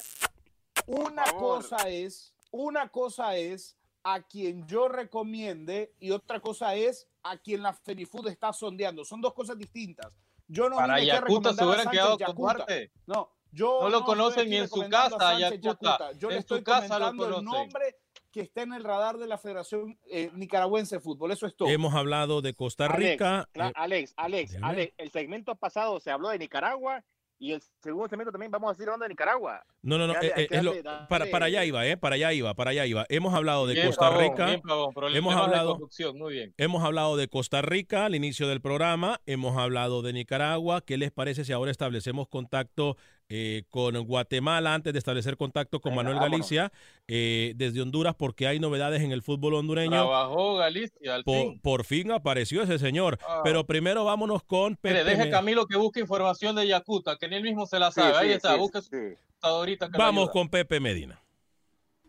Una 0.87 1.25
cosa 1.33 1.89
es, 1.89 2.35
una 2.51 2.89
cosa 2.89 3.37
es 3.37 3.77
a 4.05 4.23
quien 4.23 4.67
yo 4.67 4.89
recomiende 4.89 5.95
y 6.01 6.11
otra 6.11 6.41
cosa 6.41 6.75
es 6.75 7.09
a 7.23 7.39
quien 7.39 7.63
la 7.63 7.73
Fenifood 7.73 8.29
está 8.29 8.53
sondeando. 8.53 9.05
Son 9.05 9.21
dos 9.21 9.33
cosas 9.33 9.57
distintas. 9.57 10.13
Yo 10.49 10.69
no 10.69 10.77
Para 10.77 11.03
Yacuta 11.03 11.53
se 11.55 11.65
hubieran 11.65 11.89
quedado 11.89 12.19
con. 12.19 12.37
Duarte. 12.37 12.93
No, 13.07 13.31
yo 13.51 13.81
No 13.83 13.91
lo 13.91 14.05
conocen 14.05 14.51
ni 14.51 14.57
en 14.57 14.69
su 14.69 14.89
casa, 14.89 15.39
Yacuta. 15.39 16.13
Yo 16.19 16.29
le 16.29 16.39
estoy 16.39 16.59
su 16.59 16.65
casa 16.65 16.99
lo 16.99 17.07
comentando 17.07 17.39
el 17.39 17.45
nombre 17.45 17.97
que 18.33 18.41
está 18.41 18.63
en 18.63 18.73
el 18.73 18.83
radar 18.83 19.19
de 19.19 19.27
la 19.27 19.37
Federación 19.37 19.99
eh, 20.11 20.31
Nicaragüense 20.33 20.97
de 20.97 21.01
Fútbol. 21.01 21.33
Eso 21.33 21.47
es 21.47 21.55
todo. 21.55 21.69
Hemos 21.69 21.95
hablado 21.95 22.41
de 22.41 22.55
Costa 22.55 22.89
Rica. 22.89 23.49
Eh, 23.53 23.71
Alex, 23.75 24.15
Alex. 24.17 24.57
Alex, 24.63 24.95
el 24.97 25.11
segmento 25.11 25.55
pasado 25.55 26.01
se 26.01 26.11
habló 26.11 26.31
de 26.31 26.39
Nicaragua 26.39 27.05
y 27.43 27.53
el 27.53 27.61
segundo 27.83 28.09
segmento 28.09 28.31
también 28.31 28.53
vamos 28.53 28.71
a 28.71 28.75
seguir 28.75 28.89
hablando 28.91 29.03
de 29.05 29.09
Nicaragua. 29.09 29.65
no, 29.83 29.99
no, 29.99 30.07
no, 30.07 30.13
Dale, 30.15 30.29
eh, 30.29 30.33
eh, 30.37 30.49
es 30.51 30.63
lo- 30.63 30.75
para, 31.09 31.27
para 31.27 31.47
allá 31.47 31.65
iba, 31.65 31.85
eh, 31.85 31.97
para 31.97 32.15
allá 32.15 32.33
iba, 32.33 32.55
para 32.55 32.71
allá 32.71 32.87
iba. 32.87 33.05
Hemos 33.09 33.35
hablado 33.35 33.67
de 33.67 33.75
Bien, 33.75 33.87
Costa 33.89 34.11
Rica. 34.17 34.47
bien, 34.47 34.63
Hemos 35.15 35.35
hablado- 35.35 35.73
conducción, 35.73 36.17
muy 36.17 36.35
bien. 36.35 36.55
Hemos 36.57 36.85
hablado 36.85 37.17
de 37.17 37.27
Costa 37.27 37.61
Rica 37.61 38.05
al 38.07 38.15
inicio 38.15 38.47
del 38.47 38.61
programa, 38.61 39.21
hemos 39.27 39.57
hablado 39.57 40.03
de 40.03 40.13
Nicaragua. 40.13 40.83
¿Qué 40.83 40.97
les 40.97 41.11
parece 41.11 41.45
si 41.45 41.53
ahora 41.53 41.73
establecemos 41.73 42.29
contacto 42.29 42.97
eh, 43.35 43.63
con 43.71 43.99
Guatemala 44.05 44.75
antes 44.75 44.93
de 44.93 44.99
establecer 44.99 45.39
contacto 45.39 45.81
con 45.81 45.93
Venga, 45.93 46.03
Manuel 46.03 46.17
vámonos. 46.21 46.51
Galicia 46.51 46.73
eh, 47.09 47.55
desde 47.57 47.81
Honduras 47.81 48.15
porque 48.15 48.47
hay 48.47 48.61
novedades 48.61 49.01
en 49.01 49.11
el 49.11 49.23
fútbol 49.23 49.55
hondureño? 49.55 49.91
Trabajó 49.91 50.57
Galicia 50.57 51.15
al 51.15 51.25
Por, 51.25 51.37
fin. 51.41 51.61
por 51.61 51.85
fin 51.85 52.11
apareció 52.13 52.63
ese 52.63 52.79
señor. 52.79 53.19
Ah. 53.27 53.41
Pero 53.43 53.65
primero 53.65 54.05
vámonos 54.05 54.43
con 54.43 54.79
Mire, 54.83 54.99
Pepe. 54.99 55.05
deje 55.11 55.23
a 55.23 55.25
Me- 55.25 55.31
Camilo 55.31 55.67
que 55.67 55.79
busque 55.79 56.01
información 56.01 56.55
de 56.57 56.67
Yacuta, 56.67 57.17
que 57.17 57.27
ni 57.29 57.37
él 57.37 57.43
mismo 57.43 57.65
se 57.65 57.79
la 57.79 57.91
Sí, 57.91 58.01
sabe. 58.01 58.17
Ahí 58.19 58.29
sí, 58.29 58.35
está, 58.35 58.53
sí, 58.53 58.59
busque 58.59 58.83
su 58.83 58.91
que 58.91 59.17
Vamos 59.99 60.31
con 60.31 60.49
Pepe 60.49 60.79
Medina. 60.79 61.21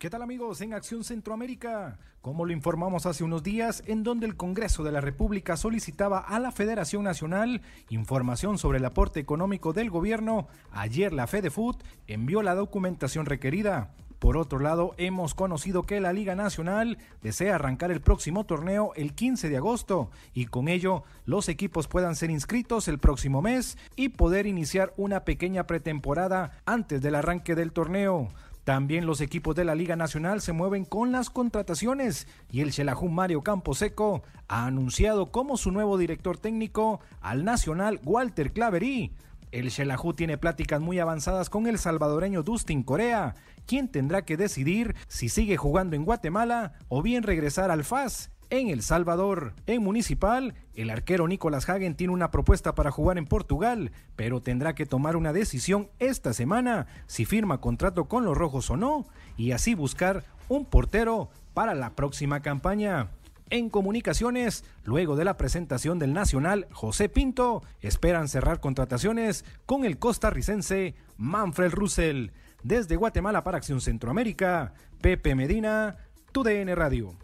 ¿Qué 0.03 0.09
tal 0.09 0.21
amigos 0.21 0.59
en 0.59 0.73
Acción 0.73 1.05
Centroamérica? 1.05 1.97
Como 2.19 2.43
lo 2.43 2.51
informamos 2.51 3.05
hace 3.05 3.23
unos 3.23 3.41
días, 3.41 3.83
en 3.87 4.03
donde 4.03 4.25
el 4.25 4.35
Congreso 4.35 4.83
de 4.83 4.91
la 4.91 4.99
República 4.99 5.55
solicitaba 5.55 6.19
a 6.19 6.41
la 6.41 6.51
Federación 6.51 7.05
Nacional 7.05 7.61
información 7.87 8.57
sobre 8.57 8.79
el 8.79 8.85
aporte 8.85 9.21
económico 9.21 9.71
del 9.71 9.89
gobierno, 9.89 10.49
ayer 10.73 11.13
la 11.13 11.25
FedeFood 11.25 11.77
envió 12.05 12.43
la 12.43 12.53
documentación 12.53 13.25
requerida. 13.25 13.91
Por 14.19 14.35
otro 14.35 14.59
lado, 14.59 14.93
hemos 14.97 15.35
conocido 15.35 15.83
que 15.83 16.01
la 16.01 16.11
Liga 16.11 16.35
Nacional 16.35 16.97
desea 17.21 17.55
arrancar 17.55 17.89
el 17.89 18.01
próximo 18.01 18.45
torneo 18.45 18.91
el 18.97 19.13
15 19.13 19.47
de 19.47 19.55
agosto 19.55 20.11
y 20.33 20.47
con 20.47 20.67
ello 20.67 21.03
los 21.25 21.47
equipos 21.47 21.87
puedan 21.87 22.17
ser 22.17 22.29
inscritos 22.29 22.89
el 22.89 22.99
próximo 22.99 23.41
mes 23.41 23.77
y 23.95 24.09
poder 24.09 24.47
iniciar 24.47 24.93
una 24.97 25.23
pequeña 25.23 25.65
pretemporada 25.65 26.61
antes 26.65 27.01
del 27.01 27.15
arranque 27.15 27.55
del 27.55 27.71
torneo. 27.71 28.27
También 28.63 29.05
los 29.05 29.19
equipos 29.19 29.55
de 29.55 29.65
la 29.65 29.75
Liga 29.75 29.97
Nacional 29.97 30.39
se 30.39 30.53
mueven 30.53 30.85
con 30.85 31.11
las 31.11 31.29
contrataciones 31.29 32.27
y 32.49 32.61
el 32.61 32.71
Xelajú 32.71 33.09
Mario 33.09 33.41
Camposeco 33.41 34.23
ha 34.47 34.65
anunciado 34.65 35.31
como 35.31 35.57
su 35.57 35.71
nuevo 35.71 35.97
director 35.97 36.37
técnico 36.37 37.01
al 37.19 37.43
nacional 37.43 37.99
Walter 38.05 38.53
Claverí. 38.53 39.13
El 39.51 39.69
Xelajú 39.69 40.13
tiene 40.13 40.37
pláticas 40.37 40.79
muy 40.79 40.97
avanzadas 40.99 41.49
con 41.49 41.67
el 41.67 41.77
salvadoreño 41.77 42.41
Dustin 42.41 42.83
Corea, 42.83 43.35
quien 43.65 43.89
tendrá 43.89 44.23
que 44.23 44.37
decidir 44.37 44.95
si 45.07 45.27
sigue 45.27 45.57
jugando 45.57 45.97
en 45.97 46.05
Guatemala 46.05 46.73
o 46.87 47.01
bien 47.01 47.23
regresar 47.23 47.69
al 47.69 47.83
FAS, 47.83 48.31
en 48.59 48.69
El 48.69 48.83
Salvador. 48.83 49.53
En 49.65 49.81
Municipal, 49.81 50.53
el 50.75 50.91
arquero 50.91 51.27
Nicolás 51.27 51.67
Hagen 51.67 51.95
tiene 51.95 52.13
una 52.13 52.29
propuesta 52.29 52.75
para 52.75 52.91
jugar 52.91 53.17
en 53.17 53.25
Portugal, 53.25 53.91
pero 54.15 54.41
tendrá 54.41 54.75
que 54.75 54.85
tomar 54.85 55.15
una 55.15 55.33
decisión 55.33 55.89
esta 55.97 56.33
semana 56.33 56.85
si 57.07 57.25
firma 57.25 57.59
contrato 57.59 58.05
con 58.05 58.25
los 58.25 58.37
Rojos 58.37 58.69
o 58.69 58.77
no, 58.77 59.07
y 59.37 59.53
así 59.53 59.73
buscar 59.73 60.23
un 60.49 60.65
portero 60.65 61.31
para 61.55 61.73
la 61.73 61.95
próxima 61.95 62.43
campaña. 62.43 63.09
En 63.49 63.71
comunicaciones, 63.71 64.63
luego 64.83 65.15
de 65.15 65.25
la 65.25 65.35
presentación 65.35 65.97
del 65.97 66.13
Nacional 66.13 66.67
José 66.71 67.09
Pinto, 67.09 67.63
esperan 67.81 68.27
cerrar 68.27 68.59
contrataciones 68.59 69.45
con 69.65 69.83
el 69.83 69.97
costarricense 69.97 70.93
Manfred 71.17 71.71
Russell. 71.71 72.29
Desde 72.61 72.97
Guatemala 72.97 73.43
para 73.43 73.57
Acción 73.57 73.81
Centroamérica, 73.81 74.75
Pepe 75.01 75.33
Medina, 75.33 75.97
TUDN 76.31 76.75
Radio. 76.75 77.15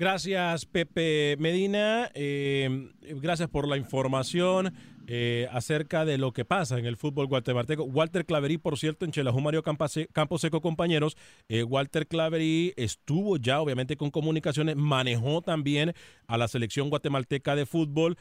Gracias, 0.00 0.64
Pepe 0.64 1.36
Medina. 1.38 2.10
Eh, 2.14 2.90
gracias 3.20 3.50
por 3.50 3.68
la 3.68 3.76
información 3.76 4.72
eh, 5.06 5.46
acerca 5.52 6.06
de 6.06 6.16
lo 6.16 6.32
que 6.32 6.46
pasa 6.46 6.78
en 6.78 6.86
el 6.86 6.96
fútbol 6.96 7.26
guatemalteco. 7.26 7.84
Walter 7.84 8.24
Claverí, 8.24 8.56
por 8.56 8.78
cierto, 8.78 9.04
en 9.04 9.10
Chelajú 9.12 9.42
Mario 9.42 9.62
Camposeco, 9.62 10.62
compañeros. 10.62 11.18
Eh, 11.50 11.64
Walter 11.64 12.06
Claverí 12.06 12.72
estuvo 12.78 13.36
ya, 13.36 13.60
obviamente, 13.60 13.98
con 13.98 14.10
comunicaciones, 14.10 14.74
manejó 14.74 15.42
también 15.42 15.92
a 16.26 16.38
la 16.38 16.48
selección 16.48 16.88
guatemalteca 16.88 17.54
de 17.54 17.66
fútbol. 17.66 18.16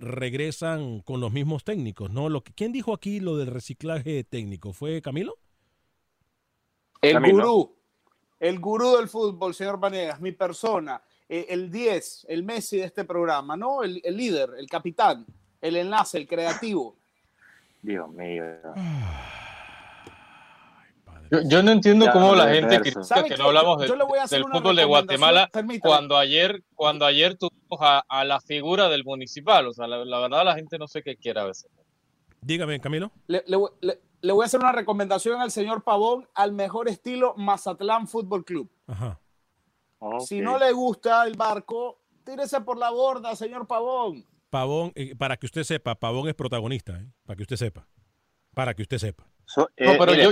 regresan 0.00 0.98
con 0.98 1.20
los 1.20 1.30
mismos 1.30 1.62
técnicos, 1.62 2.10
¿no? 2.10 2.28
Lo 2.28 2.42
que, 2.42 2.52
¿Quién 2.54 2.72
dijo 2.72 2.92
aquí 2.92 3.20
lo 3.20 3.36
del 3.36 3.46
reciclaje 3.46 4.24
técnico? 4.24 4.72
¿Fue 4.72 5.00
Camilo? 5.00 5.38
El 7.00 7.20
gurú. 7.20 7.76
El 8.40 8.58
gurú 8.58 8.96
del 8.96 9.08
fútbol, 9.08 9.54
señor 9.54 9.78
Vanegas, 9.78 10.20
mi 10.20 10.32
persona 10.32 11.00
eh, 11.32 11.46
el 11.50 11.70
10, 11.70 12.26
el 12.28 12.42
Messi 12.42 12.78
de 12.78 12.86
este 12.86 13.04
programa, 13.04 13.56
¿no? 13.56 13.84
El, 13.84 14.02
líder, 14.04 14.50
el 14.58 14.66
capitán, 14.66 15.24
el 15.60 15.76
enlace, 15.76 16.18
el 16.18 16.26
creativo. 16.26 16.96
Dios 17.80 18.10
mío. 18.10 18.42
Yo, 21.48 21.62
no 21.62 21.70
entiendo 21.70 22.10
cómo 22.12 22.34
la 22.34 22.48
gente 22.48 22.80
critica 22.80 23.22
que 23.22 23.36
no 23.36 23.44
hablamos 23.44 23.78
del 23.78 24.42
fútbol 24.42 24.74
de 24.74 24.84
Guatemala 24.84 25.48
cuando 25.80 26.18
ayer, 26.18 26.64
cuando 26.74 27.06
ayer 27.06 27.36
tuvimos 27.36 27.78
a, 27.80 28.24
la 28.24 28.40
figura 28.40 28.88
del 28.88 29.04
municipal. 29.04 29.68
O 29.68 29.72
sea, 29.72 29.86
la, 29.86 30.18
verdad 30.18 30.44
la 30.44 30.56
gente 30.56 30.78
no 30.78 30.88
sé 30.88 31.04
qué 31.04 31.14
quiere 31.14 31.38
a 31.38 31.44
veces. 31.44 31.70
Dígame, 32.40 32.80
Camilo. 32.80 33.12
Le, 33.28 33.44
le, 33.46 34.32
voy 34.32 34.42
a 34.42 34.46
hacer 34.46 34.58
una 34.58 34.72
recomendación 34.72 35.40
al 35.40 35.52
señor 35.52 35.84
Pavón 35.84 36.26
al 36.34 36.50
mejor 36.52 36.88
estilo 36.88 37.34
Mazatlán 37.36 38.08
Fútbol 38.08 38.44
Club. 38.44 38.68
Ajá. 38.88 39.20
Si 40.20 40.40
no 40.40 40.58
le 40.58 40.72
gusta 40.72 41.26
el 41.26 41.36
barco, 41.36 42.00
tírese 42.24 42.60
por 42.60 42.78
la 42.78 42.90
borda, 42.90 43.36
señor 43.36 43.66
Pavón. 43.66 44.24
Pavón, 44.48 44.92
eh, 44.94 45.14
para 45.14 45.36
que 45.36 45.46
usted 45.46 45.62
sepa, 45.62 45.94
Pavón 45.94 46.28
es 46.28 46.34
protagonista, 46.34 46.98
¿eh? 46.98 47.06
para 47.24 47.36
que 47.36 47.42
usted 47.42 47.56
sepa. 47.56 47.88
Para 48.54 48.74
que 48.74 48.82
usted 48.82 48.98
sepa. 48.98 49.29
Eh, 49.76 49.84
no, 49.86 49.98
pero 49.98 50.14
yo, 50.14 50.30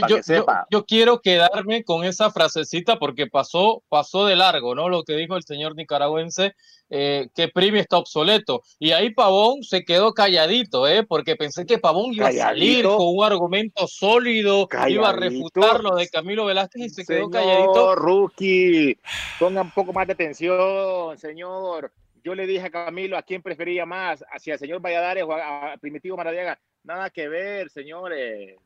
yo, 0.71 0.85
quiero 0.87 1.21
quedarme 1.21 1.85
con 1.85 2.05
esa 2.05 2.31
frasecita 2.31 2.99
porque 2.99 3.27
pasó, 3.27 3.83
pasó 3.89 4.27
de 4.27 4.37
largo, 4.37 4.75
¿no? 4.75 4.89
Lo 4.89 5.03
que 5.05 5.15
dijo 5.17 5.37
el 5.37 5.43
señor 5.43 5.75
nicaragüense, 5.75 6.55
eh, 6.91 7.29
que 7.35 7.49
Primi 7.49 7.81
está 7.81 7.99
obsoleto. 7.99 8.63
Y 8.79 8.93
ahí 8.93 9.11
Pavón 9.11 9.63
se 9.63 9.85
quedó 9.85 10.15
calladito, 10.15 10.87
¿eh? 10.87 11.05
Porque 11.05 11.37
pensé 11.37 11.67
que 11.67 11.79
Pavón 11.79 12.15
iba 12.15 12.29
a 12.29 12.33
salir 12.33 12.85
con 12.85 12.97
un 13.01 13.25
argumento 13.25 13.87
sólido, 13.87 14.69
iba 14.89 15.09
a 15.11 15.13
refutar 15.13 15.83
lo 15.83 15.97
de 15.97 16.09
Camilo 16.09 16.45
Velázquez 16.45 16.87
y 16.87 16.89
se 16.91 17.05
quedó 17.05 17.31
calladito. 17.31 17.95
Rookie, 17.95 18.99
ponga 19.39 19.63
un 19.63 19.71
poco 19.71 19.93
más 19.93 20.07
de 20.07 20.13
atención, 20.13 21.19
señor. 21.19 21.93
Yo 22.25 22.35
le 22.35 22.47
dije 22.47 22.67
a 22.67 22.71
Camilo 22.71 23.17
a 23.17 23.23
quién 23.23 23.43
prefería 23.43 23.87
más, 23.87 24.25
hacia 24.31 24.55
el 24.55 24.59
señor 24.59 24.81
Valladares 24.81 25.25
o 25.25 25.33
a, 25.33 25.77
Primitivo 25.81 26.17
Maradiaga. 26.17 26.59
Nada 26.85 27.11
que 27.11 27.29
ver, 27.29 27.71
señores. 27.71 28.57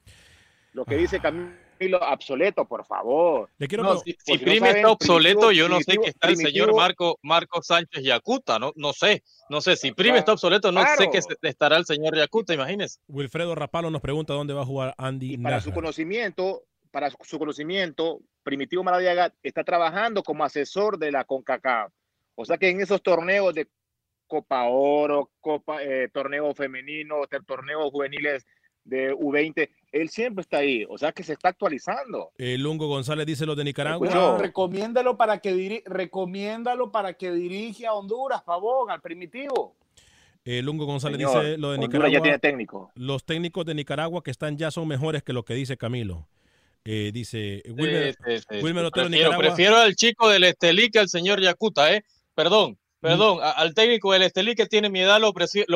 Lo 0.73 0.85
que 0.87 0.97
dice 0.97 1.20
Camilo, 1.20 1.99
obsoleto, 2.01 2.64
por 2.64 2.85
favor. 2.87 3.51
Le 3.59 3.68
quiero 3.68 3.99
si, 3.99 4.39
Prime 4.39 4.70
está 4.70 4.91
obsoleto, 4.91 5.53
yo 5.53 5.68
no 5.68 5.81
sé 5.81 5.99
qué 5.99 6.09
está 6.09 6.29
el 6.29 6.37
señor 6.37 6.75
Marco, 6.75 7.18
Marco 7.23 7.62
Sánchez 7.62 8.03
Yacuta, 8.03 8.59
no, 8.59 8.73
no 8.77 8.93
sé. 8.93 9.23
No 9.51 9.61
sé, 9.61 9.77
si 9.77 9.93
Prime 9.93 10.18
está 10.18 10.33
obsoleto, 10.33 10.73
no 10.73 10.83
sé 10.97 11.11
qué 11.11 11.20
estará 11.49 11.77
el 11.77 11.85
señor 11.85 12.16
Yacuta, 12.16 12.55
imagínese. 12.55 13.01
Wilfredo 13.09 13.55
Rapalo 13.55 13.91
nos 13.91 14.01
pregunta 14.01 14.33
dónde 14.33 14.55
va 14.55 14.62
a 14.62 14.66
jugar 14.66 14.95
Andy. 14.97 15.37
para 15.39 15.61
su 15.61 15.73
conocimiento, 15.73 16.62
para 16.91 17.11
su 17.11 17.39
conocimiento, 17.39 18.20
Primitivo 18.43 18.83
Maradiaga 18.83 19.33
está 19.43 19.62
trabajando 19.62 20.23
como 20.23 20.45
asesor 20.45 20.99
de 20.99 21.12
la 21.12 21.25
CONCACAF. 21.25 21.93
O 22.35 22.45
sea 22.45 22.57
que 22.57 22.70
en 22.70 22.81
esos 22.81 23.03
torneos 23.03 23.55
de 23.55 23.68
Copa 24.27 24.64
Oro, 24.64 25.31
Copa, 25.41 25.83
eh, 25.83 26.09
torneo 26.12 26.55
femenino, 26.55 27.16
torneos 27.47 27.91
juveniles 27.91 28.47
de 28.85 29.14
U20, 29.14 29.68
él 29.93 30.09
siempre 30.09 30.40
está 30.40 30.59
ahí, 30.59 30.84
o 30.88 30.97
sea 30.97 31.12
que 31.12 31.22
se 31.22 31.34
está 31.34 31.51
actualizando. 31.51 32.32
El 32.38 32.49
eh, 32.49 32.59
Lungo 32.59 32.88
González 32.88 33.26
dice 33.26 33.47
lo 33.47 33.55
de 33.55 33.64
Nicaragua. 33.64 34.38
recomiéndalo 34.38 35.16
para 35.16 35.38
que 35.38 35.53
diri 35.53 35.82
recomiéndalo 35.86 36.90
para 36.90 37.12
que 37.12 37.30
dirige 37.30 37.86
a 37.86 37.93
Honduras, 37.93 38.43
favor, 38.43 38.90
al 38.90 39.01
primitivo. 39.01 39.76
El 40.45 40.55
eh, 40.55 40.62
Lungo 40.62 40.86
González 40.86 41.18
dice 41.18 41.59
lo 41.59 41.72
de 41.72 41.78
Nicaragua. 41.78 42.11
ya 42.11 42.22
tiene 42.22 42.38
técnico. 42.38 42.90
Los 42.95 43.24
técnicos 43.24 43.66
de 43.66 43.74
Nicaragua 43.74 44.22
que 44.22 44.30
están 44.30 44.57
ya 44.57 44.70
son 44.70 44.88
mejores 44.88 45.22
que 45.22 45.32
lo 45.32 45.45
que 45.45 45.55
dice 45.55 45.76
Camilo. 45.76 46.26
Eh, 46.84 47.11
dice 47.14 47.62
Wilmer, 47.68 48.16
prefiero, 48.90 49.38
prefiero, 49.38 49.76
al 49.76 49.95
chico 49.95 50.28
del 50.28 50.43
Estelí 50.43 50.90
que 50.90 50.99
al 50.99 51.09
señor 51.09 51.40
Yacuta, 51.40 51.95
¿eh? 51.95 52.03
Perdón, 52.34 52.76
Perdón, 53.03 53.41
al 53.43 53.75
técnico 53.75 54.13
del 54.13 54.23
Estelí 54.23 54.55
que 54.55 54.67
tiene 54.67 54.89
mi 54.89 55.01
edad 55.01 55.21
lo, 55.21 55.33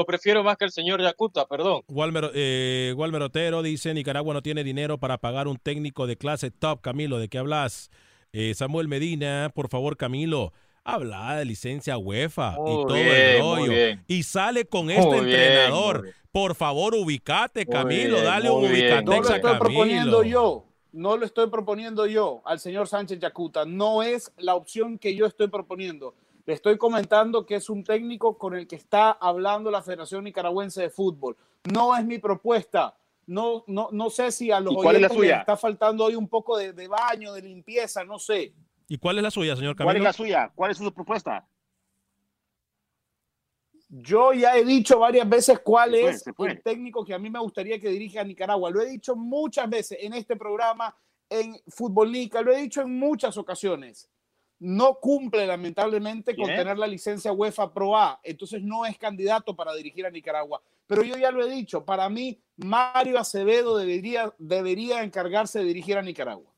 prefiero 0.07 0.45
más 0.45 0.57
que 0.57 0.65
el 0.65 0.71
señor 0.71 1.03
Yacuta, 1.03 1.45
perdón. 1.47 1.83
Walmer, 1.89 2.31
eh, 2.35 2.95
Otero 2.97 3.63
dice, 3.63 3.93
Nicaragua 3.93 4.33
no 4.33 4.43
tiene 4.43 4.63
dinero 4.63 4.99
para 4.99 5.19
pagar 5.19 5.49
un 5.49 5.57
técnico 5.57 6.07
de 6.07 6.17
clase 6.17 6.53
top. 6.53 6.81
Camilo, 6.83 7.19
¿de 7.19 7.27
qué 7.27 7.39
hablas? 7.39 7.91
Eh, 8.33 8.55
Samuel 8.55 8.87
Medina, 8.87 9.51
por 9.53 9.69
favor, 9.69 9.97
Camilo, 9.97 10.53
habla 10.85 11.35
de 11.39 11.47
licencia 11.47 11.99
UEFA 11.99 12.53
y 12.53 12.55
todo 12.55 12.95
el 12.95 13.41
rollo. 13.41 13.73
Y 14.07 14.23
sale 14.23 14.67
con 14.67 14.89
este 14.89 15.17
entrenador. 15.17 16.15
por 16.31 16.55
favor, 16.55 16.95
ubicate, 16.95 17.67
Camilo, 17.67 18.23
dale 18.23 18.51
un 18.51 18.67
ubicate. 18.67 19.03
No 19.03 19.21
lo 19.21 19.29
estoy 19.29 19.59
proponiendo 19.59 20.23
yo. 20.23 20.65
No 20.93 21.17
lo 21.17 21.27
estoy 21.27 21.51
proponiendo 21.51 22.07
yo 22.07 22.41
al 22.45 22.61
señor 22.61 22.87
Sánchez 22.87 23.19
Yacuta. 23.19 23.65
No 23.65 24.05
es 24.05 24.33
la 24.39 24.55
opción 24.55 24.97
que 24.97 25.17
yo 25.17 25.27
estoy 25.27 25.49
proponiendo 25.49 26.15
le 26.47 26.55
estoy 26.55 26.79
comentando 26.79 27.45
que 27.45 27.57
es 27.57 27.69
un 27.69 27.83
técnico 27.83 28.39
con 28.39 28.55
el 28.55 28.69
que 28.69 28.77
está 28.77 29.11
hablando 29.11 29.71
la 29.71 29.83
Federación 29.83 30.25
Nicaragüense 30.25 30.81
de 30.81 30.91
Fútbol. 30.91 31.37
No 31.73 31.97
es 31.97 32.05
mi 32.05 32.19
propuesta. 32.19 32.97
No, 33.27 33.65
no, 33.67 33.89
no 33.91 34.09
sé 34.09 34.31
si 34.31 34.53
a 34.53 34.61
los 34.61 34.77
oyentes 34.77 35.19
les 35.19 35.39
está 35.41 35.57
faltando 35.57 36.05
hoy 36.05 36.15
un 36.15 36.29
poco 36.29 36.57
de, 36.57 36.87
baño, 36.87 37.33
de 37.33 37.43
limpieza, 37.43 38.05
no 38.05 38.21
sé. 38.21 38.55
¿Y 38.87 38.99
cuál 38.99 39.17
es 39.17 39.25
la 39.25 39.33
suya, 39.33 39.57
señor 39.57 39.75
Camilo? 39.75 39.87
¿Cuál 39.87 39.97
es 39.97 40.03
la 40.05 40.13
suya? 40.13 40.53
¿Cuál 40.55 40.71
es 40.71 40.79
su 40.79 40.93
propuesta? 40.93 41.45
Yo 43.89 44.33
ya 44.33 44.57
he 44.57 44.65
dicho 44.65 45.01
varias 45.01 45.29
veces 45.29 45.59
cuál 45.59 45.97
es 45.97 46.25
el 46.39 46.63
técnico 46.63 47.05
que 47.05 47.15
a 47.15 47.19
mí 47.19 47.29
me 47.29 47.41
gustaría 47.41 47.81
que 47.81 47.89
dirija 47.89 48.21
a 48.21 48.25
Nicaragua. 48.25 48.71
Lo 48.71 48.81
he 48.81 48.87
dicho 48.87 49.17
muchas 49.17 49.69
veces 49.69 49.99
en 50.01 50.15
este 50.15 50.37
programa, 50.37 50.97
en 51.29 51.61
Fútbol 51.67 52.13
Nica, 52.13 52.41
lo 52.41 52.53
he 52.53 52.61
dicho 52.61 52.83
en 52.83 52.97
muchas 52.97 53.37
ocasiones 53.37 54.09
no 54.59 54.95
cumple 55.01 55.47
lamentablemente 55.47 56.35
con 56.35 56.47
tener 56.47 56.79
la 56.79 56.87
licencia 56.87 57.33
UEFA 57.33 57.73
Pro 57.73 57.97
A, 57.97 58.21
entonces 58.23 58.63
no 58.63 58.87
es 58.87 58.97
candidato 58.99 59.55
para 59.55 59.75
dirigir 59.75 60.07
a 60.07 60.11
Nicaragua. 60.11 60.63
Pero 60.87 61.03
yo 61.03 61.17
ya 61.17 61.31
lo 61.31 61.45
he 61.45 61.51
dicho, 61.51 61.85
para 61.85 62.09
mí 62.09 62.41
Mario 62.57 63.19
Acevedo 63.19 63.77
debería, 63.77 64.33
debería 64.39 65.03
encargarse 65.03 65.59
de 65.59 65.65
dirigir 65.67 65.99
a 65.99 66.03
Nicaragua. 66.03 66.51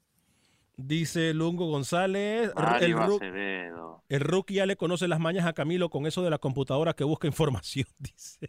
Dice 0.76 1.34
Lungo 1.34 1.66
González. 1.66 2.53
Mario 2.55 2.99
el, 2.99 3.03
Acevedo. 3.03 4.03
el 4.09 4.20
rookie 4.20 4.55
ya 4.55 4.66
le 4.66 4.76
conoce 4.76 5.09
las 5.09 5.18
mañas 5.18 5.44
a 5.46 5.53
Camilo 5.53 5.90
con 5.90 6.07
eso 6.07 6.22
de 6.22 6.30
la 6.30 6.38
computadora 6.38 6.94
que 6.94 7.05
busca 7.05 7.26
información, 7.26 7.86
dice. 7.99 8.49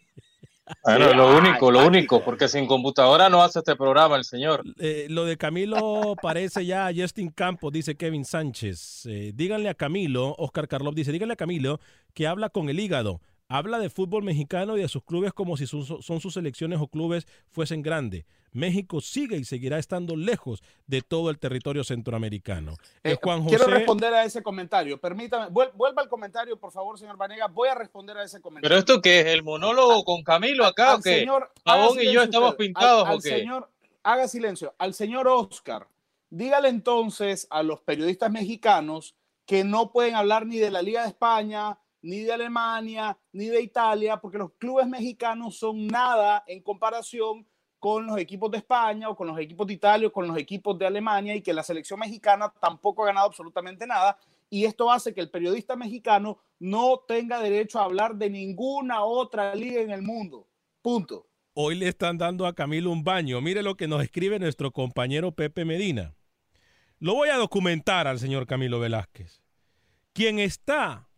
Bueno, 0.84 1.14
lo 1.14 1.38
único, 1.38 1.72
lo 1.72 1.86
único, 1.86 2.24
porque 2.24 2.48
sin 2.48 2.68
computadora 2.68 3.30
no 3.30 3.42
hace 3.42 3.60
este 3.60 3.76
programa 3.76 4.16
el 4.16 4.24
señor. 4.24 4.64
Eh, 4.80 5.08
lo 5.10 5.26
de 5.26 5.38
Camilo 5.38 6.16
parece 6.22 6.66
ya 6.66 6.90
Justin 6.96 7.30
Campos, 7.30 7.72
dice 7.72 7.96
Kevin 7.96 8.26
Sánchez. 8.26 9.06
Eh, 9.06 9.32
díganle 9.36 9.70
a 9.70 9.74
Camilo, 9.74 10.36
Oscar 10.38 10.68
Carlov 10.68 10.94
dice, 10.94 11.12
díganle 11.12 11.34
a 11.34 11.38
Camilo 11.38 11.80
que 12.14 12.28
habla 12.28 12.50
con 12.50 12.70
el 12.70 12.80
hígado 12.80 13.22
habla 13.50 13.80
de 13.80 13.89
fútbol 13.89 14.24
mexicano 14.24 14.78
y 14.78 14.82
de 14.82 14.88
sus 14.88 15.04
clubes 15.04 15.34
como 15.34 15.58
si 15.58 15.68
son, 15.68 15.84
sus 15.84 16.34
selecciones 16.34 16.80
o 16.80 16.88
clubes 16.88 17.28
fuesen 17.50 17.82
grandes. 17.82 18.26
México 18.52 19.02
sigue 19.02 19.38
y 19.38 19.43
seguirá 19.43 19.78
estando 19.78 20.16
lejos 20.16 20.64
de 20.88 21.02
todo 21.02 21.30
el 21.30 21.38
territorio 21.38 21.84
centroamericano. 21.84 22.76
Eh, 23.04 23.18
quiero 23.47 23.68
responder 23.68 24.14
a 24.14 24.24
ese 24.24 24.41
comentario. 24.41 25.00
Permítame, 25.00 25.50
vuelva 25.50 26.02
al 26.02 26.08
comentario, 26.08 26.58
por 26.58 26.72
favor, 26.72 26.97
señor 26.97 27.18
Vanega. 27.18 27.47
Voy 27.47 27.70
a 27.70 27.76
responder 27.76 28.18
a 28.18 28.24
ese 28.24 28.39
comentario. 28.39 28.70
¿Pero 28.70 28.80
esto 28.80 29.02
qué 29.02 29.20
es? 29.22 29.26
¿El 29.28 29.43
monólogo 29.43 30.04
con 30.04 30.24
Camilo 30.24 30.66
acá 30.66 30.95
o 30.95 31.02
qué? 31.02 31.20
Señor, 31.20 31.52
y 32.00 32.12
yo 32.12 32.24
estamos 32.24 32.56
pintados 32.56 33.08
al, 33.08 33.22
Señor, 33.22 33.70
haga 34.04 34.28
silencio. 34.28 34.74
Al 34.78 34.93
señor 34.93 35.28
Oscar, 35.28 35.88
dígale 36.30 36.70
entonces 36.70 37.47
a 37.50 37.64
los 37.64 37.82
periodistas 37.82 38.32
mexicanos 38.32 39.16
que 39.45 39.64
no 39.64 39.91
pueden 39.91 40.16
hablar 40.16 40.45
ni 40.45 40.58
de 40.58 40.70
la 40.70 40.82
Liga 40.82 41.02
de 41.02 41.10
España, 41.10 41.80
ni 42.02 42.20
de 42.22 42.34
Alemania, 42.34 43.18
ni 43.32 43.47
de 43.47 43.62
Italia, 43.62 44.18
porque 44.18 44.38
los 44.38 44.52
clubes 44.54 44.88
mexicanos 44.88 45.58
son 45.58 45.88
nada 45.88 46.43
en 46.47 46.62
comparación 46.62 47.45
con 47.80 48.06
los 48.06 48.18
equipos 48.18 48.52
de 48.52 48.58
España 48.58 49.10
o 49.10 49.16
con 49.16 49.28
los 49.28 49.39
equipos 49.39 49.66
de 49.68 49.74
Italia 49.74 50.08
o 50.08 50.12
con 50.12 50.28
los 50.28 50.38
equipos 50.38 50.78
de 50.78 50.86
Alemania 50.86 51.36
y 51.36 51.41
que 51.41 51.54
la 51.54 51.64
selección 51.64 52.00
mexicana 52.00 52.54
tampoco 52.60 53.04
ha 53.04 53.08
ganado 53.08 53.28
absolutamente 53.28 53.88
nada. 53.88 54.18
Y 54.50 54.66
esto 54.66 54.91
hace 54.91 55.14
que 55.14 55.22
el 55.22 55.30
periodista 55.30 55.76
mexicano 55.76 56.39
no 56.60 57.00
tenga 57.08 57.39
derecho 57.39 57.80
a 57.80 57.86
hablar 57.86 58.16
de 58.16 58.30
ninguna 58.30 59.04
otra 59.04 59.56
liga 59.56 59.82
en 59.82 59.91
el 59.91 60.02
mundo. 60.02 60.47
Punto. 60.82 61.28
Hoy 61.54 61.76
le 61.76 61.88
están 61.88 62.18
dando 62.18 62.47
a 62.47 62.54
Camilo 62.54 62.91
un 62.91 63.04
baño. 63.04 63.41
Mire 63.41 63.64
lo 63.64 63.76
que 63.76 63.88
nos 63.88 64.02
escribe 64.02 64.39
nuestro 64.39 64.72
compañero 64.72 65.32
Pepe 65.32 65.66
Medina. 65.66 66.16
Lo 67.00 67.14
voy 67.14 67.30
a 67.30 67.38
documentar 67.38 68.08
al 68.08 68.20
señor 68.20 68.45
Camilo 68.45 68.80
Velázquez. 68.80 69.41
Quien 70.14 70.39
está 70.39 71.09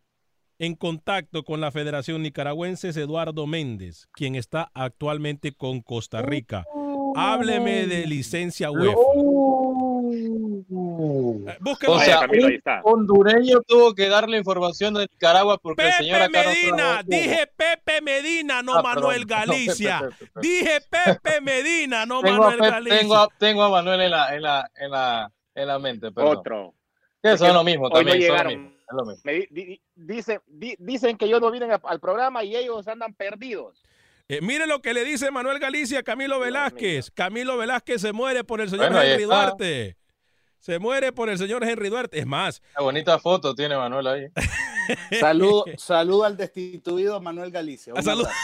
en 0.62 0.76
contacto 0.76 1.44
con 1.44 1.60
la 1.60 1.72
Federación 1.72 2.22
Nicaragüense 2.22 2.90
es 2.90 2.98
Eduardo 2.98 3.48
Méndez, 3.48 4.08
quien 4.14 4.36
está 4.36 4.70
actualmente 4.76 5.54
con 5.54 5.82
Costa 5.82 6.22
Rica. 6.22 6.68
Hábleme 7.16 7.88
de 7.88 8.06
licencia 8.06 8.70
UEFA. 8.70 8.92
Eh, 11.50 11.58
búsquelo. 11.60 11.94
O 11.94 12.00
sea, 12.00 12.28
hondureño 12.84 13.62
tuvo 13.66 13.96
que 13.96 14.08
darle 14.08 14.38
información 14.38 14.94
de 14.94 15.08
Nicaragua 15.12 15.58
porque 15.58 15.82
Pepe 15.82 15.96
el 15.98 16.06
señor 16.06 16.22
acá 16.22 16.44
Medina, 16.46 17.02
dije 17.08 17.48
Pepe 17.58 18.02
Medina, 18.02 18.62
no 18.62 18.76
ah, 18.76 18.84
Manuel 18.84 19.26
Galicia. 19.26 20.10
dije 20.40 20.80
Pepe 20.92 21.42
Medina, 21.42 22.06
no 22.06 22.22
Manuel 22.22 22.60
Galicia. 22.60 23.00
Tengo 23.00 23.16
a, 23.16 23.28
tengo 23.40 23.64
a 23.64 23.70
Manuel 23.72 24.02
en 24.02 24.12
la, 24.12 24.36
en 24.36 24.42
la, 24.44 24.70
en 24.76 24.92
la, 24.92 25.32
en 25.56 25.68
la 25.68 25.80
mente, 25.80 26.12
perdón. 26.12 26.38
Otro. 26.38 26.76
Que 27.24 27.36
son 27.36 27.52
lo 27.52 27.64
mismo 27.64 27.90
también. 27.90 28.72
Son 28.92 28.98
lo 28.98 29.06
mismo. 29.06 29.22
Me 29.24 29.80
dice, 29.96 30.42
dicen 30.80 31.18
que 31.18 31.28
yo 31.28 31.40
no 31.40 31.52
vine 31.52 31.68
al 31.84 32.00
programa 32.00 32.44
y 32.44 32.56
ellos 32.56 32.88
andan 32.88 33.14
perdidos. 33.14 33.84
Eh, 34.28 34.40
mire 34.42 34.66
lo 34.68 34.82
que 34.82 34.94
le 34.94 35.04
dice 35.04 35.30
Manuel 35.32 35.60
Galicia 35.60 36.00
a 36.00 36.04
Camilo 36.04 36.40
Velázquez. 36.40 37.12
Camilo 37.12 37.58
Velázquez 37.58 38.02
se 38.02 38.14
muere 38.14 38.44
por 38.44 38.62
el 38.62 38.70
señor 38.70 38.96
Henry 38.96 39.24
Duarte. 39.24 39.98
Se 40.60 40.80
muere 40.80 41.12
por 41.12 41.30
el 41.30 41.38
señor 41.38 41.64
Henry 41.64 41.90
Duarte. 41.90 42.20
Es 42.20 42.26
más. 42.26 42.62
Qué 42.62 42.82
bonita 42.82 43.20
foto 43.20 43.56
tiene 43.56 43.76
Manuel 43.76 44.08
ahí. 44.08 44.28
Saludo, 45.20 45.66
saludo 45.78 46.24
al 46.24 46.38
destituido 46.38 47.20
Manuel 47.22 47.52
Galicia. 47.52 47.94
Salud. 48.02 48.28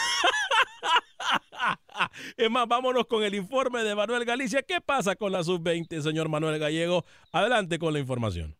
Es 2.36 2.50
más, 2.50 2.68
vámonos 2.68 3.06
con 3.06 3.22
el 3.22 3.34
informe 3.34 3.82
de 3.82 3.94
Manuel 3.94 4.24
Galicia. 4.24 4.62
¿Qué 4.62 4.80
pasa 4.80 5.16
con 5.16 5.32
la 5.32 5.42
sub-20, 5.42 6.00
señor 6.00 6.28
Manuel 6.28 6.58
Gallego? 6.58 7.04
Adelante 7.32 7.78
con 7.78 7.92
la 7.92 7.98
información. 7.98 8.57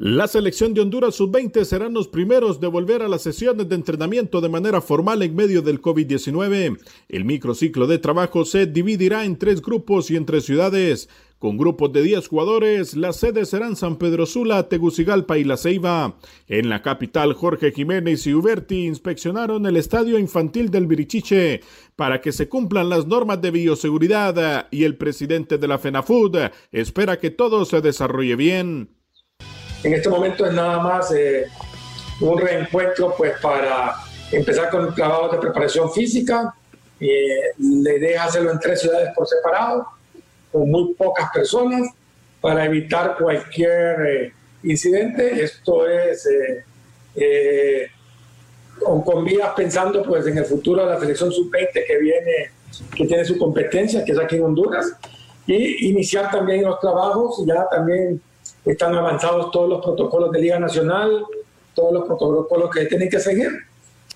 La 0.00 0.28
selección 0.28 0.74
de 0.74 0.80
Honduras 0.80 1.16
sub-20 1.16 1.64
serán 1.64 1.92
los 1.92 2.06
primeros 2.06 2.60
de 2.60 2.68
volver 2.68 3.02
a 3.02 3.08
las 3.08 3.22
sesiones 3.22 3.68
de 3.68 3.74
entrenamiento 3.74 4.40
de 4.40 4.48
manera 4.48 4.80
formal 4.80 5.22
en 5.22 5.34
medio 5.34 5.60
del 5.60 5.82
COVID-19. 5.82 6.78
El 7.08 7.24
microciclo 7.24 7.88
de 7.88 7.98
trabajo 7.98 8.44
se 8.44 8.66
dividirá 8.66 9.24
en 9.24 9.36
tres 9.36 9.60
grupos 9.60 10.12
y 10.12 10.16
en 10.16 10.24
tres 10.24 10.44
ciudades. 10.44 11.08
Con 11.40 11.56
grupos 11.56 11.92
de 11.92 12.02
10 12.02 12.28
jugadores, 12.28 12.96
las 12.96 13.16
sedes 13.16 13.48
serán 13.48 13.74
San 13.74 13.96
Pedro 13.96 14.24
Sula, 14.26 14.68
Tegucigalpa 14.68 15.36
y 15.36 15.42
La 15.42 15.56
Ceiba. 15.56 16.16
En 16.46 16.68
la 16.68 16.80
capital, 16.80 17.32
Jorge 17.32 17.72
Jiménez 17.72 18.24
y 18.28 18.34
Uberti 18.34 18.86
inspeccionaron 18.86 19.66
el 19.66 19.76
estadio 19.76 20.16
infantil 20.20 20.70
del 20.70 20.86
Virichiche 20.86 21.60
para 21.96 22.20
que 22.20 22.30
se 22.30 22.48
cumplan 22.48 22.88
las 22.88 23.08
normas 23.08 23.42
de 23.42 23.50
bioseguridad 23.50 24.68
y 24.70 24.84
el 24.84 24.96
presidente 24.96 25.58
de 25.58 25.66
la 25.66 25.78
FENAFUD 25.78 26.36
espera 26.70 27.18
que 27.18 27.30
todo 27.30 27.64
se 27.64 27.80
desarrolle 27.80 28.36
bien. 28.36 28.90
En 29.82 29.94
este 29.94 30.08
momento 30.08 30.44
es 30.44 30.52
nada 30.52 30.80
más 30.80 31.12
eh, 31.12 31.46
un 32.20 32.38
reencuentro 32.38 33.14
pues 33.16 33.38
para 33.40 33.94
empezar 34.32 34.70
con 34.70 34.92
trabajo 34.94 35.28
de 35.28 35.38
preparación 35.38 35.92
física. 35.92 36.52
Eh, 36.98 37.52
la 37.58 37.94
idea 37.94 38.24
es 38.24 38.28
hacerlo 38.30 38.50
en 38.50 38.58
tres 38.58 38.80
ciudades 38.80 39.10
por 39.14 39.28
separado, 39.28 39.86
con 40.50 40.68
muy 40.68 40.94
pocas 40.94 41.30
personas, 41.32 41.88
para 42.40 42.64
evitar 42.64 43.16
cualquier 43.16 44.06
eh, 44.06 44.32
incidente. 44.64 45.44
Esto 45.44 45.88
es 45.88 46.28
con, 48.80 49.02
con 49.02 49.24
vías 49.24 49.50
pensando 49.56 50.02
pues 50.02 50.26
en 50.26 50.38
el 50.38 50.44
futuro 50.44 50.84
de 50.84 50.92
la 50.94 51.00
selección 51.00 51.30
sub-20 51.30 51.86
que 51.86 51.98
viene, 51.98 52.50
que 52.96 53.06
tiene 53.06 53.24
su 53.24 53.38
competencia, 53.38 54.04
que 54.04 54.12
es 54.12 54.18
aquí 54.18 54.36
en 54.36 54.44
Honduras, 54.44 54.92
y 55.46 55.88
iniciar 55.88 56.30
también 56.30 56.64
los 56.64 56.78
trabajos 56.80 57.44
ya 57.46 57.66
también 57.70 58.20
están 58.68 58.94
avanzados 58.94 59.50
todos 59.50 59.68
los 59.68 59.82
protocolos 59.82 60.30
de 60.30 60.40
Liga 60.40 60.58
Nacional, 60.58 61.24
todos 61.74 61.92
los 61.92 62.06
protocolos 62.06 62.70
que 62.70 62.84
tienen 62.84 63.08
que 63.08 63.18
seguir. 63.18 63.48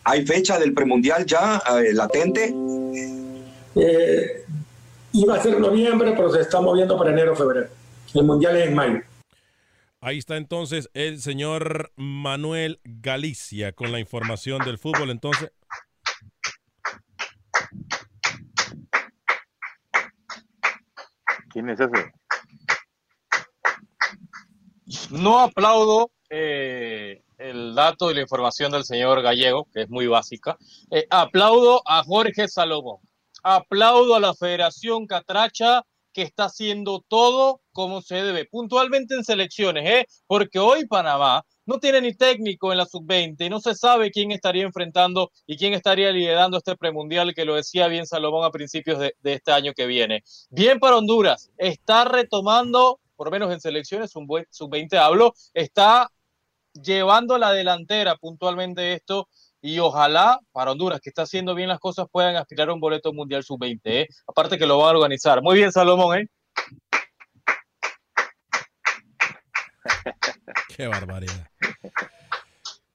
¿Hay 0.05 0.27
fecha 0.27 0.59
del 0.59 0.75
premundial 0.75 1.25
ya 1.25 1.63
eh, 1.79 1.93
latente? 1.95 2.55
Eh, 3.75 4.45
iba 5.13 5.35
a 5.35 5.43
ser 5.43 5.59
noviembre, 5.59 6.13
pero 6.15 6.31
se 6.31 6.41
está 6.41 6.61
moviendo 6.61 6.99
para 6.99 7.11
enero 7.11 7.33
o 7.33 7.37
febrero. 7.37 7.69
El 8.15 8.25
mundial 8.25 8.57
es 8.57 8.69
en 8.69 8.75
mayo. 8.75 9.01
Ahí 10.01 10.19
está 10.19 10.37
entonces 10.37 10.91
el 10.93 11.21
señor 11.21 11.93
Manuel 11.97 12.81
Galicia 12.85 13.73
con 13.73 13.91
la 13.91 14.01
información 14.01 14.63
del 14.65 14.77
fútbol. 14.77 15.11
Entonces, 15.11 15.51
¿quién 21.51 21.71
es 21.71 21.81
ese? 21.81 22.13
No 25.11 25.41
aplaudo 25.41 26.11
eh, 26.31 27.23
el 27.39 27.75
dato 27.75 28.11
y 28.11 28.15
la 28.15 28.23
información 28.23 28.73
del 28.73 28.85
señor 28.85 29.23
Gallego, 29.23 29.67
que 29.73 29.83
es 29.83 29.91
muy 29.91 30.07
básica. 30.07 30.57
Eh, 30.91 31.07
aplaudo 31.11 31.83
a 31.87 32.03
Jorge 32.05 32.49
Salomón. 32.49 32.99
Aplaudo 33.43 34.15
a 34.15 34.21
la 34.21 34.35
Federación 34.35 35.07
Catracha 35.07 35.85
que 36.13 36.23
está 36.23 36.45
haciendo 36.45 37.05
todo 37.09 37.61
como 37.73 38.03
se 38.03 38.17
debe, 38.17 38.45
puntualmente 38.45 39.15
en 39.15 39.25
selecciones, 39.25 39.89
¿eh? 39.89 40.07
porque 40.27 40.59
hoy 40.59 40.87
Panamá 40.87 41.43
no 41.65 41.79
tiene 41.79 42.03
ni 42.03 42.15
técnico 42.15 42.71
en 42.71 42.79
la 42.79 42.85
sub-20 42.85 43.47
y 43.47 43.49
no 43.49 43.61
se 43.61 43.75
sabe 43.75 44.11
quién 44.11 44.31
estaría 44.31 44.65
enfrentando 44.65 45.31
y 45.47 45.57
quién 45.57 45.73
estaría 45.73 46.11
liderando 46.13 46.59
este 46.59 46.77
premundial, 46.77 47.35
que 47.35 47.47
lo 47.47 47.55
decía 47.55 47.89
bien 47.89 48.07
Salomón 48.07 48.45
a 48.45 48.51
principios 48.51 48.99
de 48.99 49.15
este 49.23 49.53
año 49.53 49.73
que 49.73 49.87
viene. 49.87 50.23
Bien 50.51 50.79
para 50.79 50.99
Honduras, 50.99 51.51
está 51.57 52.05
retomando 52.05 53.01
por 53.17 53.29
lo 53.29 53.31
menos 53.31 53.53
en 53.53 53.61
selecciones, 53.61 54.17
un 54.17 54.27
buen 54.27 54.47
sub-20 54.51 54.97
hablo, 54.97 55.35
está 55.55 56.09
llevando 56.73 57.35
a 57.35 57.39
la 57.39 57.53
delantera 57.53 58.17
puntualmente 58.17 58.95
esto 58.95 59.29
y 59.61 59.79
ojalá 59.79 60.41
para 60.51 60.73
Honduras, 60.73 61.01
que 61.01 61.11
está 61.11 61.23
haciendo 61.23 61.55
bien 61.55 61.69
las 61.69 61.79
cosas, 61.79 62.07
puedan 62.11 62.35
aspirar 62.35 62.69
a 62.69 62.75
un 62.75 62.81
boleto 62.81 63.13
mundial 63.13 63.45
sub-20. 63.45 63.81
¿eh? 63.85 64.09
Aparte 64.27 64.59
que 64.59 64.67
lo 64.67 64.79
van 64.79 64.89
a 64.89 64.99
organizar. 64.99 65.41
Muy 65.41 65.57
bien, 65.57 65.71
Salomón. 65.71 66.19
¿eh? 66.19 66.27
Qué 70.77 70.89
barbaridad. 70.89 71.49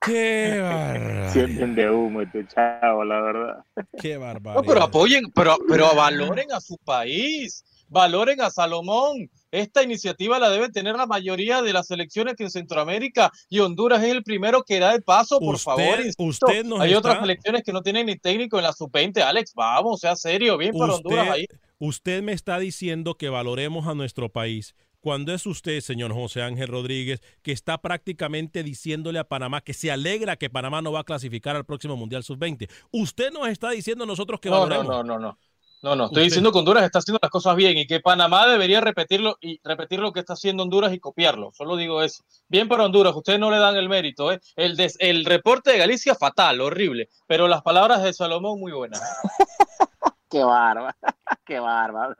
Qué 0.01 0.59
barbaridad. 0.61 1.31
Sienten 1.31 1.73
de 1.73 1.89
humo 1.89 2.21
este 2.21 2.45
chavo, 2.47 3.05
la 3.05 3.21
verdad. 3.21 3.63
Qué 3.97 4.17
barbaridad. 4.17 4.63
pero 4.67 4.83
apoyen, 4.83 5.31
pero, 5.33 5.57
pero 5.69 5.95
valoren 5.95 6.51
a 6.51 6.59
su 6.59 6.77
país 6.79 7.63
valoren 7.89 8.41
a 8.41 8.49
Salomón. 8.49 9.29
Esta 9.51 9.81
iniciativa 9.83 10.39
la 10.39 10.49
debe 10.49 10.69
tener 10.69 10.95
la 10.95 11.05
mayoría 11.05 11.61
de 11.61 11.73
las 11.73 11.89
elecciones 11.89 12.35
que 12.35 12.43
en 12.43 12.51
Centroamérica 12.51 13.31
y 13.49 13.59
Honduras 13.59 14.03
es 14.03 14.11
el 14.11 14.23
primero 14.23 14.63
que 14.63 14.79
da 14.79 14.93
el 14.93 15.03
paso, 15.03 15.39
por 15.39 15.57
favor. 15.57 15.99
Usted 16.17 16.65
Hay 16.79 16.93
otras 16.93 17.23
elecciones 17.23 17.63
que 17.63 17.71
no 17.71 17.81
tienen 17.81 18.07
ni 18.07 18.17
técnico 18.17 18.57
en 18.57 18.63
la 18.63 18.73
sub-20, 18.73 19.21
Alex, 19.21 19.53
vamos, 19.55 20.01
sea 20.01 20.15
serio, 20.15 20.57
bien 20.57 20.77
para 20.77 20.95
Honduras 20.95 21.29
ahí. 21.29 21.47
Usted 21.79 22.23
me 22.23 22.33
está 22.33 22.59
diciendo 22.59 23.15
que 23.15 23.29
valoremos 23.29 23.87
a 23.87 23.93
nuestro 23.93 24.29
país 24.29 24.75
cuando 24.99 25.33
es 25.33 25.45
usted, 25.45 25.79
señor 25.79 26.13
José 26.13 26.41
Ángel 26.41 26.67
Rodríguez, 26.67 27.21
que 27.41 27.51
está 27.51 27.77
prácticamente 27.77 28.63
diciéndole 28.63 29.19
a 29.19 29.23
Panamá 29.23 29.61
que 29.61 29.73
se 29.73 29.91
alegra 29.91 30.35
que 30.35 30.49
Panamá 30.49 30.81
no 30.81 30.91
va 30.91 31.01
a 31.01 31.03
clasificar 31.03 31.55
al 31.55 31.65
próximo 31.65 31.95
Mundial 31.95 32.23
Sub-20. 32.23 32.69
Usted 32.91 33.31
nos 33.31 33.47
está 33.47 33.69
diciendo 33.69 34.03
a 34.03 34.07
nosotros 34.07 34.39
que 34.41 34.49
no, 34.49 34.59
valoremos. 34.59 34.87
No, 34.87 35.03
no, 35.03 35.17
no, 35.17 35.19
no. 35.19 35.39
No, 35.83 35.95
no, 35.95 36.05
estoy 36.05 36.23
diciendo 36.23 36.51
que 36.51 36.57
Honduras 36.57 36.83
está 36.83 36.99
haciendo 36.99 37.19
las 37.21 37.29
cosas 37.29 37.55
bien 37.55 37.77
y 37.77 37.85
que 37.85 37.99
Panamá 37.99 38.47
debería 38.47 38.81
repetirlo 38.81 39.37
y 39.39 39.59
repetir 39.63 39.99
lo 39.99 40.11
que 40.11 40.21
está 40.21 40.33
haciendo 40.33 40.63
Honduras 40.63 40.91
y 40.91 40.99
copiarlo. 40.99 41.51
Solo 41.53 41.77
digo 41.77 42.01
eso. 42.01 42.23
Bien 42.47 42.67
para 42.67 42.85
Honduras, 42.85 43.15
ustedes 43.15 43.39
no 43.39 43.51
le 43.51 43.57
dan 43.57 43.75
el 43.75 43.87
mérito. 43.87 44.31
¿eh? 44.31 44.39
El, 44.55 44.75
el 44.99 45.25
reporte 45.25 45.71
de 45.71 45.77
Galicia 45.77 46.15
fatal, 46.15 46.61
horrible, 46.61 47.09
pero 47.27 47.47
las 47.47 47.61
palabras 47.61 48.01
de 48.01 48.13
Salomón 48.13 48.59
muy 48.59 48.71
buenas. 48.71 49.01
qué 50.29 50.43
bárbaro, 50.43 50.95
qué 51.45 51.59
bárbaro. 51.59 52.15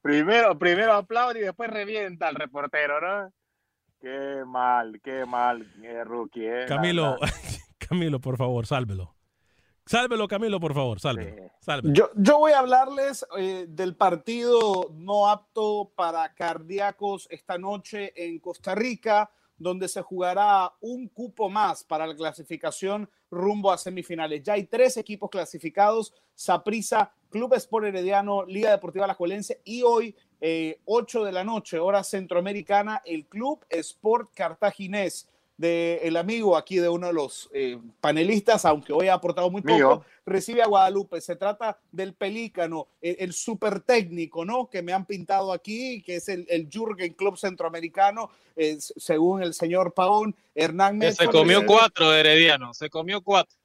Primero, 0.00 0.58
primero 0.58 0.94
aplaude 0.94 1.40
y 1.40 1.42
después 1.42 1.70
revienta 1.70 2.28
al 2.28 2.36
reportero, 2.36 3.00
¿no? 3.00 3.32
Qué 4.00 4.44
mal, 4.46 5.00
qué 5.02 5.24
mal, 5.24 5.66
qué 5.80 6.04
rookie. 6.04 6.46
¿eh? 6.46 6.64
Camilo, 6.68 7.16
Camilo, 7.78 8.20
por 8.20 8.36
favor, 8.36 8.66
sálvelo. 8.66 9.15
Sálvelo, 9.86 10.26
Camilo, 10.26 10.58
por 10.58 10.74
favor, 10.74 10.98
sálvelo. 10.98 11.52
Yo, 11.94 12.10
yo, 12.16 12.38
voy 12.38 12.50
a 12.50 12.58
hablarles 12.58 13.24
eh, 13.38 13.66
del 13.68 13.94
partido 13.94 14.90
no 14.96 15.28
apto 15.28 15.92
para 15.94 16.34
cardíacos 16.34 17.28
esta 17.30 17.56
noche 17.56 18.12
en 18.16 18.40
Costa 18.40 18.74
Rica, 18.74 19.30
donde 19.56 19.86
se 19.86 20.02
jugará 20.02 20.72
un 20.80 21.06
cupo 21.06 21.48
más 21.48 21.84
para 21.84 22.04
la 22.04 22.16
clasificación 22.16 23.08
rumbo 23.30 23.70
a 23.70 23.78
semifinales. 23.78 24.42
Ya 24.42 24.54
hay 24.54 24.64
tres 24.64 24.96
equipos 24.96 25.30
clasificados, 25.30 26.12
Saprissa, 26.34 27.12
Club 27.30 27.54
Sport 27.54 27.86
Herediano, 27.86 28.44
Liga 28.44 28.72
Deportiva 28.72 29.04
Alajuelense 29.04 29.60
y 29.64 29.82
hoy, 29.82 30.16
eh, 30.40 30.80
8 30.84 31.22
de 31.22 31.32
la 31.32 31.44
noche, 31.44 31.78
hora 31.78 32.02
centroamericana, 32.02 33.02
el 33.04 33.26
Club 33.26 33.64
Sport 33.70 34.30
Cartaginés 34.34 35.28
del 35.56 36.16
amigo 36.18 36.54
aquí 36.56 36.76
de 36.76 36.88
uno 36.88 37.06
de 37.06 37.12
los 37.14 37.48
eh, 37.52 37.78
panelistas, 38.00 38.64
aunque 38.66 38.92
hoy 38.92 39.08
ha 39.08 39.14
aportado 39.14 39.50
muy 39.50 39.62
poco, 39.62 39.74
Mío. 39.76 40.04
recibe 40.26 40.60
a 40.62 40.66
Guadalupe. 40.66 41.20
Se 41.20 41.34
trata 41.36 41.78
del 41.90 42.12
pelícano, 42.14 42.88
el, 43.00 43.16
el 43.20 43.32
super 43.32 43.80
técnico, 43.80 44.44
¿no? 44.44 44.68
Que 44.68 44.82
me 44.82 44.92
han 44.92 45.06
pintado 45.06 45.52
aquí, 45.52 46.02
que 46.02 46.16
es 46.16 46.28
el, 46.28 46.46
el 46.50 46.68
Jürgen 46.68 47.14
Club 47.14 47.38
Centroamericano, 47.38 48.28
eh, 48.54 48.76
según 48.80 49.42
el 49.42 49.54
señor 49.54 49.94
Paón. 49.94 50.36
Hernán 50.54 51.00
Que 51.00 51.12
se 51.12 51.26
comió 51.26 51.60
recibe- 51.60 51.66
cuatro 51.66 52.10
de 52.10 52.20
Herediano, 52.20 52.74
se 52.74 52.90
comió 52.90 53.22
cuatro. 53.22 53.56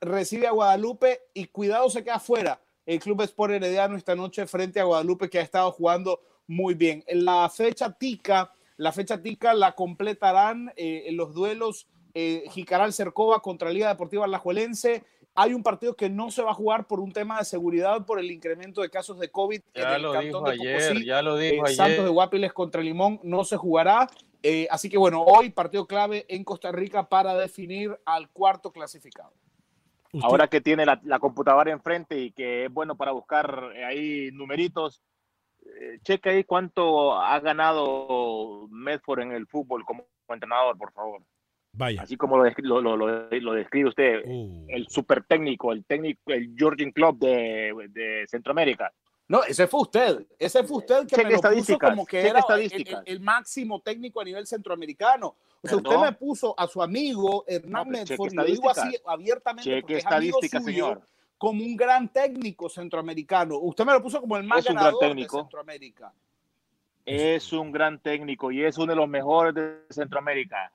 recibe 0.00 0.46
a 0.46 0.50
Guadalupe 0.52 1.20
y 1.32 1.46
cuidado 1.46 1.88
se 1.90 2.02
queda 2.04 2.18
fuera 2.20 2.60
el 2.86 2.98
Club 3.00 3.22
Sport 3.22 3.54
Herediano 3.54 3.96
esta 3.96 4.14
noche 4.14 4.46
frente 4.46 4.78
a 4.78 4.84
Guadalupe 4.84 5.30
que 5.30 5.38
ha 5.38 5.42
estado 5.42 5.72
jugando 5.72 6.20
muy 6.46 6.74
bien. 6.74 7.02
En 7.06 7.24
la 7.24 7.48
fecha 7.48 7.90
tica, 7.90 8.52
la 8.76 8.92
fecha 8.92 9.22
tica 9.22 9.54
la 9.54 9.72
completarán 9.72 10.72
eh, 10.76 11.04
en 11.06 11.16
los 11.16 11.34
duelos 11.34 11.86
eh, 12.14 12.44
Jicaral 12.50 12.92
Cercova 12.92 13.40
contra 13.40 13.70
Liga 13.70 13.88
Deportiva 13.88 14.24
Alajuelense. 14.24 15.04
Hay 15.36 15.52
un 15.52 15.64
partido 15.64 15.96
que 15.96 16.08
no 16.08 16.30
se 16.30 16.42
va 16.42 16.52
a 16.52 16.54
jugar 16.54 16.86
por 16.86 17.00
un 17.00 17.12
tema 17.12 17.38
de 17.38 17.44
seguridad 17.44 18.06
por 18.06 18.20
el 18.20 18.30
incremento 18.30 18.82
de 18.82 18.90
casos 18.90 19.18
de 19.18 19.30
COVID 19.30 19.60
Ya 19.74 19.82
en 19.82 19.94
el 19.96 20.02
lo 20.02 20.12
cantón 20.12 20.44
dijo 20.44 20.44
de 20.44 20.52
ayer, 20.52 20.88
Pocosí. 20.88 21.04
ya 21.06 21.22
lo 21.22 21.38
Eh, 21.40 21.50
dijo 21.52 21.66
Santos 21.66 21.96
de 21.96 22.02
ayer. 22.02 22.10
Guapiles 22.10 22.52
contra 22.52 22.82
Limón 22.82 23.18
no 23.24 23.42
se 23.44 23.56
jugará. 23.56 24.08
Eh, 24.44 24.68
así 24.70 24.88
que 24.88 24.98
bueno, 24.98 25.22
hoy 25.22 25.50
partido 25.50 25.86
clave 25.86 26.24
en 26.28 26.44
Costa 26.44 26.70
Rica 26.70 27.08
para 27.08 27.34
definir 27.34 27.98
al 28.04 28.28
cuarto 28.30 28.70
clasificado. 28.70 29.32
Ahora 30.22 30.46
que 30.46 30.60
tiene 30.60 30.86
la, 30.86 31.00
la 31.02 31.18
computadora 31.18 31.72
enfrente 31.72 32.20
y 32.20 32.30
que 32.30 32.66
es 32.66 32.72
bueno 32.72 32.96
para 32.96 33.10
buscar 33.10 33.72
ahí 33.88 34.30
numeritos, 34.32 35.02
checa 36.02 36.30
ahí 36.30 36.44
cuánto 36.44 37.14
ha 37.14 37.38
ganado 37.40 38.66
Medford 38.70 39.20
en 39.20 39.32
el 39.32 39.46
fútbol 39.46 39.84
como 39.84 40.06
entrenador, 40.28 40.76
por 40.78 40.92
favor. 40.92 41.22
Vaya. 41.72 42.02
Así 42.02 42.16
como 42.16 42.36
lo, 42.38 42.44
descri- 42.44 42.62
lo, 42.64 42.80
lo- 42.80 42.96
lo- 42.96 43.28
lo 43.30 43.52
describe 43.52 43.88
usted, 43.88 44.22
Uh. 44.26 44.66
el 44.68 44.86
super 44.88 45.24
técnico, 45.24 45.72
el 45.72 45.84
técnico, 45.84 46.20
el 46.32 46.54
Georgian 46.56 46.92
Club 46.92 47.18
de, 47.18 47.72
de 47.90 48.24
Centroamérica. 48.28 48.92
No, 49.26 49.42
ese 49.42 49.66
fue 49.66 49.80
usted. 49.80 50.26
Ese 50.38 50.62
fue 50.64 50.76
usted 50.78 51.00
que 51.00 51.16
Cheque 51.16 51.24
me 51.24 51.32
lo 51.32 51.40
puso 51.40 51.78
como 51.78 52.06
que 52.06 52.20
era 52.28 52.40
el, 52.56 52.72
el- 52.72 52.98
el 53.06 53.20
máximo 53.20 53.80
técnico 53.80 54.20
a 54.20 54.24
nivel 54.24 54.46
centroamericano. 54.46 55.34
O 55.62 55.66
sea, 55.66 55.78
usted 55.78 55.96
me 55.96 56.12
puso 56.12 56.54
a 56.58 56.66
su 56.68 56.82
amigo 56.82 57.42
Hernán 57.48 57.86
No, 57.86 57.90
Medford, 57.98 58.32
y 58.32 58.36
lo 58.36 58.44
digo 58.44 58.70
así 58.70 58.96
abiertamente 59.06 59.64
Cheque 59.70 59.80
porque 59.80 59.96
es 59.96 60.06
amigo 60.06 60.38
suyo, 60.42 60.60
señor. 60.60 61.02
Como 61.38 61.62
un 61.64 61.76
gran 61.76 62.12
técnico 62.12 62.68
centroamericano. 62.68 63.58
Usted 63.58 63.84
me 63.84 63.92
lo 63.92 64.02
puso 64.02 64.20
como 64.20 64.36
el 64.36 64.44
más 64.44 64.60
Es 64.60 64.66
un 64.70 64.74
gran 64.74 64.84
ganador 64.84 65.00
de 65.02 65.08
técnico. 65.08 65.38
Centroamérica. 65.40 66.12
Es 67.04 67.52
un 67.52 67.70
gran 67.70 67.98
técnico 68.00 68.50
y 68.50 68.62
es 68.64 68.78
uno 68.78 68.92
de 68.92 68.96
los 68.96 69.08
mejores 69.08 69.54
de 69.54 69.84
Centroamérica. 69.90 70.72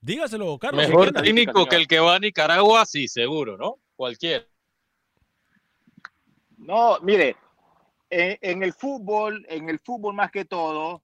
Dígaselo, 0.00 0.58
Carlos. 0.58 0.86
Mejor 0.88 1.12
técnico 1.12 1.66
que 1.66 1.76
el 1.76 1.86
que 1.88 2.00
va 2.00 2.16
a 2.16 2.18
Nicaragua, 2.18 2.84
sí, 2.86 3.08
seguro, 3.08 3.56
¿no? 3.56 3.78
Cualquier. 3.96 4.48
No, 6.58 6.98
mire, 7.00 7.36
en, 8.10 8.38
en 8.40 8.62
el 8.62 8.72
fútbol, 8.72 9.44
en 9.48 9.68
el 9.70 9.78
fútbol 9.78 10.14
más 10.14 10.30
que 10.30 10.44
todo, 10.44 11.02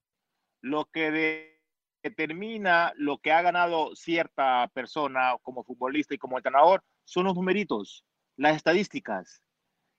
lo 0.61 0.85
que 0.85 1.11
de- 1.11 1.61
determina 2.03 2.93
lo 2.95 3.17
que 3.17 3.31
ha 3.31 3.41
ganado 3.41 3.95
cierta 3.95 4.69
persona 4.73 5.35
como 5.41 5.63
futbolista 5.63 6.13
y 6.13 6.17
como 6.17 6.37
entrenador 6.37 6.83
son 7.03 7.25
los 7.25 7.35
numeritos, 7.35 8.03
las 8.37 8.55
estadísticas. 8.55 9.41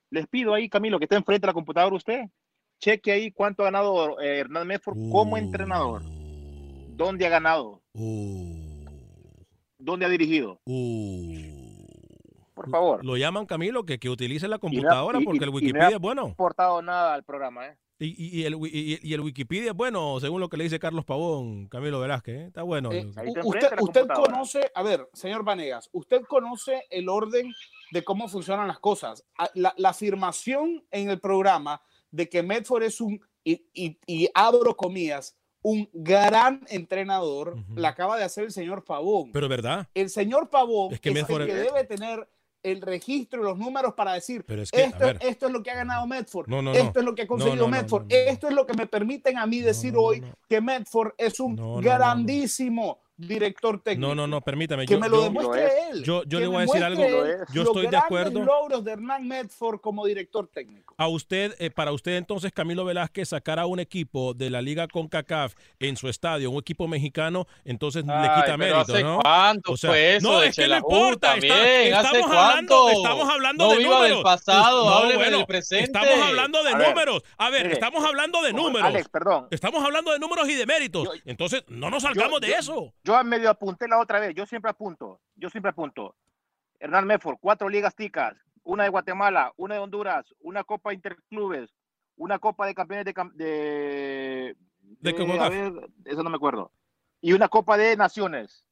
Les 0.09 0.27
pido 0.27 0.53
ahí, 0.53 0.69
Camilo, 0.69 0.97
que 0.97 1.05
esté 1.05 1.15
enfrente 1.15 1.41
de 1.41 1.47
la 1.47 1.53
computadora 1.53 1.95
usted, 1.95 2.23
cheque 2.79 3.11
ahí 3.11 3.31
cuánto 3.31 3.61
ha 3.61 3.65
ganado 3.65 4.19
eh, 4.19 4.39
Hernán 4.39 4.67
Medford 4.67 4.97
como 5.11 5.37
entrenador. 5.37 6.01
¿Dónde 6.95 7.27
ha 7.27 7.29
ganado? 7.29 7.83
¿Dónde 9.77 10.05
ha 10.05 10.09
dirigido? 10.09 10.59
Por 12.59 12.69
favor. 12.71 13.05
Lo 13.05 13.15
llaman 13.17 13.45
Camilo 13.45 13.85
que, 13.85 13.99
que 13.99 14.09
utilice 14.09 14.47
la 14.47 14.55
no- 14.57 14.59
computadora 14.59 15.19
y- 15.19 15.25
porque 15.25 15.43
el 15.45 15.49
y- 15.49 15.51
no 15.51 15.55
Wikipedia 15.55 15.87
ha 15.87 15.91
es 15.91 15.99
bueno. 15.99 16.27
aportado 16.33 16.81
nada 16.81 17.13
al 17.13 17.23
programa, 17.23 17.67
¿eh? 17.67 17.77
Y, 18.01 18.07
y- 18.07 18.41
y 18.41 18.45
el, 18.45 18.55
y- 18.71 18.99
y 19.01 19.13
el 19.13 19.19
Wikipedia 19.21 19.71
es 19.71 19.75
bueno, 19.75 20.19
según 20.21 20.39
lo 20.39 20.47
que 20.47 20.55
le 20.55 20.63
dice 20.63 20.79
Carlos 20.79 21.03
Pavón, 21.03 21.67
Camilo 21.67 21.99
Velázquez. 21.99 22.35
¿eh? 22.35 22.45
Está 22.47 22.63
bueno. 22.63 22.91
Eh, 22.93 23.05
usted 23.43 23.73
usted 23.81 24.07
conoce, 24.07 24.71
a 24.73 24.83
ver, 24.83 25.09
señor 25.13 25.43
Vanegas, 25.43 25.89
usted 25.91 26.21
conoce 26.23 26.83
el 26.91 27.09
orden 27.09 27.53
de 27.91 28.03
cómo 28.03 28.29
funcionan 28.29 28.67
las 28.69 28.79
cosas. 28.79 29.25
A- 29.37 29.49
La, 29.53 29.73
la 29.77 29.89
afirmación 29.89 30.85
en 30.91 31.09
el 31.09 31.19
programa 31.19 31.81
de 32.11 32.29
que 32.29 32.41
Medford 32.41 32.83
es 32.83 33.01
un, 33.01 33.19
y, 33.43 33.65
y- 33.73 33.97
y 34.07 34.29
abro 34.33 34.77
comillas, 34.77 35.35
un 35.61 35.89
gran 35.91 36.61
entrenador, 36.69 37.57
la 37.75 37.89
acaba 37.89 38.17
de 38.17 38.23
hacer 38.23 38.45
el 38.45 38.51
señor 38.51 38.85
Pavón. 38.85 39.31
Pero 39.33 39.47
es 39.47 39.49
verdad. 39.49 39.87
El 39.93 40.09
señor 40.09 40.49
Pavón 40.49 40.87
Es 40.93 40.95
es, 40.95 40.99
que 41.01 41.09
el 41.09 41.25
que 41.47 41.53
debe 41.53 41.83
tener 41.83 42.29
el 42.71 42.81
registro 42.81 43.43
los 43.43 43.57
números 43.57 43.93
para 43.93 44.13
decir 44.13 44.43
Pero 44.45 44.61
es 44.61 44.71
que, 44.71 44.81
a 44.81 44.85
esto, 44.85 45.07
esto 45.19 45.47
es 45.47 45.51
lo 45.51 45.63
que 45.63 45.71
ha 45.71 45.75
ganado 45.75 46.05
Medford, 46.07 46.47
No, 46.47 46.61
no, 46.61 46.73
no. 46.73 46.77
esto 46.77 46.99
es 46.99 47.05
lo 47.05 47.15
que 47.15 47.23
ha 47.23 47.27
conseguido 47.27 47.67
Medford, 47.67 48.05
esto 48.09 48.47
es 48.47 48.53
lo 48.53 48.65
que 48.65 48.73
me 48.73 48.87
permiten 48.87 49.37
a 49.37 49.45
mí 49.45 49.59
decir 49.59 49.95
hoy 49.97 50.23
que 50.47 50.61
Medford 50.61 51.13
es 51.17 51.39
un 51.39 51.55
grandísimo 51.81 52.99
director 53.19 53.81
técnico. 53.81 54.07
No, 54.07 54.15
no, 54.15 54.27
no, 54.27 54.41
permítame. 54.41 54.85
Que 54.85 54.93
yo, 54.93 54.99
me 54.99 55.09
lo 55.09 55.17
yo- 55.17 55.23
demuestre 55.23 55.69
él. 55.91 56.03
Yo, 56.03 56.23
yo 56.23 56.37
que 56.39 56.43
le 56.43 56.47
voy 56.47 56.55
a 56.55 56.59
me 56.59 56.65
decir 56.65 56.83
algo. 56.83 57.03
él 57.03 57.37
Yo 57.53 57.63
los 57.63 57.67
estoy 57.67 57.87
de 57.87 57.97
acuerdo. 57.97 58.43
logros 58.43 58.83
de 58.83 58.91
Hernán 58.93 59.27
Medford 59.27 59.79
como 59.81 60.05
director 60.05 60.47
técnico. 60.47 60.95
A 60.97 61.07
usted, 61.07 61.55
eh, 61.59 61.69
para 61.69 61.91
usted 61.91 62.15
entonces, 62.17 62.51
Camilo 62.51 62.85
Velázquez, 62.85 63.29
sacar 63.29 63.59
a 63.59 63.65
un 63.65 63.79
equipo 63.79 64.33
de 64.33 64.49
la 64.49 64.61
Liga 64.61 64.87
CONCACAF 64.87 65.53
en 65.79 65.95
su 65.97 66.07
estadio, 66.09 66.51
un 66.51 66.59
equipo 66.59 66.87
mexicano, 66.87 67.45
entonces 67.65 68.05
le 68.05 68.11
quita 68.13 68.57
mérito, 68.57 68.79
¿hace 68.79 69.03
¿no? 69.03 69.19
cuánto 69.21 69.77
fue 69.77 70.15
eso 70.17 70.31
no, 70.31 70.39
de 70.39 70.47
es 70.47 70.55
que 70.55 70.67
no 70.67 70.77
importa. 70.77 71.35
está- 71.35 71.79
estamos, 71.83 72.31
hablando, 72.31 72.89
estamos 72.89 73.29
hablando 73.29 73.65
No 73.65 73.71
de 73.71 73.77
viva 73.77 74.01
del 74.03 74.11
números. 74.13 74.23
pasado, 74.23 74.85
No, 74.85 74.95
hábleme 74.97 75.15
bueno, 75.17 75.37
del 75.37 75.45
presente. 75.45 75.83
Estamos 75.85 76.27
hablando 76.27 76.63
de 76.63 76.69
A 76.71 76.77
ver, 76.77 76.87
números. 76.89 77.23
A 77.37 77.49
ver, 77.49 77.61
mire, 77.63 77.73
estamos 77.73 78.03
hablando 78.05 78.41
de 78.41 78.53
números. 78.53 78.87
Alex, 78.89 79.09
perdón. 79.09 79.47
Estamos 79.51 79.83
hablando 79.83 80.11
de 80.11 80.19
números 80.19 80.49
y 80.49 80.55
de 80.55 80.65
méritos. 80.65 81.07
Entonces, 81.25 81.63
no 81.67 81.89
nos 81.89 82.03
salgamos 82.03 82.39
Yo- 82.41 82.47
de 82.47 82.47
yo- 82.49 82.57
eso. 82.57 82.93
Yo 83.09 83.23
medio 83.23 83.49
apunté 83.49 83.87
la 83.87 83.97
otra 83.97 84.19
vez, 84.19 84.35
yo 84.35 84.45
siempre 84.45 84.69
apunto, 84.69 85.19
yo 85.35 85.49
siempre 85.49 85.71
apunto. 85.71 86.15
Hernán 86.79 87.07
Medford, 87.07 87.37
cuatro 87.41 87.67
ligas 87.67 87.95
ticas, 87.95 88.37
una 88.61 88.83
de 88.83 88.89
Guatemala, 88.89 89.51
una 89.57 89.73
de 89.73 89.79
Honduras, 89.81 90.27
una 90.41 90.63
Copa 90.63 90.93
Interclubes, 90.93 91.73
una 92.17 92.37
Copa 92.37 92.67
de 92.67 92.75
Campeones 92.75 93.05
de... 93.05 93.13
de, 93.33 94.55
De 94.83 95.11
de- 95.11 95.15
CONCACAF. 95.15 95.41
a 95.41 95.49
ver, 95.49 95.89
eso 96.05 96.21
no 96.21 96.29
me 96.29 96.35
acuerdo. 96.35 96.71
Y 97.19 97.33
una 97.33 97.47
Copa 97.49 97.77
de 97.77 97.97
Naciones. 97.97 98.67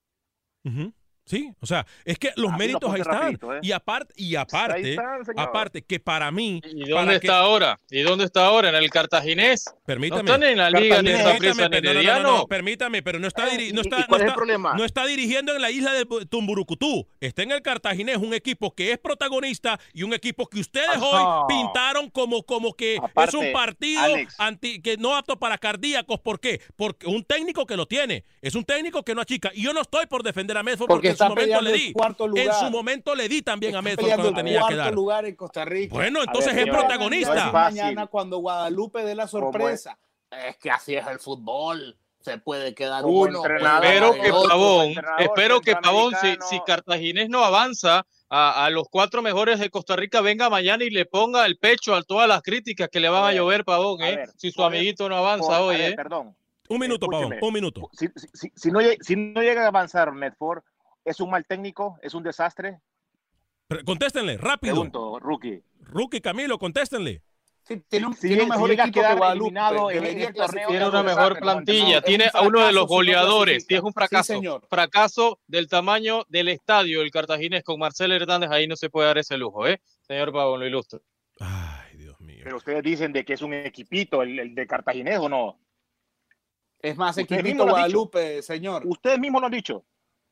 Sí, 1.28 1.52
o 1.60 1.66
sea, 1.66 1.86
es 2.06 2.18
que 2.18 2.30
los 2.38 2.52
lo 2.52 2.58
méritos 2.58 2.92
ahí 2.94 3.02
están. 3.02 3.20
rapidito, 3.20 3.54
¿eh? 3.56 3.60
Y 3.62 3.72
aparte, 3.74 4.14
y 4.16 4.36
aparte, 4.36 4.92
están, 4.92 5.22
aparte 5.38 5.82
que 5.82 6.00
para 6.00 6.32
mí. 6.32 6.62
¿Y 6.64 6.84
para 6.90 7.02
dónde 7.02 7.20
que- 7.20 7.28
está 7.28 7.40
ahora? 7.40 7.80
¿Y 7.92 8.02
dónde 8.02 8.24
está 8.26 8.46
ahora? 8.46 8.70
¿En 8.70 8.76
el 8.76 8.90
Cartaginés? 8.90 9.66
Permítame. 9.86 10.24
No 10.24 10.34
están 10.36 10.44
en 10.50 10.58
la 10.58 10.70
liga 10.70 10.96
Saprissa 10.96 11.68
ni 11.70 11.82
pero 11.82 12.02
no, 12.02 12.20
no, 12.24 12.38
no, 12.38 12.48
permítame, 12.48 13.04
pero 13.04 13.20
no 13.20 13.28
está, 13.28 13.50
diri- 13.50 13.74
no 13.74 13.82
¿y- 13.82 13.84
está, 13.84 14.06
cuál 14.08 14.22
es 14.22 14.24
el 14.24 14.28
está- 14.30 14.36
problema? 14.36 14.74
no 14.76 14.86
está 14.86 15.06
dirigiendo 15.06 15.54
en 15.54 15.62
la 15.62 15.70
isla 15.70 15.92
de 15.94 16.06
Tumburucutú. 16.42 17.08
Está 17.20 17.44
en 17.44 17.52
el 17.52 17.62
Cartaginés, 17.62 18.18
un 18.18 18.34
equipo 18.34 18.74
que 18.74 18.92
es 18.94 18.98
protagonista 18.98 19.80
y 19.94 20.04
un 20.04 20.14
equipo 20.14 20.48
que 20.48 20.60
ustedes 20.60 20.88
Ajá. 20.96 21.06
hoy 21.06 21.46
pintaron 21.50 22.10
como, 22.10 22.44
como 22.44 22.74
que 22.74 22.96
es 22.96 23.34
un 23.34 23.52
partido 23.52 24.02
Alex. 24.02 24.36
anti, 24.40 24.82
que 24.82 24.98
no 24.98 25.16
apto 25.16 25.38
para 25.38 25.58
cardíacos. 25.58 26.20
¿Por 26.20 26.40
qué? 26.40 26.62
Porque 26.76 27.08
un 27.08 27.24
técnico 27.24 27.66
que 27.66 27.76
lo 27.76 27.86
tiene. 27.86 28.24
Es 28.42 28.56
un 28.56 28.64
técnico 28.64 29.04
que 29.04 29.14
no 29.16 29.22
achica. 29.22 29.52
Y 29.54 29.64
yo 29.64 29.74
no 29.74 29.82
estoy 29.82 30.06
por 30.06 30.24
defender 30.24 30.58
a 30.58 30.64
Medford 30.64 30.88
porque, 30.88 31.10
Porque 31.10 31.17
en 31.24 31.28
su 31.30 31.36
momento 31.36 31.62
le 31.62 31.72
di. 31.74 31.94
cuarto 31.94 32.26
En 32.36 32.54
su 32.54 32.70
momento 32.70 33.16
le 33.16 33.28
di 33.30 33.42
también 33.42 33.76
a 33.76 33.80
Está 33.80 33.96
peleando 33.96 34.24
cuando 34.24 34.38
tenía 34.42 34.62
que 34.68 34.76
dar. 34.76 34.94
lugar 34.94 35.26
en 35.26 35.36
Costa 35.36 35.66
Rica. 35.66 35.94
Bueno, 35.96 36.20
entonces 36.22 36.54
ver, 36.54 36.60
es 36.60 36.66
señor, 36.66 36.80
protagonista. 36.80 37.34
no 37.36 37.46
es 37.46 37.52
fácil. 37.52 37.82
mañana 37.82 38.08
cuando 38.08 38.38
Guadalupe 38.40 39.04
dé 39.04 39.16
la 39.16 39.28
sorpresa. 39.28 39.98
Es 40.32 40.58
que 40.58 40.70
así 40.72 40.96
es 40.96 41.08
el 41.08 41.20
fútbol. 41.20 41.98
Se 42.20 42.38
puede 42.40 42.74
quedar 42.76 43.04
Como 43.04 43.22
uno. 43.22 43.42
Espero 43.46 44.14
que 44.14 44.32
otro. 44.32 44.50
Pavón, 44.50 44.94
espero 45.20 45.62
que 45.62 45.76
Pavón, 45.78 46.14
si, 46.20 46.36
si 46.50 46.60
Cartaginés 46.66 47.30
no 47.30 47.46
avanza 47.46 48.06
a, 48.30 48.66
a 48.66 48.70
los 48.70 48.90
cuatro 48.90 49.22
mejores 49.22 49.60
de 49.60 49.70
Costa 49.70 49.96
Rica, 49.96 50.20
venga 50.20 50.50
mañana 50.50 50.84
y 50.84 50.90
le 50.90 51.06
ponga 51.06 51.46
el 51.46 51.58
pecho 51.58 51.96
a 51.96 52.04
todas 52.04 52.28
las 52.28 52.42
críticas 52.42 52.90
que 52.92 53.00
le 53.00 53.08
van 53.08 53.24
A 53.24 53.28
a, 53.28 53.30
ver, 53.30 53.38
llover, 53.38 53.64
Pavón, 53.64 54.02
a 54.02 54.10
¿eh? 54.10 54.16
ver, 54.18 54.30
si 54.36 54.52
su 54.52 54.62
amiguito 54.64 55.08
no 55.08 55.16
avanza 55.16 55.48
Por- 55.48 55.60
hoy, 55.70 55.78
ver, 55.78 55.92
¿eh? 55.94 55.96
Perdón. 55.96 56.36
Un 56.68 56.80
minuto, 56.80 57.08
Pavón, 57.08 57.36
un 57.40 57.54
minuto. 57.54 57.90
Si, 57.94 58.10
si- 58.56 58.72
no, 58.72 58.82
llega- 58.82 58.98
si 59.00 59.16
no 59.16 59.42
llega 59.42 59.64
a 59.64 59.68
avanzar 59.68 60.12
Medford, 60.12 60.64
¿es 61.08 61.20
un 61.20 61.30
mal 61.30 61.46
técnico? 61.46 61.98
¿Es 62.02 62.14
un 62.14 62.24
desastre? 62.24 62.80
Pre- 63.68 63.84
Contéstenle, 63.84 64.38
rápido. 64.38 64.76
Pregunto, 64.76 65.20
rookie. 65.20 65.64
Rookie 65.82 66.22
Camilo, 66.22 66.58
contéstenle. 66.60 67.22
Sí, 67.64 67.82
tiene 67.90 68.08
un, 68.08 68.14
Si 68.14 68.28
tiene 68.30 68.46
mejor 68.46 68.70
si 68.70 68.76
equipo 68.80 69.02
que 69.02 69.16
Guadalupe. 69.16 69.98
en 69.98 70.06
este 70.06 70.34
torneo, 70.34 70.68
Tiene 70.70 70.88
una 70.88 71.04
mejor 71.04 71.38
plantilla, 71.40 71.96
no, 71.98 72.02
tiene 72.02 72.26
a 72.34 72.42
uno 72.42 72.66
de 72.66 72.72
los 72.72 72.84
fracaso 72.84 72.88
si 72.88 72.94
no 72.94 72.96
goleadores, 72.96 73.66
sí, 73.66 73.76
es 73.76 73.82
un 73.82 73.90
Sí, 73.90 73.94
fracaso. 73.94 74.34
señor. 74.34 74.68
fracaso 74.70 75.40
del 75.48 75.68
tamaño 75.68 76.24
del 76.30 76.48
estadio, 76.48 77.02
el 77.02 77.12
cartaginés 77.12 77.64
con 77.64 77.78
Marcelo 77.80 78.16
Hernández, 78.16 78.52
ahí 78.52 78.68
no 78.68 78.78
se 78.78 78.90
puede 78.90 79.08
dar 79.08 79.18
ese 79.18 79.38
lujo, 79.38 79.68
¿eh? 79.68 79.82
Señor 80.02 80.32
Pavón, 80.32 80.62
lo 80.62 80.66
ilustre. 80.66 81.02
Ay, 81.42 81.98
Dios 81.98 82.18
mío. 82.22 82.40
Pero 82.46 82.56
ustedes 82.56 82.82
dicen 82.84 83.12
de 83.12 83.26
que 83.26 83.34
es 83.34 83.42
un 83.42 83.54
equipito 83.54 84.22
el, 84.22 84.40
el 84.40 84.56
de 84.56 84.66
Cartaginés 84.66 85.20
o 85.20 85.28
no. 85.28 85.60
Es 86.80 86.96
más 86.96 87.18
equipito. 87.18 87.66
Guadalupe, 87.66 88.42
señor. 88.44 88.84
Ustedes 88.86 89.20
mismos 89.20 89.42
lo 89.42 89.48
han 89.48 89.52
dicho. 89.54 89.84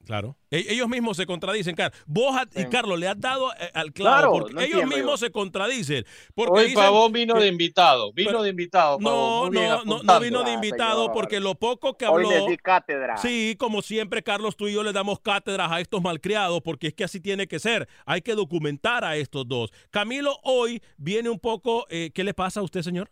Claro. 0.06 0.38
E- 0.52 0.66
ellos 0.70 0.88
mismos 0.88 1.18
se 1.18 1.26
contradicen, 1.26 1.76
Carlos. 1.76 2.00
Vos 2.06 2.36
a- 2.38 2.48
y. 2.62 2.66
Carlos 2.66 3.00
le 3.00 3.08
has 3.08 3.20
dado 3.20 3.52
eh, 3.54 3.70
al 3.74 3.92
clavo 3.92 4.16
Claro, 4.16 4.32
porque 4.34 4.54
no 4.54 4.62
ellos 4.62 4.74
entiendo 4.84 4.96
mismos 4.98 5.20
yo. 5.20 5.26
se 5.26 5.32
contradicen. 5.32 6.06
Porque 6.34 6.52
Hoy 6.54 6.62
dicen 6.68 6.76
Pavón 6.76 7.12
vino 7.12 7.34
que- 7.34 7.40
de 7.42 7.48
invitado, 7.48 8.14
vino 8.14 8.30
Pero- 8.30 8.44
de 8.44 8.50
invitado. 8.50 8.98
No, 9.00 9.10
Pavón, 9.10 9.54
no, 9.54 10.04
no, 10.04 10.20
vino 10.20 10.44
de 10.44 10.52
Ah, 10.52 10.54
invitado 10.54 11.02
señor. 11.02 11.14
porque 11.14 11.40
lo 11.40 11.56
poco 11.56 11.98
que 11.98 12.06
Hoy 12.06 12.24
habló. 12.24 12.30
les 12.30 12.48
di 12.48 12.58
cátedra. 12.58 13.18
Sí, 13.18 13.56
como 13.60 13.82
siempre, 13.82 14.24
Carlos, 14.24 14.56
tú 14.56 14.68
y 14.68 14.74
yo 14.74 14.84
le 14.84 14.94
damos 14.94 15.20
cátedras 15.20 15.72
a 15.72 15.80
estos 15.82 16.02
malcriados 16.02 16.62
porque 16.62 16.88
es 16.88 16.94
que 16.94 17.04
así 17.04 17.20
tiene 17.20 17.48
que 17.48 17.60
ser. 17.60 17.88
Hay 18.06 18.22
que 18.22 18.36
documentar 18.36 19.04
a 19.04 19.16
estos 19.18 19.48
dos. 19.48 19.72
Camilo 19.90 20.38
hoy 20.44 20.82
viene 20.98 21.30
un 21.30 21.40
poco. 21.40 21.86
eh, 21.90 22.12
¿Qué 22.14 22.24
le 22.24 22.34
pasa 22.34 22.60
a 22.60 22.64
usted, 22.64 22.82
señor? 22.82 23.10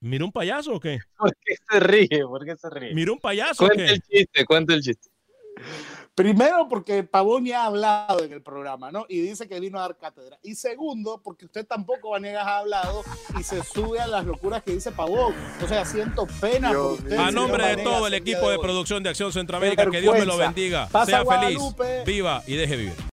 ¿Mira 0.00 0.24
un 0.24 0.30
payaso 0.32 0.74
o 0.74 0.80
qué? 0.80 0.98
¿Por 1.16 1.34
qué 1.44 1.54
se 1.70 1.80
ríe? 1.80 2.22
¿Por 2.26 2.44
qué 2.44 2.54
se 2.56 2.68
ríe? 2.70 2.94
¿Mira 2.94 3.12
un 3.12 3.18
payaso 3.18 3.64
o 3.64 3.66
Cuente 3.66 3.86
qué? 3.86 3.92
el 3.92 4.00
chiste, 4.02 4.44
cuente 4.44 4.74
el 4.74 4.82
chiste. 4.82 5.08
Primero, 6.14 6.66
porque 6.68 7.02
Pavón 7.02 7.44
ya 7.44 7.62
ha 7.62 7.66
hablado 7.66 8.24
en 8.24 8.32
el 8.32 8.42
programa, 8.42 8.90
¿no? 8.90 9.04
Y 9.06 9.20
dice 9.20 9.46
que 9.46 9.60
vino 9.60 9.78
a 9.78 9.82
dar 9.82 9.98
cátedra. 9.98 10.38
Y 10.42 10.54
segundo, 10.54 11.20
porque 11.22 11.44
usted 11.44 11.66
tampoco, 11.66 12.10
Vanegas, 12.10 12.46
ha 12.46 12.58
hablado 12.58 13.02
y 13.38 13.42
se 13.42 13.62
sube 13.62 14.00
a 14.00 14.06
las 14.06 14.24
locuras 14.24 14.62
que 14.62 14.72
dice 14.72 14.92
Pavón. 14.92 15.34
O 15.62 15.68
sea, 15.68 15.84
siento 15.84 16.26
pena 16.40 16.68
por 16.72 16.92
usted. 16.92 17.18
A 17.18 17.30
nombre 17.30 17.62
de 17.64 17.76
Vanegas, 17.76 17.92
todo 17.92 18.06
el 18.06 18.14
equipo 18.14 18.48
de 18.48 18.58
producción 18.58 19.02
de 19.02 19.10
Acción 19.10 19.30
Centroamérica, 19.30 19.90
que 19.90 20.00
Dios 20.00 20.14
me 20.14 20.24
lo 20.24 20.38
bendiga. 20.38 20.88
Pasa 20.88 21.22
Sea 21.22 21.24
feliz, 21.24 21.60
viva 22.06 22.42
y 22.46 22.56
deje 22.56 22.76
vivir. 22.76 23.15